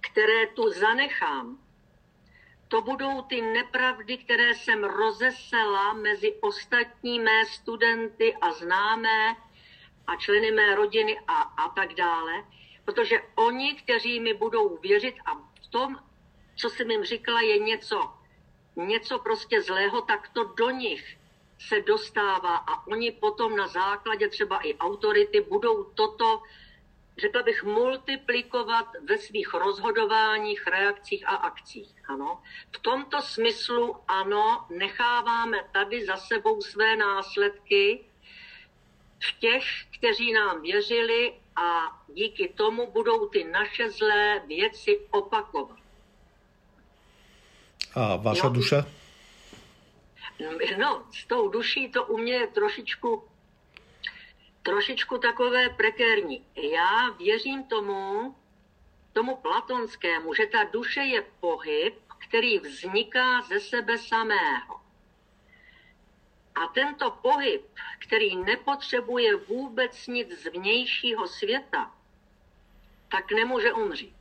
které 0.00 0.46
tu 0.46 0.72
zanechám, 0.72 1.58
to 2.68 2.82
budou 2.82 3.22
ty 3.22 3.42
nepravdy, 3.42 4.16
které 4.18 4.54
jsem 4.54 4.84
rozesela 4.84 5.92
mezi 5.92 6.34
ostatní 6.40 7.20
mé 7.20 7.46
studenty 7.46 8.34
a 8.34 8.52
známé 8.52 9.45
a 10.06 10.16
členy 10.16 10.50
mé 10.52 10.74
rodiny 10.74 11.18
a, 11.28 11.42
a 11.42 11.68
tak 11.68 11.94
dále. 11.94 12.44
Protože 12.84 13.22
oni, 13.34 13.74
kteří 13.74 14.20
mi 14.20 14.34
budou 14.34 14.76
věřit 14.76 15.14
a 15.26 15.34
v 15.34 15.66
tom, 15.70 15.98
co 16.56 16.70
jsem 16.70 16.90
jim 16.90 17.04
říkala, 17.04 17.40
je 17.40 17.58
něco, 17.58 18.12
něco 18.76 19.18
prostě 19.18 19.62
zlého, 19.62 20.00
tak 20.00 20.28
to 20.28 20.44
do 20.44 20.70
nich 20.70 21.16
se 21.58 21.82
dostává 21.82 22.56
a 22.56 22.86
oni 22.86 23.12
potom 23.12 23.56
na 23.56 23.66
základě 23.66 24.28
třeba 24.28 24.58
i 24.58 24.74
autority 24.74 25.40
budou 25.40 25.84
toto 25.84 26.42
řekla 27.18 27.42
bych, 27.42 27.64
multiplikovat 27.64 28.86
ve 29.08 29.18
svých 29.18 29.54
rozhodováních, 29.54 30.66
reakcích 30.66 31.28
a 31.28 31.34
akcích. 31.34 31.94
Ano. 32.08 32.42
V 32.76 32.78
tomto 32.78 33.22
smyslu 33.22 33.96
ano, 34.08 34.66
necháváme 34.70 35.68
tady 35.72 36.06
za 36.06 36.16
sebou 36.16 36.62
své 36.62 36.96
následky 36.96 38.05
v 39.18 39.38
těch, 39.40 39.64
kteří 39.98 40.32
nám 40.32 40.62
věřili 40.62 41.34
a 41.56 42.00
díky 42.08 42.48
tomu 42.48 42.90
budou 42.90 43.28
ty 43.28 43.44
naše 43.44 43.90
zlé 43.90 44.42
věci 44.46 45.00
opakovat. 45.10 45.78
A 47.94 48.16
vaša 48.16 48.48
no, 48.48 48.54
duše? 48.54 48.84
No, 50.78 51.06
s 51.12 51.26
tou 51.26 51.48
duší 51.48 51.88
to 51.88 52.04
u 52.04 52.18
mě 52.18 52.32
je 52.32 52.46
trošičku 52.46 53.22
trošičku 54.66 55.18
takové 55.18 55.68
prekérní. 55.68 56.44
Já 56.56 57.10
věřím 57.10 57.64
tomu, 57.64 58.34
tomu 59.12 59.36
platonskému, 59.36 60.34
že 60.34 60.46
ta 60.46 60.64
duše 60.64 61.00
je 61.00 61.24
pohyb, 61.40 61.94
který 62.18 62.58
vzniká 62.58 63.42
ze 63.42 63.60
sebe 63.60 63.98
samého. 63.98 64.80
A 66.62 66.66
tento 66.66 67.10
pohyb, 67.10 67.62
který 67.98 68.36
nepotřebuje 68.36 69.36
vůbec 69.36 70.06
nic 70.06 70.42
z 70.42 70.46
vnějšího 70.50 71.28
světa, 71.28 71.94
tak 73.10 73.32
nemůže 73.32 73.72
umřít. 73.72 74.16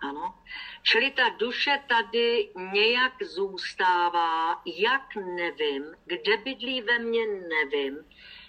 Ano. 0.00 0.34
Čili 0.82 1.10
ta 1.10 1.28
duše 1.28 1.82
tady 1.88 2.50
nějak 2.72 3.22
zůstává, 3.22 4.62
jak 4.66 5.16
nevím, 5.16 5.84
kde 6.04 6.36
bydlí 6.36 6.82
ve 6.82 6.98
mně, 6.98 7.26
nevím, 7.26 8.04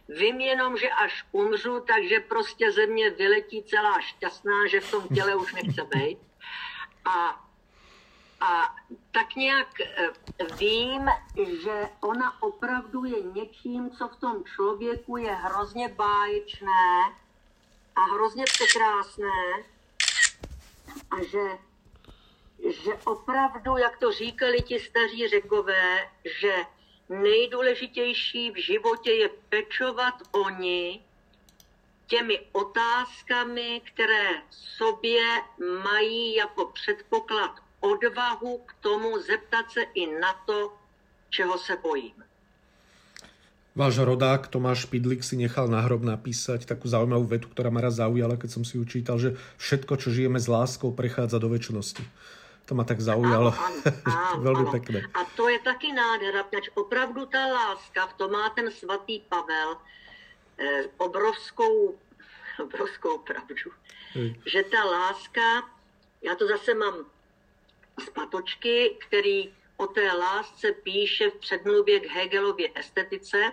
Vím 0.09 0.41
jenom, 0.41 0.77
že 0.77 0.89
až 0.89 1.25
umřu, 1.31 1.79
takže 1.79 2.19
prostě 2.19 2.71
ze 2.71 2.87
mě 2.87 3.09
vyletí 3.09 3.63
celá 3.63 4.01
šťastná, 4.01 4.67
že 4.67 4.79
v 4.79 4.91
tom 4.91 5.07
těle 5.07 5.35
už 5.35 5.53
nechce 5.53 5.83
být. 5.83 6.17
A, 7.05 7.46
a 8.39 8.75
tak 9.11 9.35
nějak 9.35 9.81
eh, 9.81 10.09
vím, 10.59 11.09
že 11.61 11.89
ona 12.01 12.43
opravdu 12.43 13.03
je 13.05 13.21
něčím, 13.21 13.91
co 13.91 14.07
v 14.07 14.15
tom 14.15 14.43
člověku 14.55 15.17
je 15.17 15.33
hrozně 15.35 15.89
báječné 15.89 17.13
a 17.95 18.01
hrozně 18.01 18.43
překrásné 18.43 19.63
a 21.11 21.23
že, 21.23 21.57
že 22.71 22.93
opravdu, 23.05 23.77
jak 23.77 23.97
to 23.97 24.11
říkali 24.11 24.61
ti 24.61 24.79
staří 24.79 25.27
řekové, 25.27 26.09
že 26.39 26.55
nejdůležitější 27.09 28.51
v 28.51 28.65
životě 28.65 29.11
je 29.11 29.29
pečovat 29.49 30.15
o 30.31 30.49
ní 30.49 31.05
těmi 32.07 32.39
otázkami, 32.51 33.81
které 33.93 34.41
sobě 34.49 35.43
mají 35.83 36.35
jako 36.35 36.65
předpoklad 36.65 37.66
odvahu 37.79 38.57
k 38.57 38.71
tomu 38.81 39.19
zeptat 39.19 39.71
se 39.71 39.81
i 39.93 40.07
na 40.19 40.33
to, 40.45 40.73
čeho 41.29 41.57
se 41.57 41.77
bojím. 41.83 42.23
Váš 43.77 43.97
rodák 44.01 44.47
Tomáš 44.49 44.89
Pidlik 44.89 45.21
si 45.21 45.37
nechal 45.37 45.69
na 45.69 45.85
hrob 45.85 46.01
napísať 46.01 46.65
takú 46.65 46.89
zaujímavú 46.89 47.29
vetu, 47.29 47.45
ktorá 47.45 47.69
ma 47.69 47.77
raz 47.77 48.01
zaujala, 48.01 48.33
keď 48.33 48.49
som 48.49 48.65
si 48.65 48.81
ju 48.81 48.83
čítal, 48.89 49.21
že 49.21 49.37
všetko, 49.61 50.01
čo 50.01 50.09
žijeme 50.09 50.41
s 50.41 50.49
láskou, 50.49 50.89
prechádza 50.89 51.37
do 51.37 51.45
väčšnosti. 51.45 52.01
To 52.65 52.73
ma 52.73 52.89
tak 52.89 52.97
zaujalo. 52.97 53.53
Ano, 53.53 53.93
ano, 54.01 54.41
Velmi 54.49 54.65
ano. 54.65 54.71
pěkné. 54.73 54.99
A 55.13 55.21
to 55.37 55.49
je 55.49 55.59
taky 55.61 55.93
nádhera, 55.93 56.43
protože 56.43 56.73
opravdu 56.73 57.25
ta 57.25 57.47
láska, 57.47 58.07
v 58.07 58.13
tom 58.13 58.31
má 58.31 58.49
ten 58.49 58.71
svatý 58.71 59.21
Pavel 59.29 59.77
eh, 60.57 60.89
obrovskou, 60.97 61.93
obrovskou 62.65 63.17
pravdu. 63.17 63.69
Hmm. 64.17 64.33
Že 64.41 64.63
ta 64.73 64.83
láska, 64.83 65.69
já 66.21 66.35
to 66.35 66.47
zase 66.47 66.73
mám 66.73 67.05
z 67.99 68.09
patočky, 68.09 68.97
který 69.07 69.55
o 69.77 69.87
té 69.87 70.11
lásce 70.11 70.71
píše 70.71 71.29
v 71.29 71.35
předmluvě 71.35 71.99
k 71.99 72.05
Hegelově 72.05 72.71
estetice. 72.75 73.51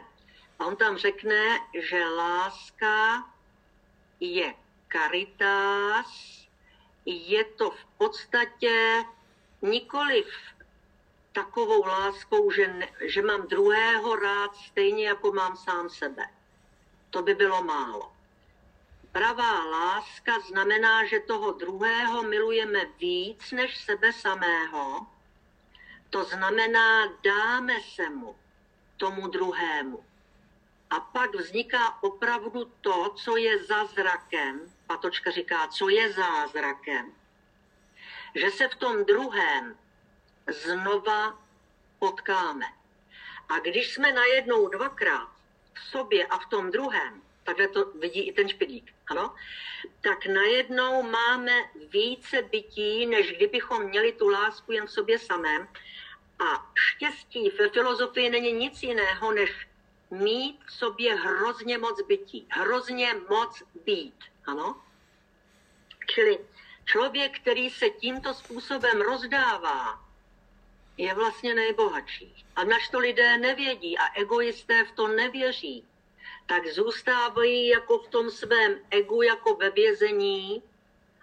A 0.59 0.67
on 0.67 0.77
tam 0.77 0.97
řekne, 0.97 1.59
že 1.89 2.05
láska 2.05 3.25
je 4.21 4.55
caritas, 4.93 6.41
je 7.07 7.45
to 7.45 7.71
v 7.71 7.85
podstatě 7.99 9.05
nikoliv 9.63 10.27
takovou 11.33 11.87
láskou, 11.87 12.51
že, 12.51 12.69
ne, 12.69 12.89
že 13.01 13.23
mám 13.23 13.47
druhého 13.47 14.17
rád 14.17 14.57
stejně 14.57 15.09
jako 15.09 15.33
mám 15.33 15.57
sám 15.57 15.91
sebe. 15.91 16.27
To 17.11 17.23
by 17.23 17.35
bylo 17.35 17.63
málo. 17.63 18.14
Pravá 19.15 19.65
láska 19.65 20.41
znamená, 20.41 21.07
že 21.07 21.21
toho 21.21 21.53
druhého 21.53 22.23
milujeme 22.23 22.85
víc 22.99 23.53
než 23.53 23.79
sebe 23.79 24.13
samého. 24.13 25.07
To 26.11 26.25
znamená, 26.25 27.07
dáme 27.23 27.81
se 27.95 28.11
mu, 28.11 28.37
tomu 28.97 29.29
druhému. 29.29 30.05
A 30.91 31.01
pak 31.01 31.35
vzniká 31.35 32.03
opravdu 32.03 32.65
to, 32.81 33.15
co 33.15 33.37
je 33.37 33.65
za 33.65 33.85
zrakem. 33.85 34.61
Patočka 34.87 35.31
říká, 35.31 35.69
co 35.69 35.89
je 35.89 36.13
zázrakem. 36.13 37.15
Že 38.35 38.51
se 38.51 38.69
v 38.69 38.75
tom 38.75 39.05
druhém 39.05 39.79
znova 40.51 41.39
potkáme. 41.99 42.67
A 43.49 43.59
když 43.59 43.95
jsme 43.95 44.13
najednou 44.13 44.69
dvakrát 44.69 45.31
v 45.75 45.81
sobě 45.81 46.27
a 46.27 46.39
v 46.39 46.47
tom 46.47 46.71
druhém, 46.71 47.24
takhle 47.45 47.69
to 47.69 47.85
vidí 47.85 48.29
i 48.29 48.33
ten 48.33 48.49
špidlík, 48.49 48.95
ano, 49.07 49.35
tak 50.01 50.27
najednou 50.27 51.03
máme 51.03 51.53
více 51.89 52.43
bytí, 52.43 53.07
než 53.07 53.33
kdybychom 53.33 53.85
měli 53.85 54.13
tu 54.13 54.29
lásku 54.29 54.73
jen 54.73 54.87
v 54.87 54.91
sobě 54.91 55.19
samém. 55.19 55.69
A 56.39 56.73
štěstí 56.75 57.51
ve 57.51 57.69
filozofii 57.69 58.31
není 58.31 58.53
nic 58.53 58.83
jiného, 58.83 59.33
než 59.33 59.69
mít 60.11 60.61
v 60.67 60.73
sobě 60.73 61.15
hrozně 61.15 61.79
moc 61.79 62.03
bytí, 62.03 62.47
hrozně 62.51 63.15
moc 63.29 63.63
být, 63.85 64.25
ano? 64.47 64.83
Čili 66.07 66.39
člověk, 66.85 67.41
který 67.41 67.71
se 67.71 67.91
tímto 67.91 68.35
způsobem 68.35 69.01
rozdává, 69.01 70.05
je 70.97 71.15
vlastně 71.15 71.55
nejbohatší. 71.55 72.45
A 72.57 72.65
naš 72.65 72.89
to 72.89 72.99
lidé 72.99 73.39
nevědí 73.39 73.99
a 73.99 74.21
egoisté 74.21 74.85
v 74.85 74.91
to 74.91 75.09
nevěří, 75.09 75.85
tak 76.47 76.67
zůstávají 76.67 77.69
jako 77.69 77.99
v 77.99 78.09
tom 78.09 78.31
svém 78.31 78.79
egu, 78.91 79.23
jako 79.23 79.55
ve 79.55 79.71
vězení 79.71 80.63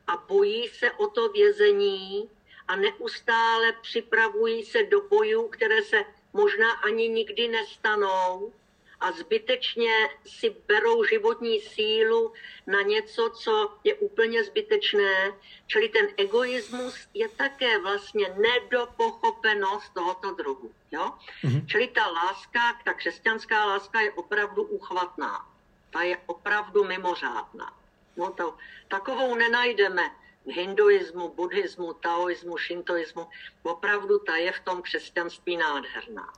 a 0.07 0.17
bojí 0.17 0.67
se 0.67 0.91
o 0.91 1.07
to 1.07 1.29
vězení 1.29 2.29
a 2.67 2.75
neustále 2.75 3.73
připravují 3.81 4.65
se 4.65 4.83
do 4.83 5.01
bojů, 5.01 5.47
které 5.47 5.83
se 5.83 6.05
možná 6.33 6.71
ani 6.71 7.09
nikdy 7.09 7.47
nestanou 7.47 8.53
a 9.01 9.11
zbytečně 9.11 10.09
si 10.25 10.55
berou 10.67 11.03
životní 11.03 11.61
sílu 11.61 12.33
na 12.67 12.81
něco, 12.81 13.29
co 13.29 13.77
je 13.83 13.93
úplně 13.95 14.43
zbytečné. 14.43 15.33
Čili 15.67 15.89
ten 15.89 16.07
egoismus 16.17 17.07
je 17.13 17.29
také 17.29 17.79
vlastně 17.79 18.35
nedopochopenost 18.37 19.93
tohoto 19.93 20.31
druhu. 20.31 20.71
Jo? 20.91 21.11
Mm-hmm. 21.43 21.65
Čili 21.65 21.87
ta 21.87 22.07
láska, 22.07 22.79
ta 22.85 22.93
křesťanská 22.93 23.65
láska 23.65 24.01
je 24.01 24.11
opravdu 24.11 24.63
uchvatná. 24.63 25.47
Ta 25.89 26.01
je 26.01 26.17
opravdu 26.25 26.83
mimořádná. 26.83 27.73
No 28.17 28.31
to, 28.31 28.57
takovou 28.87 29.35
nenajdeme 29.35 30.11
v 30.45 30.51
hinduismu, 30.51 31.29
buddhismu, 31.29 31.93
taoismu, 31.93 32.57
šintoismu. 32.57 33.27
Opravdu 33.63 34.19
ta 34.19 34.35
je 34.35 34.51
v 34.51 34.59
tom 34.59 34.81
křesťanství 34.81 35.57
nádherná. 35.57 36.33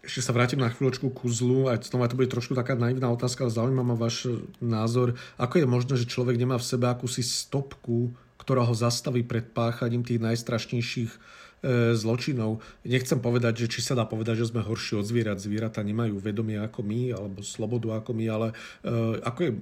Ešte 0.00 0.24
sa 0.24 0.32
vrátim 0.32 0.56
na 0.56 0.72
chvíľočku 0.72 1.12
ku 1.12 1.28
zlu, 1.28 1.68
aj 1.68 1.92
znova 1.92 2.08
to 2.08 2.16
bude 2.16 2.32
trošku 2.32 2.56
taká 2.56 2.72
naivná 2.72 3.12
otázka, 3.12 3.44
ale 3.44 3.52
zaujíma 3.52 3.84
ma 3.84 3.96
váš 3.96 4.32
názor. 4.56 5.18
Ako 5.36 5.60
je 5.60 5.66
možné, 5.68 5.94
že 6.00 6.08
človek 6.08 6.40
nemá 6.40 6.56
v 6.56 6.64
sebe 6.64 6.88
akúsi 6.88 7.20
stopku, 7.20 8.16
ktorá 8.40 8.64
ho 8.64 8.72
zastaví 8.72 9.20
pred 9.20 9.44
páchaním 9.52 10.00
tých 10.00 10.24
najstrašnejších 10.24 11.12
E, 11.60 11.92
zločinov. 11.92 12.64
Nechcem 12.88 13.20
povedať, 13.20 13.64
že 13.64 13.66
či 13.68 13.80
sa 13.84 13.92
dá 13.92 14.08
povedať, 14.08 14.40
že 14.40 14.48
sme 14.48 14.64
horší 14.64 14.96
od 14.96 15.04
zvierat. 15.04 15.44
Zvieratá 15.44 15.84
nemajú 15.84 16.16
vedomie 16.16 16.56
ako 16.56 16.80
my, 16.80 17.12
alebo 17.12 17.44
slobodu 17.44 18.00
ako 18.00 18.16
my, 18.16 18.24
ale 18.32 18.48
uh, 18.88 19.20
ako 19.20 19.40
je 19.44 19.52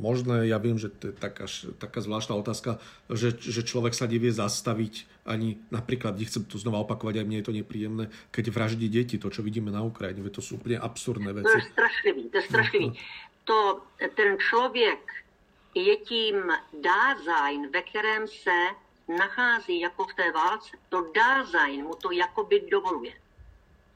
možné, 0.00 0.48
ja 0.48 0.56
viem, 0.56 0.80
že 0.80 0.88
to 0.88 1.12
je 1.12 1.14
taká, 1.14 1.44
taká 1.76 2.00
zvláštna 2.00 2.34
otázka, 2.40 2.80
že, 3.12 3.36
že 3.36 3.60
človek 3.60 3.92
sa 3.92 4.08
nevie 4.08 4.32
zastaviť 4.32 5.04
ani 5.28 5.60
napríklad, 5.68 6.16
nechcem 6.16 6.42
to 6.48 6.56
znova 6.56 6.80
opakovať, 6.80 7.20
aj 7.20 7.26
mne 7.28 7.38
je 7.44 7.46
to 7.46 7.54
nepríjemné, 7.54 8.04
keď 8.32 8.44
vraždí 8.48 8.88
deti, 8.88 9.20
to, 9.20 9.28
čo 9.28 9.44
vidíme 9.44 9.68
na 9.68 9.84
Ukrajine, 9.84 10.24
to 10.32 10.40
sú 10.40 10.56
úplne 10.56 10.80
absurdné 10.80 11.30
veci. 11.36 11.52
To 11.52 11.60
je 11.60 11.70
strašlivý, 11.76 12.22
to 12.32 12.36
je 12.40 12.44
strašlivý. 12.48 12.88
No, 12.88 12.94
to, 13.44 13.58
ten 14.16 14.38
člověk 14.40 15.00
je 15.74 15.96
tím 15.96 16.36
dázaň, 16.82 17.70
ve 17.72 17.82
kterém 17.82 18.28
se 18.28 18.58
nachází 19.18 19.80
jako 19.80 20.04
v 20.04 20.14
té 20.14 20.32
válce, 20.32 20.76
to 20.88 21.12
dázajn 21.14 21.84
mu 21.84 21.94
to 21.94 22.10
jakoby 22.10 22.62
dovoluje. 22.70 23.12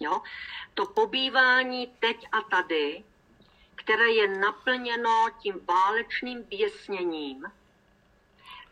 Jo? 0.00 0.20
To 0.74 0.86
pobývání 0.86 1.86
teď 2.00 2.26
a 2.32 2.40
tady, 2.40 3.02
které 3.84 4.10
je 4.10 4.28
naplněno 4.28 5.26
tím 5.42 5.60
válečným 5.68 6.42
běsněním, 6.42 7.44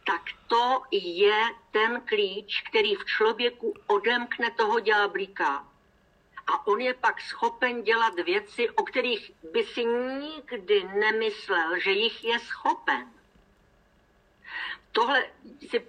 tak 0.06 0.22
to 0.48 0.82
je 0.90 1.44
ten 1.70 2.00
klíč, 2.00 2.62
který 2.68 2.94
v 2.94 3.04
člověku 3.04 3.74
odemkne 3.86 4.50
toho 4.50 4.80
ďáblíka. 4.80 5.68
A 6.46 6.66
on 6.66 6.80
je 6.80 6.94
pak 6.94 7.20
schopen 7.20 7.82
dělat 7.82 8.14
věci, 8.14 8.70
o 8.70 8.82
kterých 8.82 9.32
by 9.52 9.64
si 9.64 9.84
nikdy 9.84 10.84
nemyslel, 10.84 11.80
že 11.80 11.90
jich 11.90 12.24
je 12.24 12.38
schopen 12.38 13.12
tohle 14.92 15.26
si 15.70 15.86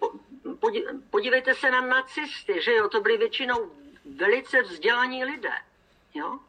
podívejte 1.09 1.55
se 1.55 1.71
na 1.71 1.81
nacisty, 1.81 2.61
že 2.61 2.73
jo, 2.73 2.89
to 2.89 3.01
byli 3.01 3.17
většinou 3.17 3.71
velice 4.05 4.61
vzdělaní 4.61 5.25
lidé, 5.25 5.53
jo. 6.13 6.39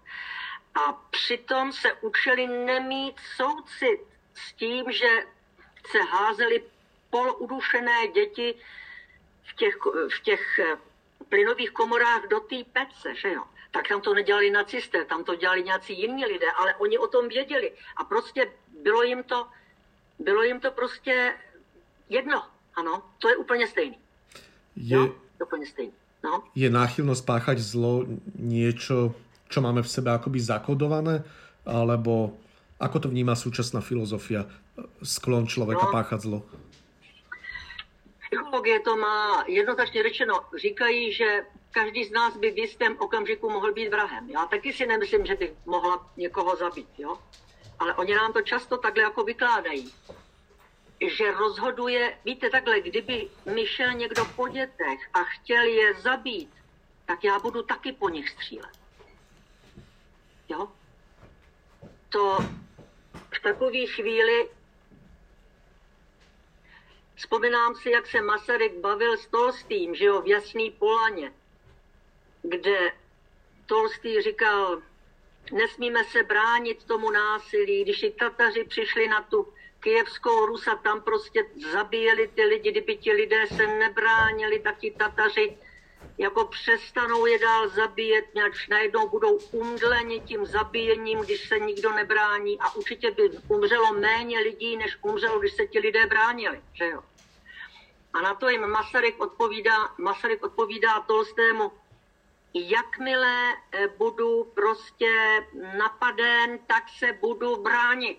A 0.75 0.93
přitom 1.11 1.73
se 1.73 1.93
učili 1.93 2.47
nemít 2.47 3.17
soucit 3.37 4.01
s 4.35 4.53
tím, 4.53 4.93
že 4.93 5.09
se 5.91 5.99
házeli 6.11 6.63
poludušené 7.11 8.09
děti 8.15 8.55
v 9.43 9.57
těch, 9.57 9.75
v 10.19 10.23
těch 10.23 10.59
eh, 10.59 10.77
plynových 11.29 11.71
komorách 11.71 12.23
do 12.31 12.41
té 12.41 12.57
pece, 12.73 13.15
že 13.15 13.33
jo. 13.33 13.45
Tak 13.71 13.89
tam 13.89 14.01
to 14.01 14.15
nedělali 14.15 14.51
nacisté, 14.51 15.05
tam 15.05 15.25
to 15.25 15.35
dělali 15.35 15.63
nějací 15.63 16.01
jiní 16.01 16.27
lidé, 16.27 16.47
ale 16.57 16.75
oni 16.75 16.99
o 16.99 17.07
tom 17.07 17.29
věděli. 17.29 17.73
A 17.97 18.05
prostě 18.05 18.53
bylo 18.83 19.03
jim 19.03 19.23
to, 19.23 19.47
bylo 20.19 20.43
jim 20.43 20.61
to 20.61 20.71
prostě 20.71 21.35
jedno. 22.09 22.43
Ano, 22.75 23.03
to 23.19 23.29
je 23.29 23.37
úplně 23.37 23.67
stejný. 23.67 23.99
Je, 24.77 24.97
no, 24.97 25.15
úplně 25.43 25.67
stejný. 25.67 25.93
No. 26.25 26.43
Je 26.55 26.71
náchylnosť 26.71 27.23
páchať 27.27 27.59
zlo 27.59 28.09
niečo, 28.39 29.15
čo 29.55 29.63
máme 29.63 29.87
v 29.87 29.93
sebe 29.95 30.11
akoby 30.11 30.43
zakodované, 30.43 31.23
alebo 31.63 32.35
ako 32.83 33.07
to 33.07 33.09
vníma 33.09 33.39
súčasná 33.39 33.79
filozofia, 33.79 34.51
sklon 34.99 35.47
člověka 35.47 35.87
no. 35.87 35.95
páchat 35.95 36.21
zlo? 36.27 36.43
Psychologie 38.27 38.81
to 38.83 38.97
má 38.99 39.47
jednoznačně 39.47 40.03
řečeno. 40.03 40.35
Říkají, 40.59 41.13
že 41.13 41.47
každý 41.71 42.05
z 42.05 42.11
nás 42.11 42.37
by 42.37 42.51
v 42.51 42.59
jistém 42.59 42.99
okamžiku 42.99 43.51
mohl 43.51 43.73
být 43.73 43.95
vrahem. 43.95 44.31
Já 44.31 44.47
taky 44.47 44.73
si 44.73 44.87
nemyslím, 44.87 45.27
že 45.27 45.35
bych 45.35 45.53
mohla 45.67 46.11
někoho 46.17 46.57
zabít, 46.57 46.91
jo? 46.99 47.19
Ale 47.79 47.95
oni 47.95 48.15
nám 48.15 48.33
to 48.33 48.43
často 48.43 48.77
takhle 48.77 49.03
jako 49.03 49.25
vykládají 49.25 49.91
že 51.09 51.33
rozhoduje, 51.33 52.19
víte 52.25 52.51
takhle, 52.51 52.81
kdyby 52.81 53.29
mi 53.55 53.67
šel 53.67 53.93
někdo 53.93 54.25
po 54.37 54.49
dětech 54.49 55.01
a 55.15 55.25
chtěl 55.25 55.63
je 55.63 55.95
zabít, 55.95 56.51
tak 57.07 57.25
já 57.25 57.39
budu 57.39 57.63
taky 57.63 57.93
po 57.93 58.09
nich 58.09 58.31
střílet. 58.31 58.84
Jo? 60.49 60.69
To 62.09 62.39
v 63.15 63.43
takové 63.43 63.87
chvíli 63.87 64.49
vzpomínám 67.15 67.75
si, 67.75 67.91
jak 67.91 68.07
se 68.07 68.23
Masaryk 68.23 68.75
bavil 68.75 69.17
s 69.17 69.27
Tolstým, 69.27 69.95
že 69.95 70.05
jo, 70.05 70.23
v 70.23 70.27
Jasný 70.27 70.71
Polaně, 70.71 71.33
kde 72.43 72.93
Tolstý 73.67 74.23
říkal, 74.23 74.83
nesmíme 75.53 76.05
se 76.05 76.23
bránit 76.23 76.85
tomu 76.85 77.11
násilí, 77.11 77.83
když 77.83 78.03
i 78.03 78.11
Tataři 78.11 78.65
přišli 78.65 79.09
na 79.09 79.23
tu 79.23 79.55
Kijevskou 79.81 80.47
Rus 80.47 80.69
a 80.69 80.77
tam 80.77 81.01
prostě 81.01 81.47
zabíjeli 81.73 82.29
ty 82.29 82.45
lidi, 82.45 82.71
kdyby 82.71 82.97
ti 82.97 83.13
lidé 83.13 83.47
se 83.47 83.67
nebránili, 83.67 84.61
tak 84.61 84.79
ti 84.79 84.91
Tataři 84.91 85.59
jako 86.19 86.45
přestanou 86.45 87.27
je 87.27 87.39
dál 87.39 87.69
zabíjet, 87.69 88.35
nějak 88.35 88.53
najednou 88.71 89.09
budou 89.09 89.37
umdleni 89.37 90.21
tím 90.21 90.47
zabíjením, 90.47 91.21
když 91.21 91.49
se 91.49 91.59
nikdo 91.59 91.93
nebrání 91.93 92.61
a 92.61 92.75
určitě 92.75 93.11
by 93.11 93.31
umřelo 93.49 93.93
méně 93.93 94.39
lidí, 94.39 94.77
než 94.77 94.99
umřelo, 95.03 95.39
když 95.39 95.53
se 95.53 95.67
ti 95.67 95.79
lidé 95.79 96.07
bránili, 96.07 96.63
že 96.73 96.89
jo. 96.89 97.03
A 98.13 98.21
na 98.21 98.35
to 98.35 98.49
jim 98.49 98.67
Masaryk 98.67 99.21
odpovídá, 99.21 99.95
Masaryk 99.99 100.45
odpovídá 100.45 101.01
Tolstému, 101.01 101.73
jakmile 102.55 103.55
eh, 103.73 103.89
budu 103.89 104.45
prostě 104.55 105.47
napaden, 105.79 106.59
tak 106.59 106.85
se 106.99 107.13
budu 107.13 107.57
bránit 107.57 108.19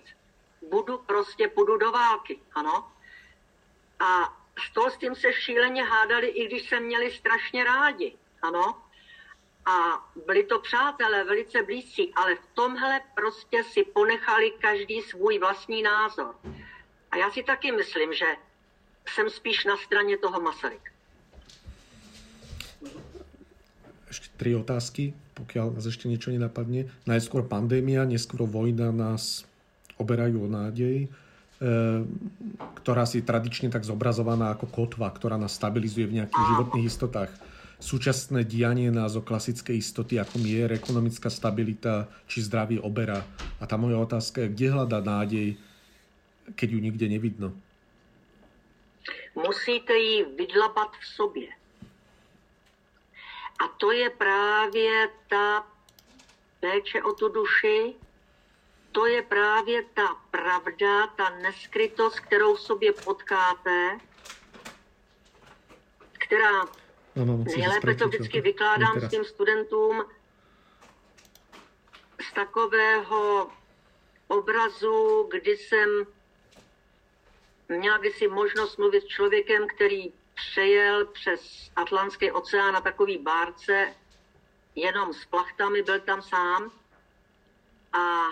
budu 0.70 0.98
prostě, 0.98 1.48
půjdu 1.48 1.78
do 1.78 1.92
války, 1.92 2.40
ano. 2.56 2.92
A 4.00 4.38
s 4.56 4.74
toho 4.74 4.92
s 4.92 4.98
tím 4.98 5.16
se 5.16 5.34
šíleně 5.34 5.84
hádali, 5.84 6.28
i 6.28 6.48
když 6.48 6.70
se 6.70 6.80
měli 6.80 7.12
strašně 7.12 7.64
rádi, 7.64 8.16
ano. 8.42 8.82
A 9.66 9.76
byli 10.26 10.44
to 10.44 10.60
přátelé, 10.60 11.24
velice 11.24 11.64
blízcí, 11.64 12.14
ale 12.14 12.36
v 12.36 12.46
tomhle 12.54 13.02
prostě 13.16 13.64
si 13.64 13.84
ponechali 13.84 14.52
každý 14.62 15.02
svůj 15.02 15.40
vlastní 15.40 15.82
názor. 15.82 16.36
A 17.12 17.18
já 17.18 17.32
si 17.32 17.44
taky 17.44 17.72
myslím, 17.72 18.14
že 18.14 18.26
jsem 19.08 19.30
spíš 19.30 19.66
na 19.66 19.78
straně 19.78 20.18
toho 20.18 20.42
Masaryka. 20.42 20.92
Ešte 24.06 24.32
tri 24.38 24.56
otázky, 24.56 25.12
pokiaľ 25.36 25.76
nás 25.76 25.86
ešte 25.90 26.08
niečo 26.08 26.32
nenapadne. 26.32 26.88
Najskôr 27.04 27.44
pandémia, 27.44 28.08
neskôr 28.08 28.48
vojna 28.48 28.94
nás 28.96 29.44
oberajú 30.00 30.46
o 30.46 30.48
nádej, 30.48 31.12
ktorá 32.82 33.04
si 33.10 33.26
tradične 33.26 33.74
tak 33.74 33.88
zobrazovaná 33.88 34.54
ako 34.54 34.70
kotva, 34.70 35.10
ktorá 35.10 35.40
nás 35.40 35.58
stabilizuje 35.58 36.06
v 36.06 36.22
nejakých 36.22 36.46
životných 36.54 36.86
istotách. 36.86 37.32
Súčasné 37.76 38.48
dianie 38.48 38.88
nás 38.88 39.20
o 39.20 39.26
klasické 39.26 39.76
istoty, 39.76 40.16
ako 40.16 40.40
mier, 40.40 40.72
ekonomická 40.72 41.28
stabilita 41.28 42.08
či 42.30 42.40
zdravie 42.46 42.80
obera. 42.80 43.20
A 43.60 43.68
tá 43.68 43.76
moja 43.76 44.00
otázka 44.00 44.46
je, 44.46 44.52
kde 44.56 44.68
hľadá 44.72 45.00
nádej, 45.04 45.60
keď 46.56 46.68
ju 46.72 46.80
nikde 46.80 47.06
nevidno? 47.10 47.50
Musíte 49.36 49.94
ji 49.94 50.24
vydlabat 50.38 50.92
v 50.96 51.06
sobě. 51.06 51.50
A 53.60 53.68
to 53.78 53.92
je 53.92 54.10
právě 54.10 55.08
ta 55.30 55.64
péče 56.60 57.04
o 57.04 57.14
tu 57.14 57.30
duši, 57.30 57.94
to 58.96 59.06
je 59.06 59.22
právě 59.22 59.84
ta 59.94 60.16
pravda, 60.32 61.08
ta 61.08 61.30
neskrytost, 61.30 62.20
kterou 62.20 62.56
v 62.56 62.62
sobě 62.62 62.94
potkáte, 62.94 63.98
která 66.12 66.66
no, 67.16 67.38
nejlépe 67.38 67.96
to 67.96 68.08
vždycky 68.08 68.42
vykládám 68.42 69.00
s 69.00 69.10
tím 69.10 69.26
studentům 69.26 70.06
z 72.30 72.34
takového 72.34 73.52
obrazu, 74.28 75.30
kdy 75.32 75.58
jsem 75.58 75.90
měla 77.70 77.98
kdysi 77.98 78.28
možnost 78.28 78.78
mluvit 78.78 79.04
s 79.04 79.08
člověkem, 79.08 79.68
který 79.68 80.14
přejel 80.36 81.06
přes 81.06 81.72
Atlantský 81.76 82.32
oceán 82.32 82.74
na 82.74 82.82
takový 82.82 83.18
bárce 83.18 83.94
jenom 84.76 85.14
s 85.14 85.26
plachtami, 85.26 85.84
byl 85.84 86.00
tam 86.00 86.22
sám. 86.22 86.72
A 87.94 88.26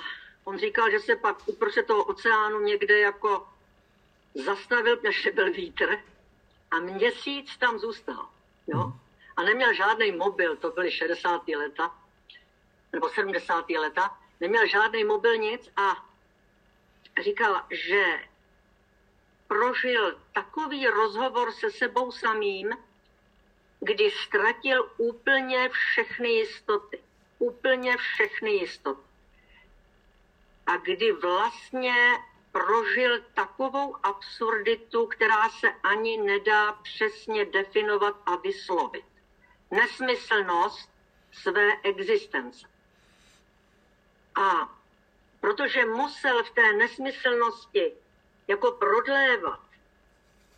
On 0.44 0.58
říkal, 0.58 0.92
že 0.92 1.00
se 1.00 1.16
pak 1.16 1.48
uprostřed 1.48 1.88
toho 1.88 2.04
oceánu 2.04 2.60
někde 2.60 3.00
jako 3.00 3.48
zastavil, 4.34 5.00
než 5.04 5.30
byl 5.34 5.52
vítr 5.52 6.00
a 6.72 6.80
měsíc 6.80 7.58
tam 7.58 7.80
zůstal. 7.80 8.30
Jo? 8.68 8.80
Hmm. 8.80 9.00
A 9.38 9.44
neměl 9.44 9.74
žádný 9.74 10.12
mobil, 10.12 10.56
to 10.56 10.72
byly 10.72 10.92
60. 10.92 11.48
leta, 11.48 11.96
nebo 12.94 13.10
70. 13.10 13.70
leta, 13.70 14.18
neměl 14.40 14.68
žádný 14.68 15.04
mobil 15.04 15.38
nic 15.38 15.70
a 15.76 16.06
říkal, 17.24 17.62
že 17.72 18.04
prožil 19.48 20.20
takový 20.34 20.88
rozhovor 20.88 21.52
se 21.52 21.72
sebou 21.72 22.12
samým, 22.12 22.78
kdy 23.80 24.12
ztratil 24.12 24.92
úplně 24.98 25.70
všechny 25.70 26.30
jistoty. 26.30 27.00
Úplně 27.40 27.98
všechny 27.98 28.52
jistoty. 28.52 29.13
A 30.66 30.78
kdy 30.78 31.12
vlastně 31.12 31.96
prožil 32.52 33.22
takovou 33.34 34.06
absurditu, 34.06 35.08
která 35.08 35.50
se 35.50 35.72
ani 35.84 36.18
nedá 36.18 36.74
přesně 36.74 37.46
definovat 37.46 38.16
a 38.26 38.36
vyslovit. 38.36 39.06
Nesmyslnost 39.72 40.90
své 41.32 41.72
existence. 41.84 42.68
A 44.36 44.78
protože 45.40 45.86
musel 45.86 46.44
v 46.44 46.50
té 46.50 46.74
nesmyslnosti 46.74 47.94
jako 48.48 48.72
prodlévat, 48.72 49.60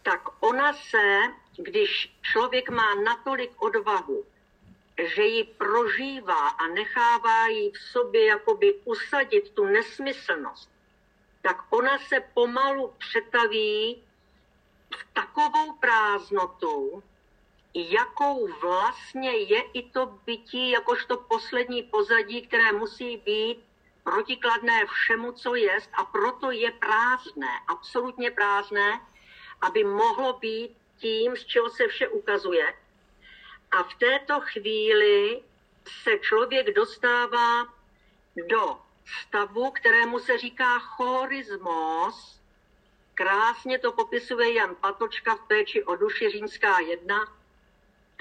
tak 0.03 0.21
ona 0.39 0.73
se, 0.73 1.19
když 1.57 2.17
člověk 2.21 2.69
má 2.69 2.95
natolik 2.95 3.51
odvahu, 3.61 4.25
že 5.03 5.23
ji 5.23 5.43
prožívá 5.43 6.47
a 6.47 6.67
nechává 6.67 7.47
ji 7.47 7.71
v 7.71 7.77
sobě 7.77 8.25
jakoby 8.25 8.73
usadit 8.85 9.49
tu 9.49 9.65
nesmyslnost, 9.65 10.71
tak 11.41 11.57
ona 11.69 11.97
se 11.99 12.19
pomalu 12.33 12.93
přetaví 12.97 14.03
v 14.95 15.13
takovou 15.13 15.73
prázdnotu, 15.73 17.03
jakou 17.73 18.47
vlastně 18.61 19.37
je 19.37 19.61
i 19.61 19.89
to 19.89 20.05
bytí, 20.05 20.69
jakožto 20.69 21.17
poslední 21.17 21.83
pozadí, 21.83 22.47
které 22.47 22.71
musí 22.71 23.17
být 23.17 23.63
protikladné 24.03 24.85
všemu, 24.85 25.31
co 25.31 25.55
jest 25.55 25.89
a 25.93 26.05
proto 26.05 26.51
je 26.51 26.71
prázdné, 26.71 27.47
absolutně 27.67 28.31
prázdné, 28.31 29.01
aby 29.61 29.83
mohlo 29.83 30.33
být 30.33 30.77
tím, 30.97 31.35
z 31.35 31.45
čeho 31.45 31.69
se 31.69 31.87
vše 31.87 32.07
ukazuje. 32.07 32.73
A 33.71 33.83
v 33.83 33.93
této 33.93 34.41
chvíli 34.41 35.41
se 36.03 36.19
člověk 36.19 36.75
dostává 36.75 37.73
do 38.47 38.79
stavu, 39.21 39.71
kterému 39.71 40.19
se 40.19 40.37
říká 40.37 40.79
chorismos. 40.79 42.41
Krásně 43.13 43.79
to 43.79 43.91
popisuje 43.91 44.53
Jan 44.53 44.75
Patočka 44.75 45.35
v 45.35 45.47
péči 45.47 45.83
o 45.83 45.95
duši 45.95 46.29
římská 46.29 46.79
1, 46.79 47.33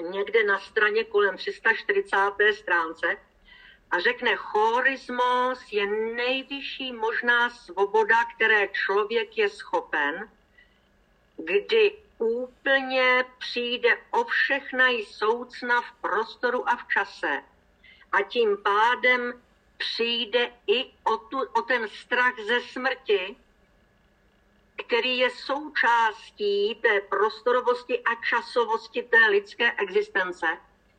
někde 0.00 0.44
na 0.44 0.58
straně 0.58 1.04
kolem 1.04 1.36
340. 1.36 2.16
stránce 2.52 3.16
a 3.90 4.00
řekne, 4.00 4.36
chorismos 4.36 5.72
je 5.72 5.86
nejvyšší 6.14 6.92
možná 6.92 7.50
svoboda, 7.50 8.24
které 8.24 8.68
člověk 8.68 9.38
je 9.38 9.48
schopen, 9.48 10.30
kdy 11.36 12.03
úplně 12.18 13.24
přijde 13.38 13.98
o 14.10 14.24
všechna 14.24 14.88
i 14.88 15.04
soucna 15.04 15.82
v 15.82 15.92
prostoru 16.00 16.68
a 16.68 16.76
v 16.76 16.88
čase. 16.88 17.42
A 18.12 18.22
tím 18.22 18.56
pádem 18.56 19.42
přijde 19.76 20.52
i 20.66 20.84
o, 21.04 21.16
tu, 21.16 21.40
o 21.40 21.62
ten 21.62 21.88
strach 21.88 22.34
ze 22.46 22.60
smrti, 22.60 23.36
který 24.86 25.18
je 25.18 25.30
součástí 25.30 26.74
té 26.74 27.00
prostorovosti 27.00 28.02
a 28.02 28.14
časovosti 28.14 29.02
té 29.02 29.26
lidské 29.26 29.72
existence. 29.72 30.46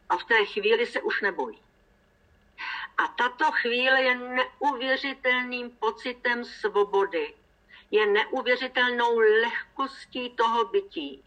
A 0.10 0.18
v 0.18 0.24
té 0.24 0.46
chvíli 0.46 0.86
se 0.86 1.02
už 1.02 1.22
nebojí. 1.22 1.60
A 2.98 3.08
tato 3.08 3.52
chvíle 3.52 4.02
je 4.02 4.16
neuvěřitelným 4.16 5.70
pocitem 5.70 6.46
svobody, 6.46 7.34
je 7.96 8.06
neuvěřitelnou 8.06 9.20
lehkostí 9.20 10.30
toho 10.30 10.66
bytí. 10.66 11.24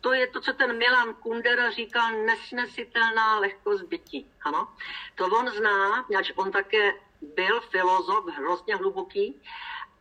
To 0.00 0.12
je 0.12 0.26
to, 0.26 0.40
co 0.40 0.52
ten 0.52 0.78
Milan 0.78 1.14
Kundera 1.14 1.70
říkal, 1.70 2.12
nesnesitelná 2.12 3.38
lehkost 3.38 3.82
bytí. 3.82 4.26
Ano? 4.42 4.68
To 5.14 5.26
on 5.26 5.50
zná, 5.50 6.06
ač 6.18 6.32
on 6.36 6.50
také 6.50 6.92
byl 7.34 7.60
filozof 7.60 8.24
hrozně 8.26 8.76
hluboký. 8.76 9.40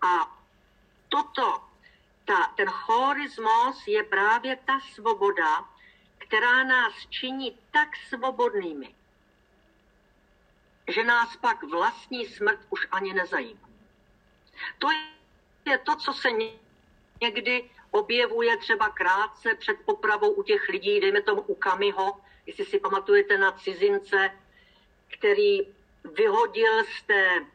A 0.01 0.37
toto, 1.09 1.63
ta, 2.25 2.53
ten 2.55 2.69
chorismos 2.69 3.87
je 3.87 4.03
právě 4.03 4.55
ta 4.55 4.79
svoboda, 4.93 5.69
která 6.17 6.63
nás 6.63 6.93
činí 7.09 7.57
tak 7.71 7.89
svobodnými, 8.09 8.95
že 10.87 11.03
nás 11.03 11.35
pak 11.35 11.63
vlastní 11.63 12.25
smrt 12.25 12.59
už 12.69 12.87
ani 12.91 13.13
nezajímá. 13.13 13.69
To 14.79 14.91
je 14.91 15.20
to, 15.83 15.95
co 15.95 16.13
se 16.13 16.29
někdy 17.21 17.69
objevuje 17.91 18.57
třeba 18.57 18.89
krátce 18.89 19.55
před 19.55 19.77
popravou 19.85 20.31
u 20.31 20.43
těch 20.43 20.69
lidí, 20.69 20.99
dejme 20.99 21.21
tomu 21.21 21.41
u 21.41 21.55
Kamiho, 21.55 22.17
jestli 22.45 22.65
si 22.65 22.79
pamatujete 22.79 23.37
na 23.37 23.51
cizince, 23.51 24.31
který 25.17 25.59
vyhodil 26.03 26.83
z 26.83 27.03
té 27.03 27.45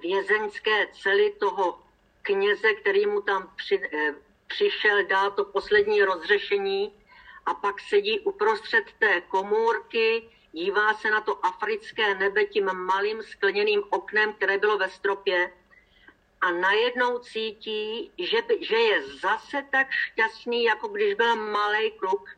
vězeňské 0.00 0.86
cely 1.02 1.34
toho 1.38 1.78
kněze, 2.22 2.74
který 2.74 3.06
mu 3.06 3.20
tam 3.20 3.52
při, 3.56 3.80
eh, 3.92 4.14
přišel 4.46 5.06
dát 5.06 5.36
to 5.36 5.44
poslední 5.44 6.02
rozřešení 6.02 6.92
a 7.46 7.54
pak 7.54 7.80
sedí 7.80 8.20
uprostřed 8.20 8.84
té 8.98 9.20
komůrky, 9.20 10.28
dívá 10.52 10.94
se 10.94 11.10
na 11.10 11.20
to 11.20 11.46
africké 11.46 12.14
nebe 12.14 12.44
tím 12.44 12.72
malým 12.72 13.22
skleněným 13.22 13.82
oknem, 13.90 14.32
které 14.32 14.58
bylo 14.58 14.78
ve 14.78 14.90
stropě 14.90 15.52
a 16.44 16.50
najednou 16.50 17.18
cítí, 17.18 18.10
že, 18.18 18.36
že 18.60 18.76
je 18.76 19.08
zase 19.08 19.64
tak 19.70 19.86
šťastný, 19.90 20.64
jako 20.64 20.88
když 20.88 21.14
byl 21.14 21.36
malý 21.36 21.90
kluk. 21.90 22.30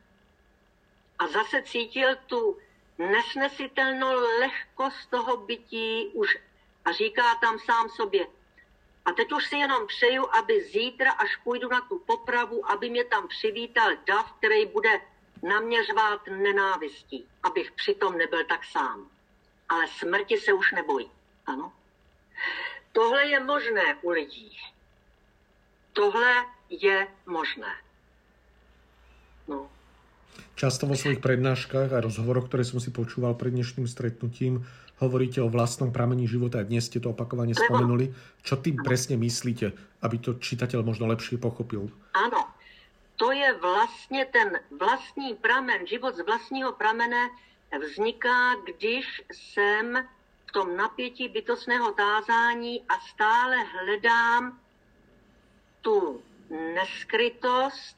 A 1.19 1.27
zase 1.27 1.61
cítil 1.61 2.15
tu 2.15 2.57
nesnesitelnou 2.97 4.15
lehkost 4.39 5.09
toho 5.09 5.37
bytí 5.37 6.07
už 6.13 6.37
a 6.85 6.91
říká 6.91 7.35
tam 7.35 7.59
sám 7.59 7.89
sobě, 7.89 8.27
a 9.05 9.11
teď 9.11 9.31
už 9.31 9.47
si 9.47 9.57
jenom 9.57 9.87
přeju, 9.87 10.35
aby 10.35 10.63
zítra, 10.63 11.11
až 11.11 11.35
půjdu 11.35 11.69
na 11.69 11.81
tu 11.81 11.99
popravu, 11.99 12.71
aby 12.71 12.89
mě 12.89 13.03
tam 13.03 13.27
přivítal 13.27 13.91
dav, 14.05 14.33
který 14.37 14.65
bude 14.65 15.01
naměřovat 15.43 16.21
nenávistí, 16.27 17.27
abych 17.43 17.71
přitom 17.71 18.17
nebyl 18.17 18.43
tak 18.43 18.65
sám. 18.65 19.09
Ale 19.69 19.87
smrti 19.87 20.37
se 20.37 20.53
už 20.53 20.71
nebojí. 20.71 21.11
Ano? 21.45 21.73
Tohle 22.97 23.29
je 23.29 23.39
možné 23.39 23.85
u 24.01 24.09
lidí. 24.09 24.49
Tohle 25.93 26.33
je 26.69 27.07
možné. 27.29 27.69
No. 29.45 29.69
Často 30.57 30.89
vo 30.89 30.97
svojich 30.97 31.21
prednáškach 31.21 31.93
a 31.93 32.01
rozhovoroch, 32.01 32.49
ktoré 32.49 32.65
som 32.65 32.81
si 32.81 32.89
počúval 32.89 33.37
pred 33.37 33.53
dnešným 33.53 33.85
stretnutím, 33.85 34.65
hovoríte 34.97 35.45
o 35.45 35.53
vlastnom 35.53 35.93
pramení 35.93 36.25
života 36.25 36.57
a 36.57 36.65
dnes 36.65 36.89
ste 36.89 36.97
to 36.97 37.13
opakovane 37.13 37.53
spomenuli. 37.53 38.17
Čo 38.41 38.57
tým 38.57 38.81
presne 38.81 39.13
myslíte, 39.21 39.77
aby 40.01 40.17
to 40.17 40.41
čitateľ 40.41 40.81
možno 40.81 41.05
lepšie 41.05 41.37
pochopil? 41.37 41.93
Áno, 42.17 42.49
to 43.21 43.29
je 43.29 43.53
vlastně 43.61 44.25
ten 44.25 44.57
vlastní 44.73 45.37
pramen, 45.37 45.85
život 45.85 46.17
z 46.17 46.25
vlastního 46.25 46.73
pramene 46.73 47.29
vzniká, 47.77 48.57
když 48.65 49.21
jsem 49.29 50.01
tom 50.57 50.77
napětí 50.77 51.29
bytostného 51.29 51.91
tázání 51.91 52.83
a 52.89 52.99
stále 52.99 53.57
hledám 53.63 54.59
tu 55.81 56.23
neskrytost 56.49 57.97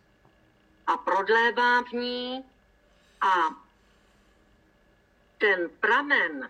a 0.88 0.98
prodlévám 0.98 1.84
v 1.84 1.92
ní 1.92 2.46
a 3.22 3.34
ten 5.38 5.70
pramen, 5.80 6.50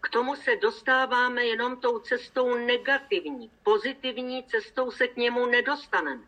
k 0.00 0.08
tomu 0.08 0.36
se 0.36 0.56
dostáváme 0.56 1.44
jenom 1.44 1.80
tou 1.80 1.98
cestou 1.98 2.54
negativní. 2.54 3.50
Pozitivní 3.62 4.44
cestou 4.44 4.90
se 4.90 5.08
k 5.08 5.16
němu 5.16 5.46
nedostaneme. 5.46 6.22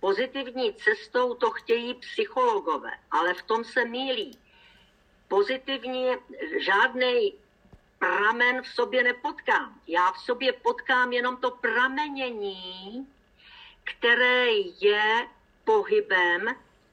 Pozitivní 0.00 0.74
cestou 0.74 1.34
to 1.34 1.50
chtějí 1.50 1.94
psychologové, 1.94 2.90
ale 3.10 3.34
v 3.34 3.42
tom 3.42 3.64
se 3.64 3.84
mílí. 3.84 4.38
Pozitivní 5.28 6.08
žádný 6.58 7.43
pramen 8.04 8.62
v 8.62 8.68
sobě 8.68 9.02
nepotkám. 9.02 9.80
Já 9.86 10.12
v 10.12 10.18
sobě 10.18 10.52
potkám 10.52 11.12
jenom 11.12 11.36
to 11.36 11.50
pramenění, 11.50 13.08
které 13.84 14.46
je 14.80 15.28
pohybem 15.64 16.48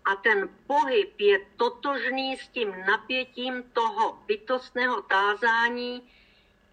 a 0.06 0.16
ten 0.16 0.50
pohyb 0.68 1.20
je 1.20 1.40
totožný 1.58 2.38
s 2.38 2.48
tím 2.48 2.86
napětím 2.86 3.64
toho 3.74 4.20
bytostného 4.26 5.02
tázání, 5.02 6.10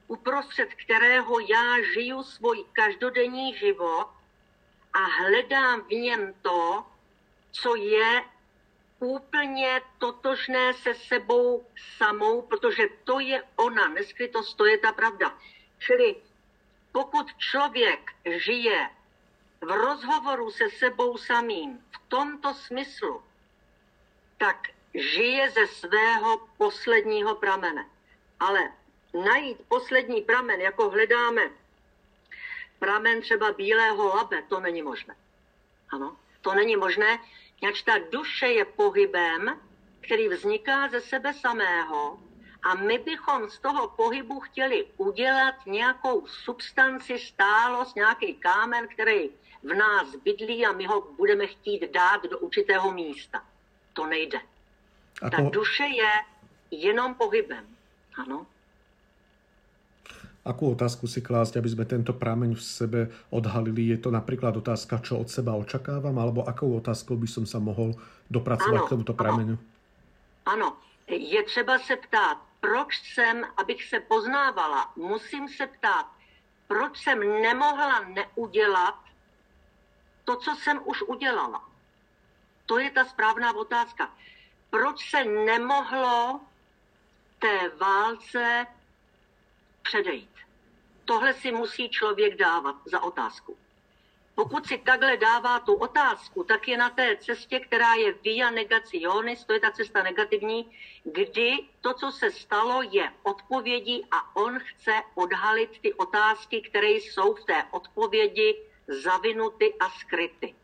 uprostřed 0.08 0.68
kterého 0.74 1.40
já 1.40 1.82
žiju 1.94 2.22
svůj 2.22 2.64
každodenní 2.72 3.54
život 3.54 4.08
a 4.92 4.98
hledám 4.98 5.82
v 5.82 5.90
něm 5.90 6.34
to, 6.42 6.84
co 7.52 7.76
je 7.76 8.22
úplně 9.00 9.80
totožné 9.98 10.74
se 10.74 10.94
sebou 10.94 11.66
samou, 11.96 12.42
protože 12.42 12.82
to 13.04 13.20
je 13.20 13.42
ona, 13.56 13.88
neskrytost, 13.88 14.56
to 14.56 14.66
je 14.66 14.78
ta 14.78 14.92
pravda. 14.92 15.38
Čili 15.78 16.16
pokud 16.92 17.26
člověk 17.36 18.10
žije 18.36 18.90
v 19.60 19.70
rozhovoru 19.70 20.50
se 20.50 20.70
sebou 20.70 21.18
samým 21.18 21.84
v 21.90 22.08
tomto 22.08 22.54
smyslu, 22.54 23.22
tak 24.38 24.68
žije 24.94 25.50
ze 25.50 25.66
svého 25.66 26.48
posledního 26.56 27.34
pramene. 27.34 27.86
Ale 28.40 28.72
najít 29.24 29.58
poslední 29.68 30.22
pramen, 30.22 30.60
jako 30.60 30.90
hledáme 30.90 31.50
pramen 32.78 33.20
třeba 33.20 33.52
bílého 33.52 34.08
labe, 34.08 34.42
to 34.42 34.60
není 34.60 34.82
možné. 34.82 35.16
Ano, 35.90 36.16
to 36.40 36.54
není 36.54 36.76
možné, 36.76 37.18
jak 37.62 37.74
ta 37.84 37.98
duše 38.10 38.46
je 38.46 38.64
pohybem, 38.64 39.60
který 40.00 40.28
vzniká 40.28 40.88
ze 40.88 41.00
sebe 41.00 41.34
samého 41.34 42.18
a 42.62 42.74
my 42.74 42.98
bychom 42.98 43.50
z 43.50 43.58
toho 43.58 43.88
pohybu 43.88 44.40
chtěli 44.40 44.86
udělat 44.96 45.54
nějakou 45.66 46.26
substanci, 46.26 47.18
stálost, 47.18 47.96
nějaký 47.96 48.34
kámen, 48.34 48.88
který 48.88 49.30
v 49.62 49.74
nás 49.74 50.14
bydlí 50.14 50.66
a 50.66 50.72
my 50.72 50.86
ho 50.86 51.00
budeme 51.00 51.46
chtít 51.46 51.92
dát 51.92 52.22
do 52.22 52.38
určitého 52.38 52.92
místa. 52.92 53.44
To 53.92 54.06
nejde. 54.06 54.38
A 55.22 55.30
to... 55.30 55.36
Ta 55.36 55.42
duše 55.42 55.84
je 55.84 56.10
jenom 56.70 57.14
pohybem. 57.14 57.76
Ano. 58.16 58.46
Akú 60.46 60.72
otázku 60.72 61.04
si 61.10 61.20
klásť, 61.20 61.60
aby 61.60 61.68
sme 61.68 61.84
tento 61.84 62.14
prameň 62.14 62.56
v 62.56 62.62
sebe 62.62 63.00
odhalili? 63.28 63.92
Je 63.92 63.98
to 64.00 64.08
napríklad 64.08 64.56
otázka, 64.56 65.02
čo 65.02 65.20
od 65.20 65.28
seba 65.28 65.52
očakávam, 65.58 66.16
alebo 66.16 66.46
akou 66.46 66.72
otázkou 66.78 67.18
by 67.18 67.28
som 67.28 67.44
sa 67.44 67.58
mohol 67.60 67.92
dopracovat 68.30 68.82
ano, 68.82 68.86
k 68.86 68.92
tomuto 68.94 69.12
pramenu? 69.12 69.54
Ano, 70.46 70.76
je 71.08 71.42
třeba 71.42 71.78
se 71.78 71.96
ptát, 71.96 72.38
proč 72.60 73.12
jsem, 73.12 73.44
abych 73.56 73.84
se 73.84 74.00
poznávala, 74.00 74.92
musím 74.96 75.48
se 75.48 75.66
ptát, 75.66 76.06
proč 76.68 76.98
jsem 76.98 77.18
nemohla 77.20 78.04
neudělat 78.08 78.98
to, 80.24 80.36
co 80.36 80.54
jsem 80.56 80.80
už 80.84 81.02
udělala. 81.02 81.64
To 82.66 82.78
je 82.78 82.90
ta 82.90 83.04
správná 83.04 83.56
otázka. 83.56 84.10
Proč 84.70 85.10
se 85.10 85.24
nemohlo 85.24 86.40
té 87.38 87.70
válce 87.80 88.66
předejít? 89.88 90.36
Tohle 91.04 91.32
si 91.32 91.52
musí 91.52 91.88
člověk 91.88 92.36
dávat 92.36 92.76
za 92.84 93.02
otázku. 93.02 93.56
Pokud 94.34 94.66
si 94.66 94.78
takhle 94.78 95.16
dává 95.16 95.60
tu 95.60 95.74
otázku, 95.74 96.44
tak 96.44 96.68
je 96.68 96.76
na 96.76 96.90
té 96.90 97.16
cestě, 97.16 97.60
která 97.60 97.94
je 97.94 98.12
via 98.12 98.50
negationis, 98.50 99.44
to 99.44 99.52
je 99.52 99.60
ta 99.60 99.70
cesta 99.70 100.02
negativní, 100.02 100.70
kdy 101.04 101.58
to, 101.80 101.94
co 101.94 102.12
se 102.12 102.30
stalo, 102.30 102.82
je 102.82 103.12
odpovědí 103.22 104.06
a 104.10 104.36
on 104.36 104.58
chce 104.58 105.02
odhalit 105.14 105.80
ty 105.80 105.94
otázky, 105.94 106.60
které 106.60 106.88
jsou 106.88 107.34
v 107.34 107.44
té 107.44 107.64
odpovědi 107.70 108.62
zavinuty 108.88 109.74
a 109.80 109.90
skryty. 109.90 110.54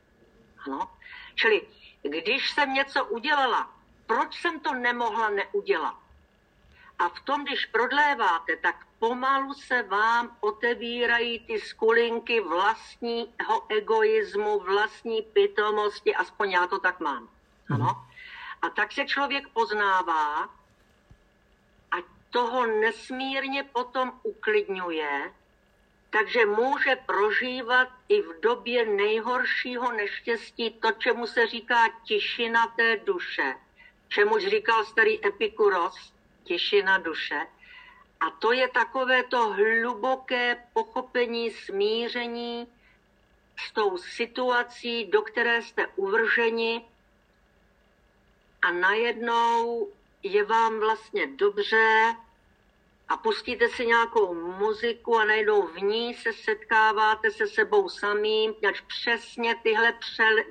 Ano? 0.66 0.90
Čili 1.34 1.66
když 2.02 2.50
jsem 2.50 2.74
něco 2.74 3.04
udělala, 3.04 3.74
proč 4.06 4.40
jsem 4.40 4.60
to 4.60 4.74
nemohla 4.74 5.30
neudělat? 5.30 6.03
A 6.98 7.08
v 7.08 7.20
tom, 7.20 7.44
když 7.44 7.66
prodléváte, 7.66 8.56
tak 8.56 8.76
pomalu 8.98 9.54
se 9.54 9.82
vám 9.82 10.36
otevírají 10.40 11.40
ty 11.40 11.60
skulinky 11.60 12.40
vlastního 12.40 13.62
egoismu, 13.68 14.58
vlastní 14.60 15.22
pitomosti, 15.22 16.14
aspoň 16.14 16.50
já 16.50 16.66
to 16.66 16.78
tak 16.78 17.00
mám. 17.00 17.28
Ano? 17.70 18.06
A 18.62 18.70
tak 18.70 18.92
se 18.92 19.04
člověk 19.04 19.48
poznává 19.48 20.42
a 21.90 21.96
toho 22.30 22.66
nesmírně 22.66 23.62
potom 23.62 24.20
uklidňuje, 24.22 25.32
takže 26.10 26.46
může 26.46 26.96
prožívat 26.96 27.88
i 28.08 28.22
v 28.22 28.40
době 28.40 28.86
nejhoršího 28.86 29.92
neštěstí 29.92 30.70
to, 30.70 30.92
čemu 30.92 31.26
se 31.26 31.46
říká 31.46 31.88
tišina 32.04 32.66
té 32.66 32.96
duše, 32.96 33.54
čemuž 34.08 34.46
říkal 34.46 34.84
starý 34.84 35.26
Epikuros, 35.26 36.13
tišina 36.44 36.98
duše. 36.98 37.46
A 38.20 38.30
to 38.30 38.52
je 38.52 38.68
takové 38.68 39.22
to 39.22 39.48
hluboké 39.48 40.56
pochopení, 40.72 41.50
smíření 41.50 42.68
s 43.56 43.72
tou 43.72 43.98
situací, 43.98 45.04
do 45.04 45.22
které 45.22 45.62
jste 45.62 45.86
uvrženi 45.86 46.84
a 48.62 48.70
najednou 48.72 49.88
je 50.22 50.44
vám 50.44 50.80
vlastně 50.80 51.26
dobře 51.26 52.16
a 53.08 53.16
pustíte 53.16 53.68
si 53.68 53.86
nějakou 53.86 54.34
muziku 54.34 55.18
a 55.18 55.24
najednou 55.24 55.62
v 55.66 55.76
ní 55.82 56.14
se 56.14 56.32
setkáváte 56.32 57.30
se 57.30 57.46
sebou 57.46 57.88
samým, 57.88 58.54
až 58.68 58.80
přesně 58.80 59.54
tyhle 59.62 59.94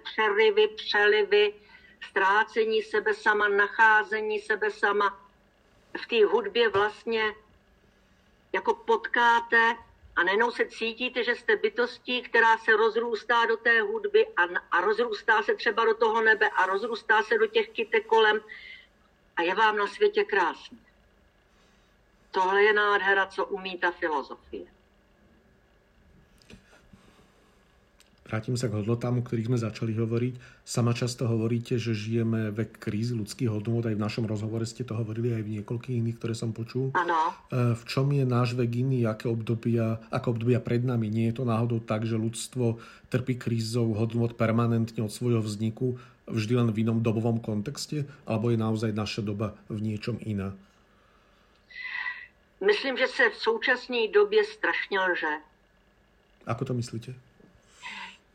přerivy, 0.04 0.68
přelivy, 0.68 1.54
ztrácení 2.10 2.84
sebe 2.84 3.14
sama, 3.14 3.48
nacházení 3.48 4.40
sebe 4.40 4.72
sama 4.72 5.23
v 5.98 6.06
té 6.08 6.26
hudbě 6.26 6.70
vlastně 6.70 7.36
jako 8.54 8.74
potkáte 8.74 9.76
a 10.16 10.24
najednou 10.24 10.52
se 10.52 10.66
cítíte, 10.66 11.24
že 11.24 11.36
jste 11.36 11.56
bytostí, 11.56 12.22
která 12.22 12.58
se 12.58 12.72
rozrůstá 12.72 13.46
do 13.46 13.58
té 13.58 13.82
hudby 13.82 14.28
a, 14.28 14.44
a 14.72 14.82
rozrůstá 14.82 15.44
se 15.44 15.56
třeba 15.56 15.86
do 15.86 15.94
toho 15.94 16.22
nebe 16.22 16.50
a 16.50 16.66
rozrůstá 16.66 17.24
se 17.24 17.38
do 17.38 17.48
těch 17.48 17.70
kytek 17.70 18.06
kolem 18.06 18.42
a 19.36 19.42
je 19.42 19.56
vám 19.56 19.78
na 19.78 19.88
světě 19.88 20.24
krásně. 20.24 20.78
Tohle 22.32 22.64
je 22.64 22.74
nádhera, 22.74 23.26
co 23.26 23.46
umí 23.46 23.78
ta 23.78 23.92
filozofie. 23.92 24.73
Vrátim 28.34 28.58
sa 28.58 28.66
k 28.66 28.82
hodnotám, 28.82 29.22
o 29.22 29.26
ktorých 29.30 29.46
sme 29.46 29.62
začali 29.62 29.94
hovoriť. 29.94 30.66
Sama 30.66 30.98
často 30.98 31.30
hovoríte, 31.30 31.78
že 31.78 31.94
žijeme 31.94 32.50
vek 32.50 32.82
krízy 32.82 33.14
ľudských 33.14 33.46
hodnot. 33.46 33.86
Aj 33.86 33.94
v 33.94 34.02
našom 34.02 34.26
rozhovore 34.26 34.66
ste 34.66 34.82
to 34.82 34.98
hovorili, 34.98 35.38
aj 35.38 35.46
v 35.46 35.62
niekoľkých 35.62 36.02
iných, 36.02 36.18
ktoré 36.18 36.34
som 36.34 36.50
počul. 36.50 36.90
Ano. 36.98 37.30
E, 37.54 37.78
v 37.78 37.84
čom 37.86 38.10
je 38.10 38.26
náš 38.26 38.58
vek 38.58 38.74
iný, 38.74 39.06
aké 39.06 39.30
obdobia, 39.30 40.02
ako 40.10 40.34
obdobia 40.34 40.58
pred 40.58 40.82
nami? 40.82 41.14
Nie 41.14 41.30
je 41.30 41.38
to 41.38 41.44
náhodou 41.46 41.78
tak, 41.78 42.10
že 42.10 42.18
ľudstvo 42.18 42.82
trpí 43.14 43.38
krízou 43.38 43.94
hodnot 43.94 44.34
permanentne 44.34 45.06
od 45.06 45.14
svojho 45.14 45.46
vzniku, 45.46 46.02
vždy 46.26 46.58
len 46.58 46.70
v 46.74 46.90
inom 46.90 47.06
dobovom 47.06 47.38
kontexte? 47.38 48.10
Alebo 48.26 48.50
je 48.50 48.58
naozaj 48.58 48.98
naša 48.98 49.22
doba 49.22 49.54
v 49.70 49.94
niečom 49.94 50.18
iná? 50.26 50.58
Myslím, 52.66 52.98
že 52.98 53.06
se 53.14 53.30
v 53.30 53.36
současné 53.38 54.10
době 54.10 54.42
strašně 54.42 55.00
lže. 55.00 55.34
Ako 56.50 56.66
to 56.66 56.74
myslíte? 56.74 57.14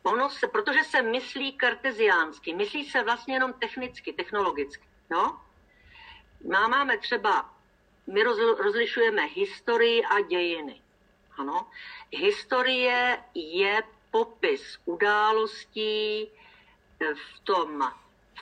Ono 0.08 0.30
se, 0.30 0.48
protože 0.48 0.84
se 0.84 1.02
myslí 1.02 1.52
karteziánsky, 1.52 2.54
myslí 2.54 2.90
se 2.90 3.02
vlastně 3.02 3.34
jenom 3.34 3.52
technicky, 3.52 4.12
technologicky. 4.12 4.84
No? 5.10 5.40
Má, 6.48 6.68
máme 6.68 6.98
třeba, 6.98 7.54
my 8.06 8.22
roz, 8.22 8.38
rozlišujeme 8.58 9.22
historii 9.24 10.04
a 10.04 10.20
dějiny. 10.20 10.82
Ano? 11.38 11.70
Historie 12.12 13.24
je 13.34 13.82
popis 14.10 14.78
událostí 14.84 16.28
v 17.00 17.40
tom 17.44 17.92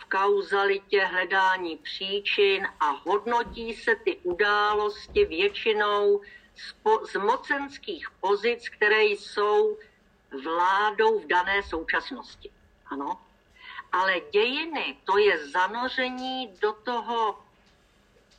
v 0.01 0.05
kauzalitě 0.05 1.05
hledání 1.05 1.77
příčin 1.77 2.67
a 2.81 2.91
hodnotí 2.91 3.75
se 3.75 3.97
ty 3.97 4.17
události 4.17 5.25
většinou 5.25 6.21
z, 6.57 6.73
po, 6.73 7.07
z 7.07 7.17
mocenských 7.17 8.11
pozic, 8.21 8.69
které 8.69 9.05
jsou 9.05 9.79
vládou 10.45 11.21
v 11.21 11.27
dané 11.27 11.63
současnosti. 11.63 12.51
Ano. 12.87 13.21
Ale 13.93 14.21
dějiny, 14.21 14.97
to 15.05 15.19
je 15.19 15.49
zanoření 15.49 16.55
do 16.61 16.73
toho 16.73 17.39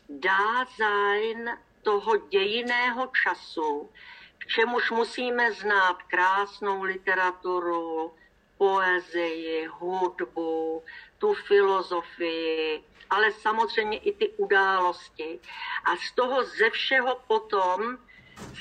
dázajn 0.10 1.58
toho 1.84 2.18
dějiného 2.18 3.12
času, 3.24 3.90
k 4.38 4.48
čemuž 4.48 4.92
musíme 4.92 5.52
znát 5.52 6.04
krásnou 6.04 6.84
literaturu, 6.84 8.14
poezii, 8.58 9.68
hudbu, 9.68 10.84
tu 11.18 11.34
filozofii, 11.34 12.84
ale 13.10 13.32
samozřejmě 13.32 13.98
i 13.98 14.12
ty 14.14 14.30
události. 14.30 15.40
A 15.86 15.96
z 15.96 16.12
toho 16.12 16.44
ze 16.44 16.70
všeho 16.70 17.22
potom 17.28 17.98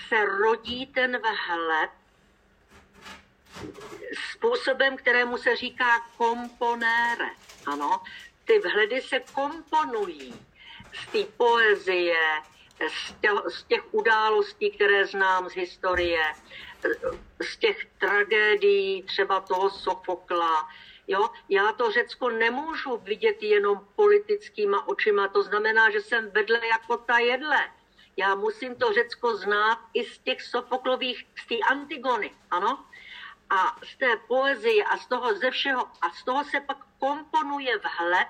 se 0.08 0.24
rodí 0.24 0.86
ten 0.86 1.18
vhled 1.18 1.90
způsobem, 4.32 4.96
kterému 4.96 5.38
se 5.38 5.56
říká 5.56 6.00
komponére. 6.16 7.30
Ano, 7.66 8.02
ty 8.44 8.58
vhledy 8.58 9.00
se 9.00 9.20
komponují 9.20 10.34
z 10.94 11.12
té 11.12 11.32
poezie, 11.36 12.18
z 12.88 13.12
těch, 13.20 13.30
z 13.48 13.64
těch 13.64 13.94
událostí, 13.94 14.70
které 14.70 15.06
znám 15.06 15.48
z 15.48 15.52
historie, 15.52 16.22
z 17.42 17.56
těch 17.56 17.86
tragédií, 17.98 19.02
třeba 19.02 19.40
toho 19.40 19.70
Sofokla. 19.70 20.68
Jo? 21.08 21.30
Já 21.48 21.72
to 21.72 21.90
Řecko 21.90 22.30
nemůžu 22.30 22.96
vidět 22.96 23.42
jenom 23.42 23.88
politickýma 23.96 24.88
očima, 24.88 25.28
to 25.28 25.42
znamená, 25.42 25.90
že 25.90 26.00
jsem 26.00 26.30
vedle 26.30 26.66
jako 26.66 26.96
ta 26.96 27.18
jedle. 27.18 27.70
Já 28.16 28.34
musím 28.34 28.74
to 28.74 28.92
Řecko 28.92 29.36
znát 29.36 29.78
i 29.94 30.04
z 30.04 30.18
těch 30.18 30.42
Sofoklových, 30.42 31.26
z 31.44 31.46
té 31.46 31.54
Antigony, 31.70 32.30
ano? 32.50 32.84
A 33.50 33.76
z 33.92 33.96
té 33.96 34.16
poezie 34.16 34.84
a 34.84 34.98
z 34.98 35.06
toho 35.06 35.34
ze 35.34 35.50
všeho 35.50 35.86
a 36.02 36.10
z 36.10 36.24
toho 36.24 36.44
se 36.44 36.60
pak 36.60 36.78
komponuje 36.98 37.78
vhled 37.78 38.28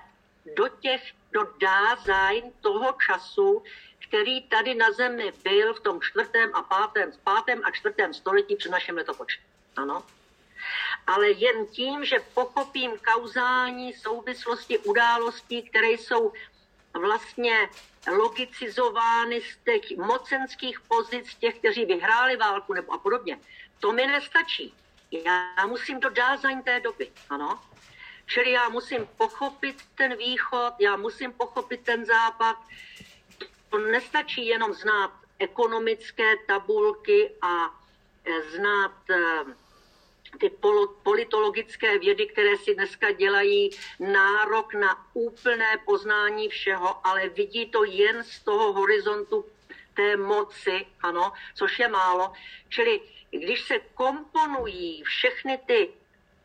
do 0.55 0.67
těch, 0.67 1.01
do 1.31 1.53
dázaň 1.59 2.51
toho 2.61 2.95
času, 3.05 3.63
který 4.07 4.41
tady 4.41 4.75
na 4.75 4.91
Zemi 4.91 5.33
byl 5.43 5.73
v 5.73 5.79
tom 5.79 6.01
čtvrtém 6.01 6.55
a 6.55 6.61
pátém, 6.61 7.11
pátém 7.23 7.61
a 7.65 7.71
čtvrtém 7.71 8.13
století 8.13 8.55
před 8.55 8.69
naším 8.69 8.95
letopočtem. 8.95 9.45
Ano. 9.75 10.03
Ale 11.07 11.31
jen 11.31 11.65
tím, 11.65 12.05
že 12.05 12.19
pochopím 12.33 12.91
kauzální 13.13 13.93
souvislosti 13.93 14.77
událostí, 14.77 15.69
které 15.69 15.87
jsou 15.87 16.33
vlastně 16.93 17.69
logicizovány 18.17 19.41
z 19.41 19.57
těch 19.57 19.97
mocenských 19.97 20.79
pozic 20.81 21.35
těch, 21.35 21.59
kteří 21.59 21.85
vyhráli 21.85 22.37
válku 22.37 22.73
nebo 22.73 22.93
a 22.93 22.97
podobně, 22.97 23.39
to 23.79 23.91
mi 23.91 24.07
nestačí. 24.07 24.73
Já 25.11 25.65
musím 25.65 25.99
do 25.99 26.09
dázaň 26.09 26.63
té 26.63 26.79
doby, 26.79 27.11
ano. 27.29 27.59
Čili 28.25 28.51
já 28.51 28.69
musím 28.69 29.07
pochopit 29.17 29.75
ten 29.95 30.17
východ, 30.17 30.73
já 30.79 30.95
musím 30.95 31.33
pochopit 31.33 31.81
ten 31.83 32.05
západ. 32.05 32.57
To 33.69 33.77
nestačí 33.77 34.47
jenom 34.47 34.73
znát 34.73 35.11
ekonomické 35.39 36.35
tabulky 36.47 37.31
a 37.41 37.65
e, 38.25 38.41
znát 38.41 39.09
e, 39.09 39.43
ty 40.39 40.51
politologické 41.03 41.99
vědy, 41.99 42.27
které 42.27 42.57
si 42.57 42.75
dneska 42.75 43.11
dělají 43.11 43.69
nárok 43.99 44.73
na 44.73 45.05
úplné 45.13 45.77
poznání 45.85 46.49
všeho, 46.49 47.07
ale 47.07 47.29
vidí 47.29 47.65
to 47.65 47.83
jen 47.83 48.23
z 48.23 48.39
toho 48.39 48.73
horizontu 48.73 49.45
té 49.93 50.17
moci, 50.17 50.85
ano, 51.01 51.33
což 51.55 51.79
je 51.79 51.87
málo. 51.87 52.33
Čili 52.69 53.01
když 53.31 53.67
se 53.67 53.79
komponují 53.79 55.03
všechny 55.03 55.59
ty 55.67 55.93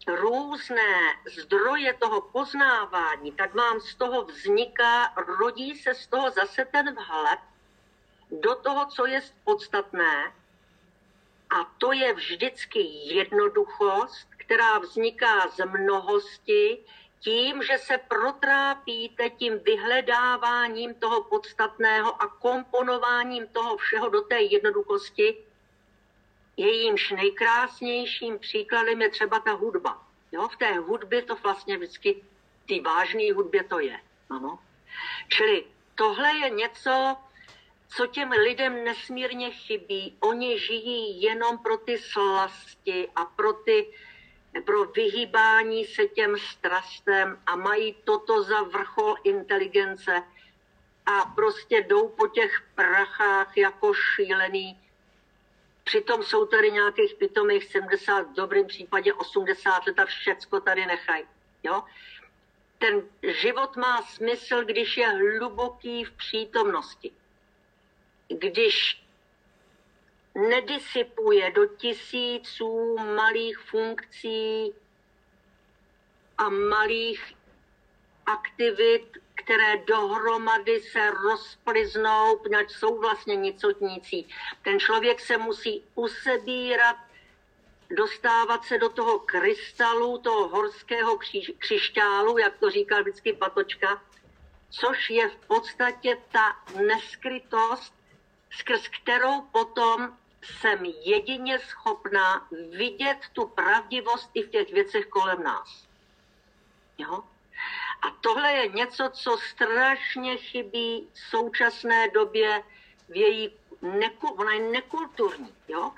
různé 0.06 1.14
zdroje 1.38 1.94
toho 1.94 2.20
poznávání, 2.20 3.32
tak 3.32 3.54
vám 3.54 3.80
z 3.80 3.94
toho 3.94 4.24
vzniká, 4.24 5.14
rodí 5.16 5.78
se 5.78 5.94
z 5.94 6.06
toho 6.06 6.30
zase 6.30 6.64
ten 6.64 6.94
vhled 6.94 7.38
do 8.30 8.54
toho, 8.54 8.86
co 8.86 9.06
je 9.06 9.20
podstatné. 9.44 10.32
A 11.50 11.64
to 11.78 11.92
je 11.92 12.14
vždycky 12.14 12.80
jednoduchost, 13.14 14.28
která 14.36 14.78
vzniká 14.78 15.48
z 15.48 15.64
mnohosti, 15.64 16.78
tím, 17.20 17.62
že 17.62 17.78
se 17.78 17.98
protrápíte 17.98 19.30
tím 19.30 19.58
vyhledáváním 19.58 20.94
toho 20.94 21.24
podstatného 21.24 22.22
a 22.22 22.26
komponováním 22.26 23.46
toho 23.46 23.76
všeho 23.76 24.08
do 24.08 24.20
té 24.20 24.42
jednoduchosti, 24.42 25.44
jejímž 26.57 27.11
nejkrásnějším 27.11 28.38
příkladem 28.38 29.03
je 29.03 29.11
třeba 29.11 29.40
ta 29.40 29.53
hudba. 29.53 30.03
Jo, 30.32 30.48
v 30.48 30.57
té 30.57 30.72
hudbě 30.72 31.22
to 31.22 31.36
vlastně 31.36 31.76
vždycky, 31.76 32.24
ty 32.66 32.80
vážné 32.80 33.32
hudbě 33.32 33.64
to 33.64 33.80
je. 33.80 34.00
Ano. 34.30 34.59
Čili 35.28 35.64
tohle 35.94 36.34
je 36.34 36.50
něco, 36.50 37.16
co 37.88 38.07
těm 38.07 38.30
lidem 38.30 38.84
nesmírně 38.84 39.50
chybí. 39.50 40.16
Oni 40.20 40.59
žijí 40.59 41.22
jenom 41.22 41.59
pro 41.59 41.76
ty 41.76 41.98
slasti 41.98 43.09
a 43.16 43.24
pro 43.24 43.53
ty 43.53 43.94
pro 44.64 44.84
vyhýbání 44.84 45.84
se 45.84 46.07
těm 46.07 46.38
strastem 46.38 47.38
a 47.46 47.57
mají 47.57 47.96
toto 48.05 48.42
za 48.42 48.62
vrchol 48.62 49.14
inteligence 49.24 50.22
a 51.07 51.24
prostě 51.24 51.82
jdou 51.82 52.09
po 52.09 52.28
těch 52.28 52.62
prachách 52.74 53.57
jako 53.57 53.94
šílený 53.94 54.80
Přitom 55.84 56.22
jsou 56.22 56.46
tady 56.46 56.72
nějakých 56.72 57.14
pitomých 57.14 57.64
70, 57.64 58.22
v 58.22 58.34
dobrém 58.34 58.66
případě 58.66 59.14
80 59.14 59.86
let 59.86 59.98
a 59.98 60.06
všecko 60.06 60.60
tady 60.60 60.86
nechají. 60.86 61.24
Jo? 61.62 61.82
Ten 62.78 63.02
život 63.42 63.76
má 63.76 64.02
smysl, 64.02 64.64
když 64.64 64.96
je 64.96 65.08
hluboký 65.08 66.04
v 66.04 66.12
přítomnosti. 66.12 67.10
Když 68.28 69.02
nedisipuje 70.34 71.50
do 71.50 71.66
tisíců 71.66 72.96
malých 72.98 73.58
funkcí 73.58 74.74
a 76.38 76.48
malých 76.48 77.34
aktivit, 78.32 79.18
které 79.34 79.76
dohromady 79.76 80.80
se 80.80 81.10
rozpliznou, 81.10 82.36
protože 82.36 82.64
jsou 82.68 83.00
vlastně 83.00 83.36
nicotnící. 83.36 84.28
Ten 84.62 84.80
člověk 84.80 85.20
se 85.20 85.38
musí 85.38 85.84
usebírat, 85.94 86.96
dostávat 87.90 88.64
se 88.64 88.78
do 88.78 88.88
toho 88.88 89.18
krystalu, 89.18 90.18
toho 90.18 90.48
horského 90.48 91.18
křiž, 91.18 91.52
křišťálu, 91.58 92.38
jak 92.38 92.58
to 92.58 92.70
říkal 92.70 93.02
vždycky 93.02 93.32
Patočka, 93.32 94.02
což 94.70 95.10
je 95.10 95.28
v 95.28 95.36
podstatě 95.36 96.18
ta 96.32 96.56
neskrytost, 96.86 97.94
skrz 98.50 98.88
kterou 98.88 99.40
potom 99.40 100.16
jsem 100.42 100.84
jedině 100.84 101.58
schopná 101.58 102.48
vidět 102.70 103.18
tu 103.32 103.46
pravdivost 103.46 104.30
i 104.34 104.42
v 104.42 104.50
těch 104.50 104.72
věcech 104.72 105.06
kolem 105.06 105.42
nás. 105.42 105.86
Jo? 106.98 107.24
A 108.03 108.11
tohle 108.20 108.53
je 108.53 108.68
něco, 108.68 109.11
co 109.12 109.36
strašně 109.36 110.36
chybí 110.36 111.09
v 111.12 111.18
současné 111.18 112.09
době 112.11 112.62
v 113.09 113.16
její, 113.16 113.55
neku, 113.82 114.28
ona 114.28 114.53
je 114.53 114.70
nekulturní, 114.70 115.55
jo? 115.68 115.92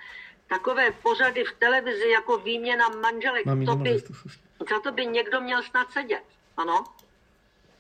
Takové 0.49 0.91
pořady 0.91 1.45
v 1.45 1.53
televizi 1.59 2.09
jako 2.09 2.39
výměna 2.39 2.89
manželek, 2.89 3.45
to 3.67 3.77
by, 3.77 3.99
za 4.71 4.81
to 4.81 4.93
by 4.93 5.07
někdo 5.07 5.41
měl 5.41 5.63
snad 5.63 5.93
sedět, 5.93 6.23
ano? 6.57 6.85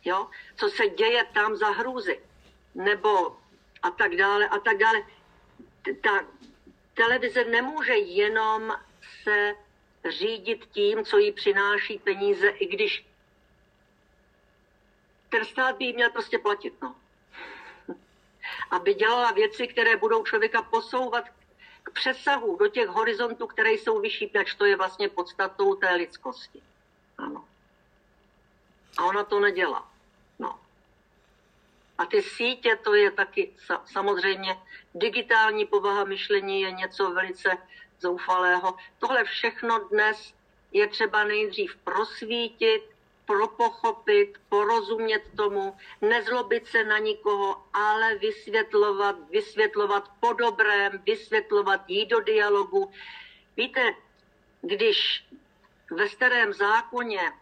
Jo? 0.05 0.29
Co 0.57 0.69
se 0.69 0.89
děje 0.89 1.25
tam 1.25 1.57
za 1.57 1.71
hrůzy, 1.71 2.21
nebo 2.75 3.37
a 3.83 3.91
tak 3.91 4.17
dále, 4.17 4.49
a 4.49 4.59
tak 4.59 4.79
dále. 4.79 5.03
Ta 6.01 6.25
televize 6.95 7.45
nemůže 7.45 7.95
jenom 7.97 8.73
se 9.23 9.55
řídit 10.09 10.67
tím, 10.73 11.05
co 11.05 11.19
jí 11.19 11.33
přináší 11.33 11.99
peníze, 11.99 12.49
i 12.49 12.67
když 12.67 13.07
ten 15.35 15.45
stát 15.45 15.77
by 15.77 15.85
jí 15.85 15.93
měl 15.93 16.11
prostě 16.11 16.39
platit, 16.39 16.83
no. 16.83 16.95
Aby 18.71 18.95
dělala 18.95 19.33
věci, 19.33 19.67
které 19.67 19.97
budou 19.97 20.25
člověka 20.25 20.63
posouvat 20.63 21.25
k 21.83 21.91
přesahu 21.91 22.57
do 22.57 22.69
těch 22.69 22.89
horizontů, 22.89 23.47
které 23.47 23.73
jsou 23.73 24.01
vyšší, 24.01 24.31
než 24.35 24.55
to 24.55 24.65
je 24.65 24.77
vlastně 24.77 25.09
podstatou 25.09 25.75
té 25.75 25.95
lidskosti. 25.95 26.63
Ano. 27.19 27.45
A 28.99 29.05
ona 29.05 29.25
to 29.25 29.41
nedělá. 29.41 29.91
No. 30.39 30.61
A 31.99 32.07
ty 32.07 32.23
sítě, 32.23 32.79
to 32.85 32.95
je 32.95 33.11
taky 33.11 33.53
samozřejmě 33.85 34.57
digitální 34.95 35.67
povaha 35.67 36.05
myšlení 36.05 36.61
je 36.61 36.73
něco 36.73 37.11
velice 37.11 37.59
zoufalého. 38.01 38.77
Tohle 38.99 39.25
všechno 39.25 39.79
dnes 39.79 40.35
je 40.73 40.89
třeba 40.89 41.25
nejdřív 41.25 41.77
prosvítit, 41.77 42.94
propochopit, 43.27 44.39
porozumět 44.49 45.23
tomu, 45.37 45.77
nezlobit 46.01 46.67
se 46.67 46.85
na 46.85 46.99
nikoho, 46.99 47.65
ale 47.73 48.15
vysvětlovat, 48.15 49.17
vysvětlovat 49.31 50.11
po 50.21 50.33
dobrém, 50.33 51.03
vysvětlovat, 51.07 51.81
jít 51.89 52.07
do 52.07 52.21
dialogu. 52.21 52.93
Víte, 53.57 53.95
když 54.63 55.27
ve 55.91 56.09
starém 56.09 56.53
zákoně 56.53 57.33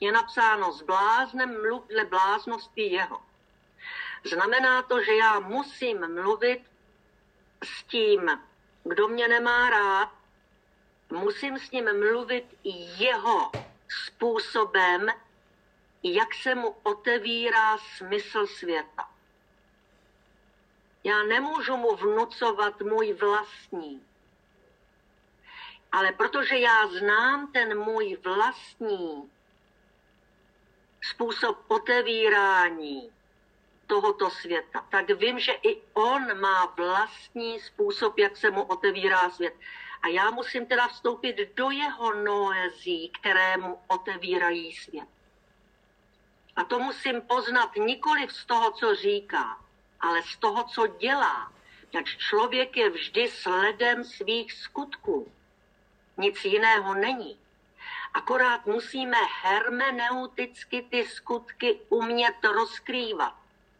je 0.00 0.12
napsáno 0.12 0.72
s 0.72 0.82
bláznem 0.82 1.62
mluv 1.62 1.86
dle 1.88 2.04
bláznosti 2.04 2.82
jeho. 2.82 3.20
Znamená 4.24 4.82
to, 4.82 5.02
že 5.02 5.16
já 5.16 5.40
musím 5.40 6.22
mluvit 6.22 6.60
s 7.64 7.82
tím, 7.82 8.40
kdo 8.84 9.08
mě 9.08 9.28
nemá 9.28 9.70
rád, 9.70 10.12
musím 11.10 11.58
s 11.58 11.70
ním 11.70 11.98
mluvit 11.98 12.44
jeho 12.98 13.50
způsobem, 13.88 15.06
jak 16.02 16.34
se 16.34 16.54
mu 16.54 16.76
otevírá 16.82 17.78
smysl 17.78 18.46
světa. 18.46 19.08
Já 21.04 21.22
nemůžu 21.22 21.76
mu 21.76 21.96
vnucovat 21.96 22.80
můj 22.80 23.12
vlastní, 23.12 24.06
ale 25.92 26.12
protože 26.12 26.58
já 26.58 26.86
znám 26.86 27.52
ten 27.52 27.78
můj 27.78 28.16
vlastní 28.24 29.30
způsob 31.02 31.64
otevírání 31.68 33.12
tohoto 33.86 34.30
světa, 34.30 34.86
tak 34.90 35.10
vím, 35.10 35.38
že 35.38 35.52
i 35.52 35.82
on 35.92 36.40
má 36.40 36.66
vlastní 36.66 37.60
způsob, 37.60 38.18
jak 38.18 38.36
se 38.36 38.50
mu 38.50 38.62
otevírá 38.62 39.30
svět. 39.30 39.54
A 40.06 40.08
já 40.08 40.30
musím 40.30 40.66
teda 40.66 40.88
vstoupit 40.88 41.36
do 41.56 41.70
jeho 41.70 42.14
noezí, 42.14 43.08
které 43.20 43.56
mu 43.56 43.78
otevírají 43.86 44.72
svět. 44.72 45.08
A 46.56 46.64
to 46.64 46.78
musím 46.78 47.20
poznat 47.20 47.76
nikoli 47.76 48.28
z 48.30 48.44
toho, 48.44 48.70
co 48.70 48.94
říká, 48.94 49.60
ale 50.00 50.22
z 50.22 50.36
toho, 50.36 50.64
co 50.64 50.86
dělá. 50.86 51.52
Jak 51.92 52.06
člověk 52.06 52.76
je 52.76 52.90
vždy 52.90 53.28
sledem 53.28 54.04
svých 54.04 54.52
skutků. 54.52 55.32
Nic 56.16 56.44
jiného 56.44 56.94
není. 56.94 57.38
Akorát 58.14 58.66
musíme 58.66 59.18
hermeneuticky 59.42 60.82
ty 60.82 61.04
skutky 61.04 61.80
umět 61.88 62.44
rozkrývat. 62.44 63.34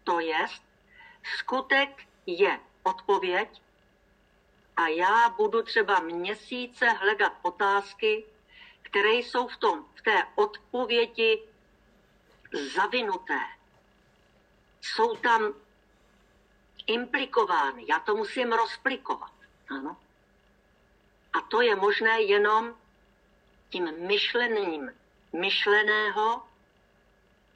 To 0.05 0.21
jest, 0.21 0.63
skutek 1.39 2.03
je 2.27 2.61
odpověď 2.83 3.63
a 4.77 4.89
já 4.89 5.29
budu 5.29 5.63
třeba 5.63 6.01
měsíce 6.01 6.89
hledat 6.89 7.33
otázky, 7.43 8.25
které 8.83 9.13
jsou 9.13 9.49
v, 9.49 9.57
tom, 9.57 9.85
v 9.95 10.03
té 10.03 10.27
odpovědi 10.35 11.43
zavinuté. 12.75 13.41
Jsou 14.81 15.17
tam 15.17 15.55
implikovány. 16.87 17.85
Já 17.89 17.99
to 18.01 18.17
musím 18.17 18.53
rozplikovat. 18.53 19.33
Ano. 19.69 19.97
A 21.33 21.41
to 21.41 21.61
je 21.61 21.77
možné 21.77 22.23
jenom 22.23 22.75
tím 23.71 24.07
myšlením 24.07 24.93
myšleného, 25.33 26.43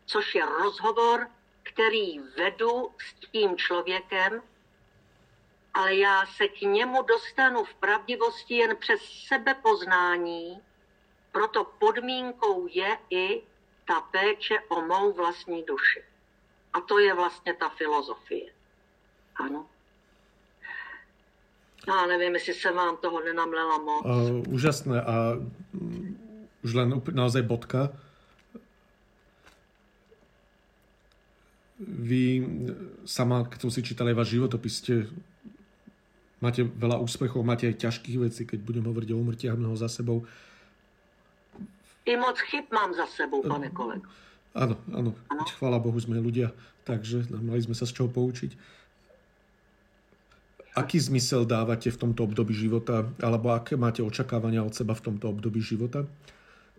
což 0.07 0.35
je 0.35 0.47
rozhovor, 0.47 1.31
který 1.63 2.19
vedu 2.19 2.95
s 2.99 3.31
tím 3.31 3.57
člověkem, 3.57 4.43
ale 5.75 5.97
já 5.97 6.27
se 6.27 6.49
k 6.49 6.61
němu 6.61 7.03
dostanu 7.03 7.65
v 7.65 7.75
pravdivosti 7.75 8.55
jen 8.55 8.77
přes 8.77 9.01
sebepoznání, 9.29 10.61
proto 11.33 11.65
podmínkou 11.65 12.67
je 12.71 12.99
i 13.11 13.43
ta 13.85 14.01
péče 14.01 14.55
o 14.69 14.83
mou 14.83 15.13
vlastní 15.13 15.63
duši. 15.63 16.03
A 16.73 16.81
to 16.81 16.99
je 16.99 17.15
vlastně 17.15 17.55
ta 17.55 17.69
filozofie. 17.69 18.53
Ano. 19.37 19.67
Já 21.89 22.07
nevím, 22.07 22.35
jestli 22.35 22.55
se 22.55 22.73
vám 22.73 22.97
toho 22.97 23.21
nenamlela 23.25 23.79
moc. 23.79 24.05
Uh, 24.05 24.55
úžasné 24.55 25.03
a 25.03 25.41
už 26.63 26.75
len 26.75 27.03
naozaj 27.13 27.43
bodka. 27.43 27.89
Vy 31.81 32.45
sama, 33.09 33.49
keď 33.49 33.59
som 33.65 33.73
si 33.73 33.81
čítal 33.81 34.13
aj 34.13 34.17
váš 34.21 34.37
životopis, 34.37 34.85
ste, 34.85 35.09
máte 36.41 36.65
veľa 36.65 36.99
úspechov, 37.01 37.45
máte 37.45 37.69
aj 37.69 37.81
ťažkých 37.85 38.19
vecí, 38.21 38.43
keď 38.49 38.65
budem 38.65 38.85
hovoriť 38.89 39.09
o 39.13 39.21
umrtiach 39.21 39.57
mnoho 39.61 39.77
za 39.77 39.93
sebou. 39.93 40.25
I 42.09 42.17
moc 42.17 42.41
chyb 42.41 42.67
mám 42.73 42.97
za 42.97 43.05
sebou, 43.07 43.45
pane 43.45 43.69
kolego. 43.71 44.09
Áno, 44.57 44.75
áno. 44.91 45.15
ano. 45.31 45.43
Chvála 45.47 45.79
Bohu, 45.79 45.95
sme 46.01 46.19
ľudia, 46.19 46.51
takže 46.83 47.29
mali 47.31 47.63
sme 47.63 47.77
sa 47.77 47.87
z 47.87 47.95
čoho 47.95 48.11
poučiť. 48.11 48.81
Aký 50.75 50.99
zmysel 50.99 51.47
dávate 51.47 51.91
v 51.93 52.01
tomto 52.01 52.27
období 52.27 52.55
života, 52.55 53.07
alebo 53.23 53.55
aké 53.55 53.77
máte 53.79 54.03
očakávania 54.03 54.65
od 54.65 54.75
seba 54.75 54.97
v 54.97 55.13
tomto 55.13 55.31
období 55.31 55.61
života? 55.63 56.07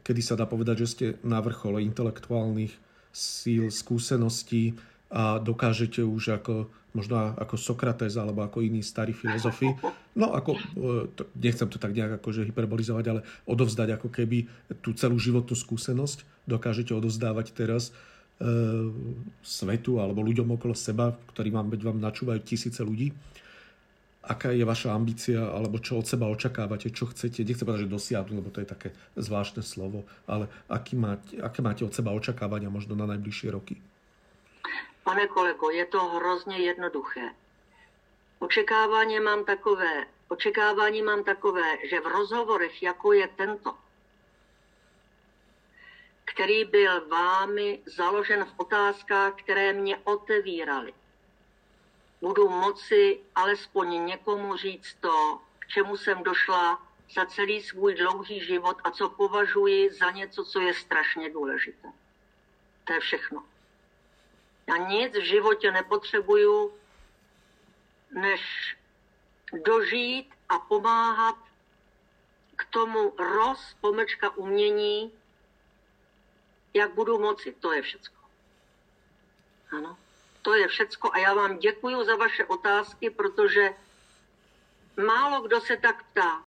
Kedy 0.01 0.21
sa 0.25 0.35
dá 0.35 0.49
povedať, 0.49 0.83
že 0.83 0.87
ste 0.87 1.05
na 1.21 1.39
vrchole 1.39 1.83
intelektuálnych 1.85 2.73
síl, 3.11 3.69
skúseností 3.69 4.73
a 5.11 5.43
dokážete 5.43 5.99
už 6.01 6.39
ako 6.39 6.71
možno 6.91 7.35
ako 7.39 7.55
Sokrates 7.55 8.19
alebo 8.19 8.43
ako 8.43 8.63
iní 8.63 8.83
starí 8.83 9.15
filozofi. 9.15 9.71
No 10.11 10.35
ako, 10.35 10.59
e, 10.59 10.59
nechcem 11.39 11.67
to 11.71 11.79
tak 11.79 11.95
nejak 11.95 12.19
akože 12.19 12.43
hyperbolizovať, 12.51 13.05
ale 13.07 13.21
odovzdať 13.47 13.95
ako 13.95 14.11
keby 14.11 14.47
tú 14.83 14.91
celú 14.91 15.15
životnú 15.15 15.55
skúsenosť 15.55 16.27
dokážete 16.47 16.91
odovzdávať 16.91 17.55
teraz 17.55 17.91
e, 18.39 18.51
svetu 19.39 20.03
alebo 20.03 20.19
ľuďom 20.19 20.59
okolo 20.59 20.75
seba, 20.75 21.15
ktorí 21.31 21.51
vám, 21.51 21.71
vám 21.71 21.99
načúvajú 22.03 22.43
tisíce 22.43 22.83
ľudí. 22.83 23.15
Aká 24.21 24.53
je 24.53 24.61
vaša 24.61 24.93
ambícia, 24.93 25.41
alebo 25.41 25.81
čo 25.81 25.97
od 25.97 26.05
seba 26.05 26.29
očakávate, 26.29 26.93
čo 26.93 27.09
chcete, 27.09 27.41
nechcem 27.41 27.65
povedať, 27.65 27.89
že 27.89 27.95
dosiahnuť, 27.95 28.35
lebo 28.37 28.53
to 28.53 28.61
je 28.61 28.69
také 28.69 28.93
zvláštne 29.17 29.65
slovo, 29.65 30.05
ale 30.29 30.45
aký 30.69 30.93
máte, 30.93 31.41
aké 31.41 31.65
máte 31.65 31.81
od 31.81 31.89
seba 31.89 32.13
očakávania 32.13 32.69
možno 32.69 32.93
na 32.93 33.09
najbližšie 33.09 33.49
roky? 33.49 33.81
Pane 35.03 35.27
kolego, 35.27 35.69
je 35.69 35.85
to 35.85 36.03
hrozně 36.03 36.57
jednoduché. 36.57 37.35
Očekávání 38.39 39.19
mám 39.19 39.45
takové, 39.45 40.05
očekávání 40.27 41.01
mám 41.01 41.23
takové, 41.23 41.87
že 41.89 41.99
v 41.99 42.07
rozhovorech, 42.07 42.83
jako 42.83 43.13
je 43.13 43.27
tento, 43.27 43.77
který 46.25 46.65
byl 46.65 47.07
vámi 47.07 47.79
založen 47.85 48.45
v 48.45 48.53
otázkách, 48.57 49.33
které 49.35 49.73
mě 49.73 49.97
otevíraly, 50.03 50.93
budu 52.21 52.49
moci 52.49 53.19
alespoň 53.35 54.05
někomu 54.05 54.57
říct 54.57 54.93
to, 54.93 55.39
k 55.59 55.67
čemu 55.67 55.97
jsem 55.97 56.23
došla 56.23 56.87
za 57.15 57.25
celý 57.25 57.61
svůj 57.61 57.95
dlouhý 57.95 58.45
život 58.45 58.77
a 58.83 58.91
co 58.91 59.09
považuji 59.09 59.93
za 59.93 60.11
něco, 60.11 60.45
co 60.45 60.59
je 60.59 60.73
strašně 60.73 61.29
důležité. 61.29 61.87
To 62.83 62.93
je 62.93 62.99
všechno. 62.99 63.50
Já 64.71 64.77
nic 64.77 65.13
v 65.17 65.23
životě 65.23 65.71
nepotřebuju, 65.71 66.73
než 68.11 68.41
dožít 69.65 70.33
a 70.49 70.59
pomáhat 70.59 71.35
k 72.55 72.65
tomu 72.65 73.13
roz, 73.17 73.75
pomečka 73.81 74.29
umění, 74.29 75.11
jak 76.73 76.93
budu 76.93 77.19
moci. 77.19 77.51
To 77.59 77.73
je 77.73 77.81
všecko. 77.81 78.15
Ano, 79.77 79.97
to 80.41 80.53
je 80.53 80.67
všecko 80.67 81.13
a 81.13 81.17
já 81.17 81.33
vám 81.33 81.57
děkuji 81.57 82.03
za 82.05 82.15
vaše 82.15 82.45
otázky, 82.45 83.09
protože 83.09 83.73
málo 85.05 85.41
kdo 85.41 85.61
se 85.61 85.77
tak 85.77 86.03
ptá. 86.03 86.39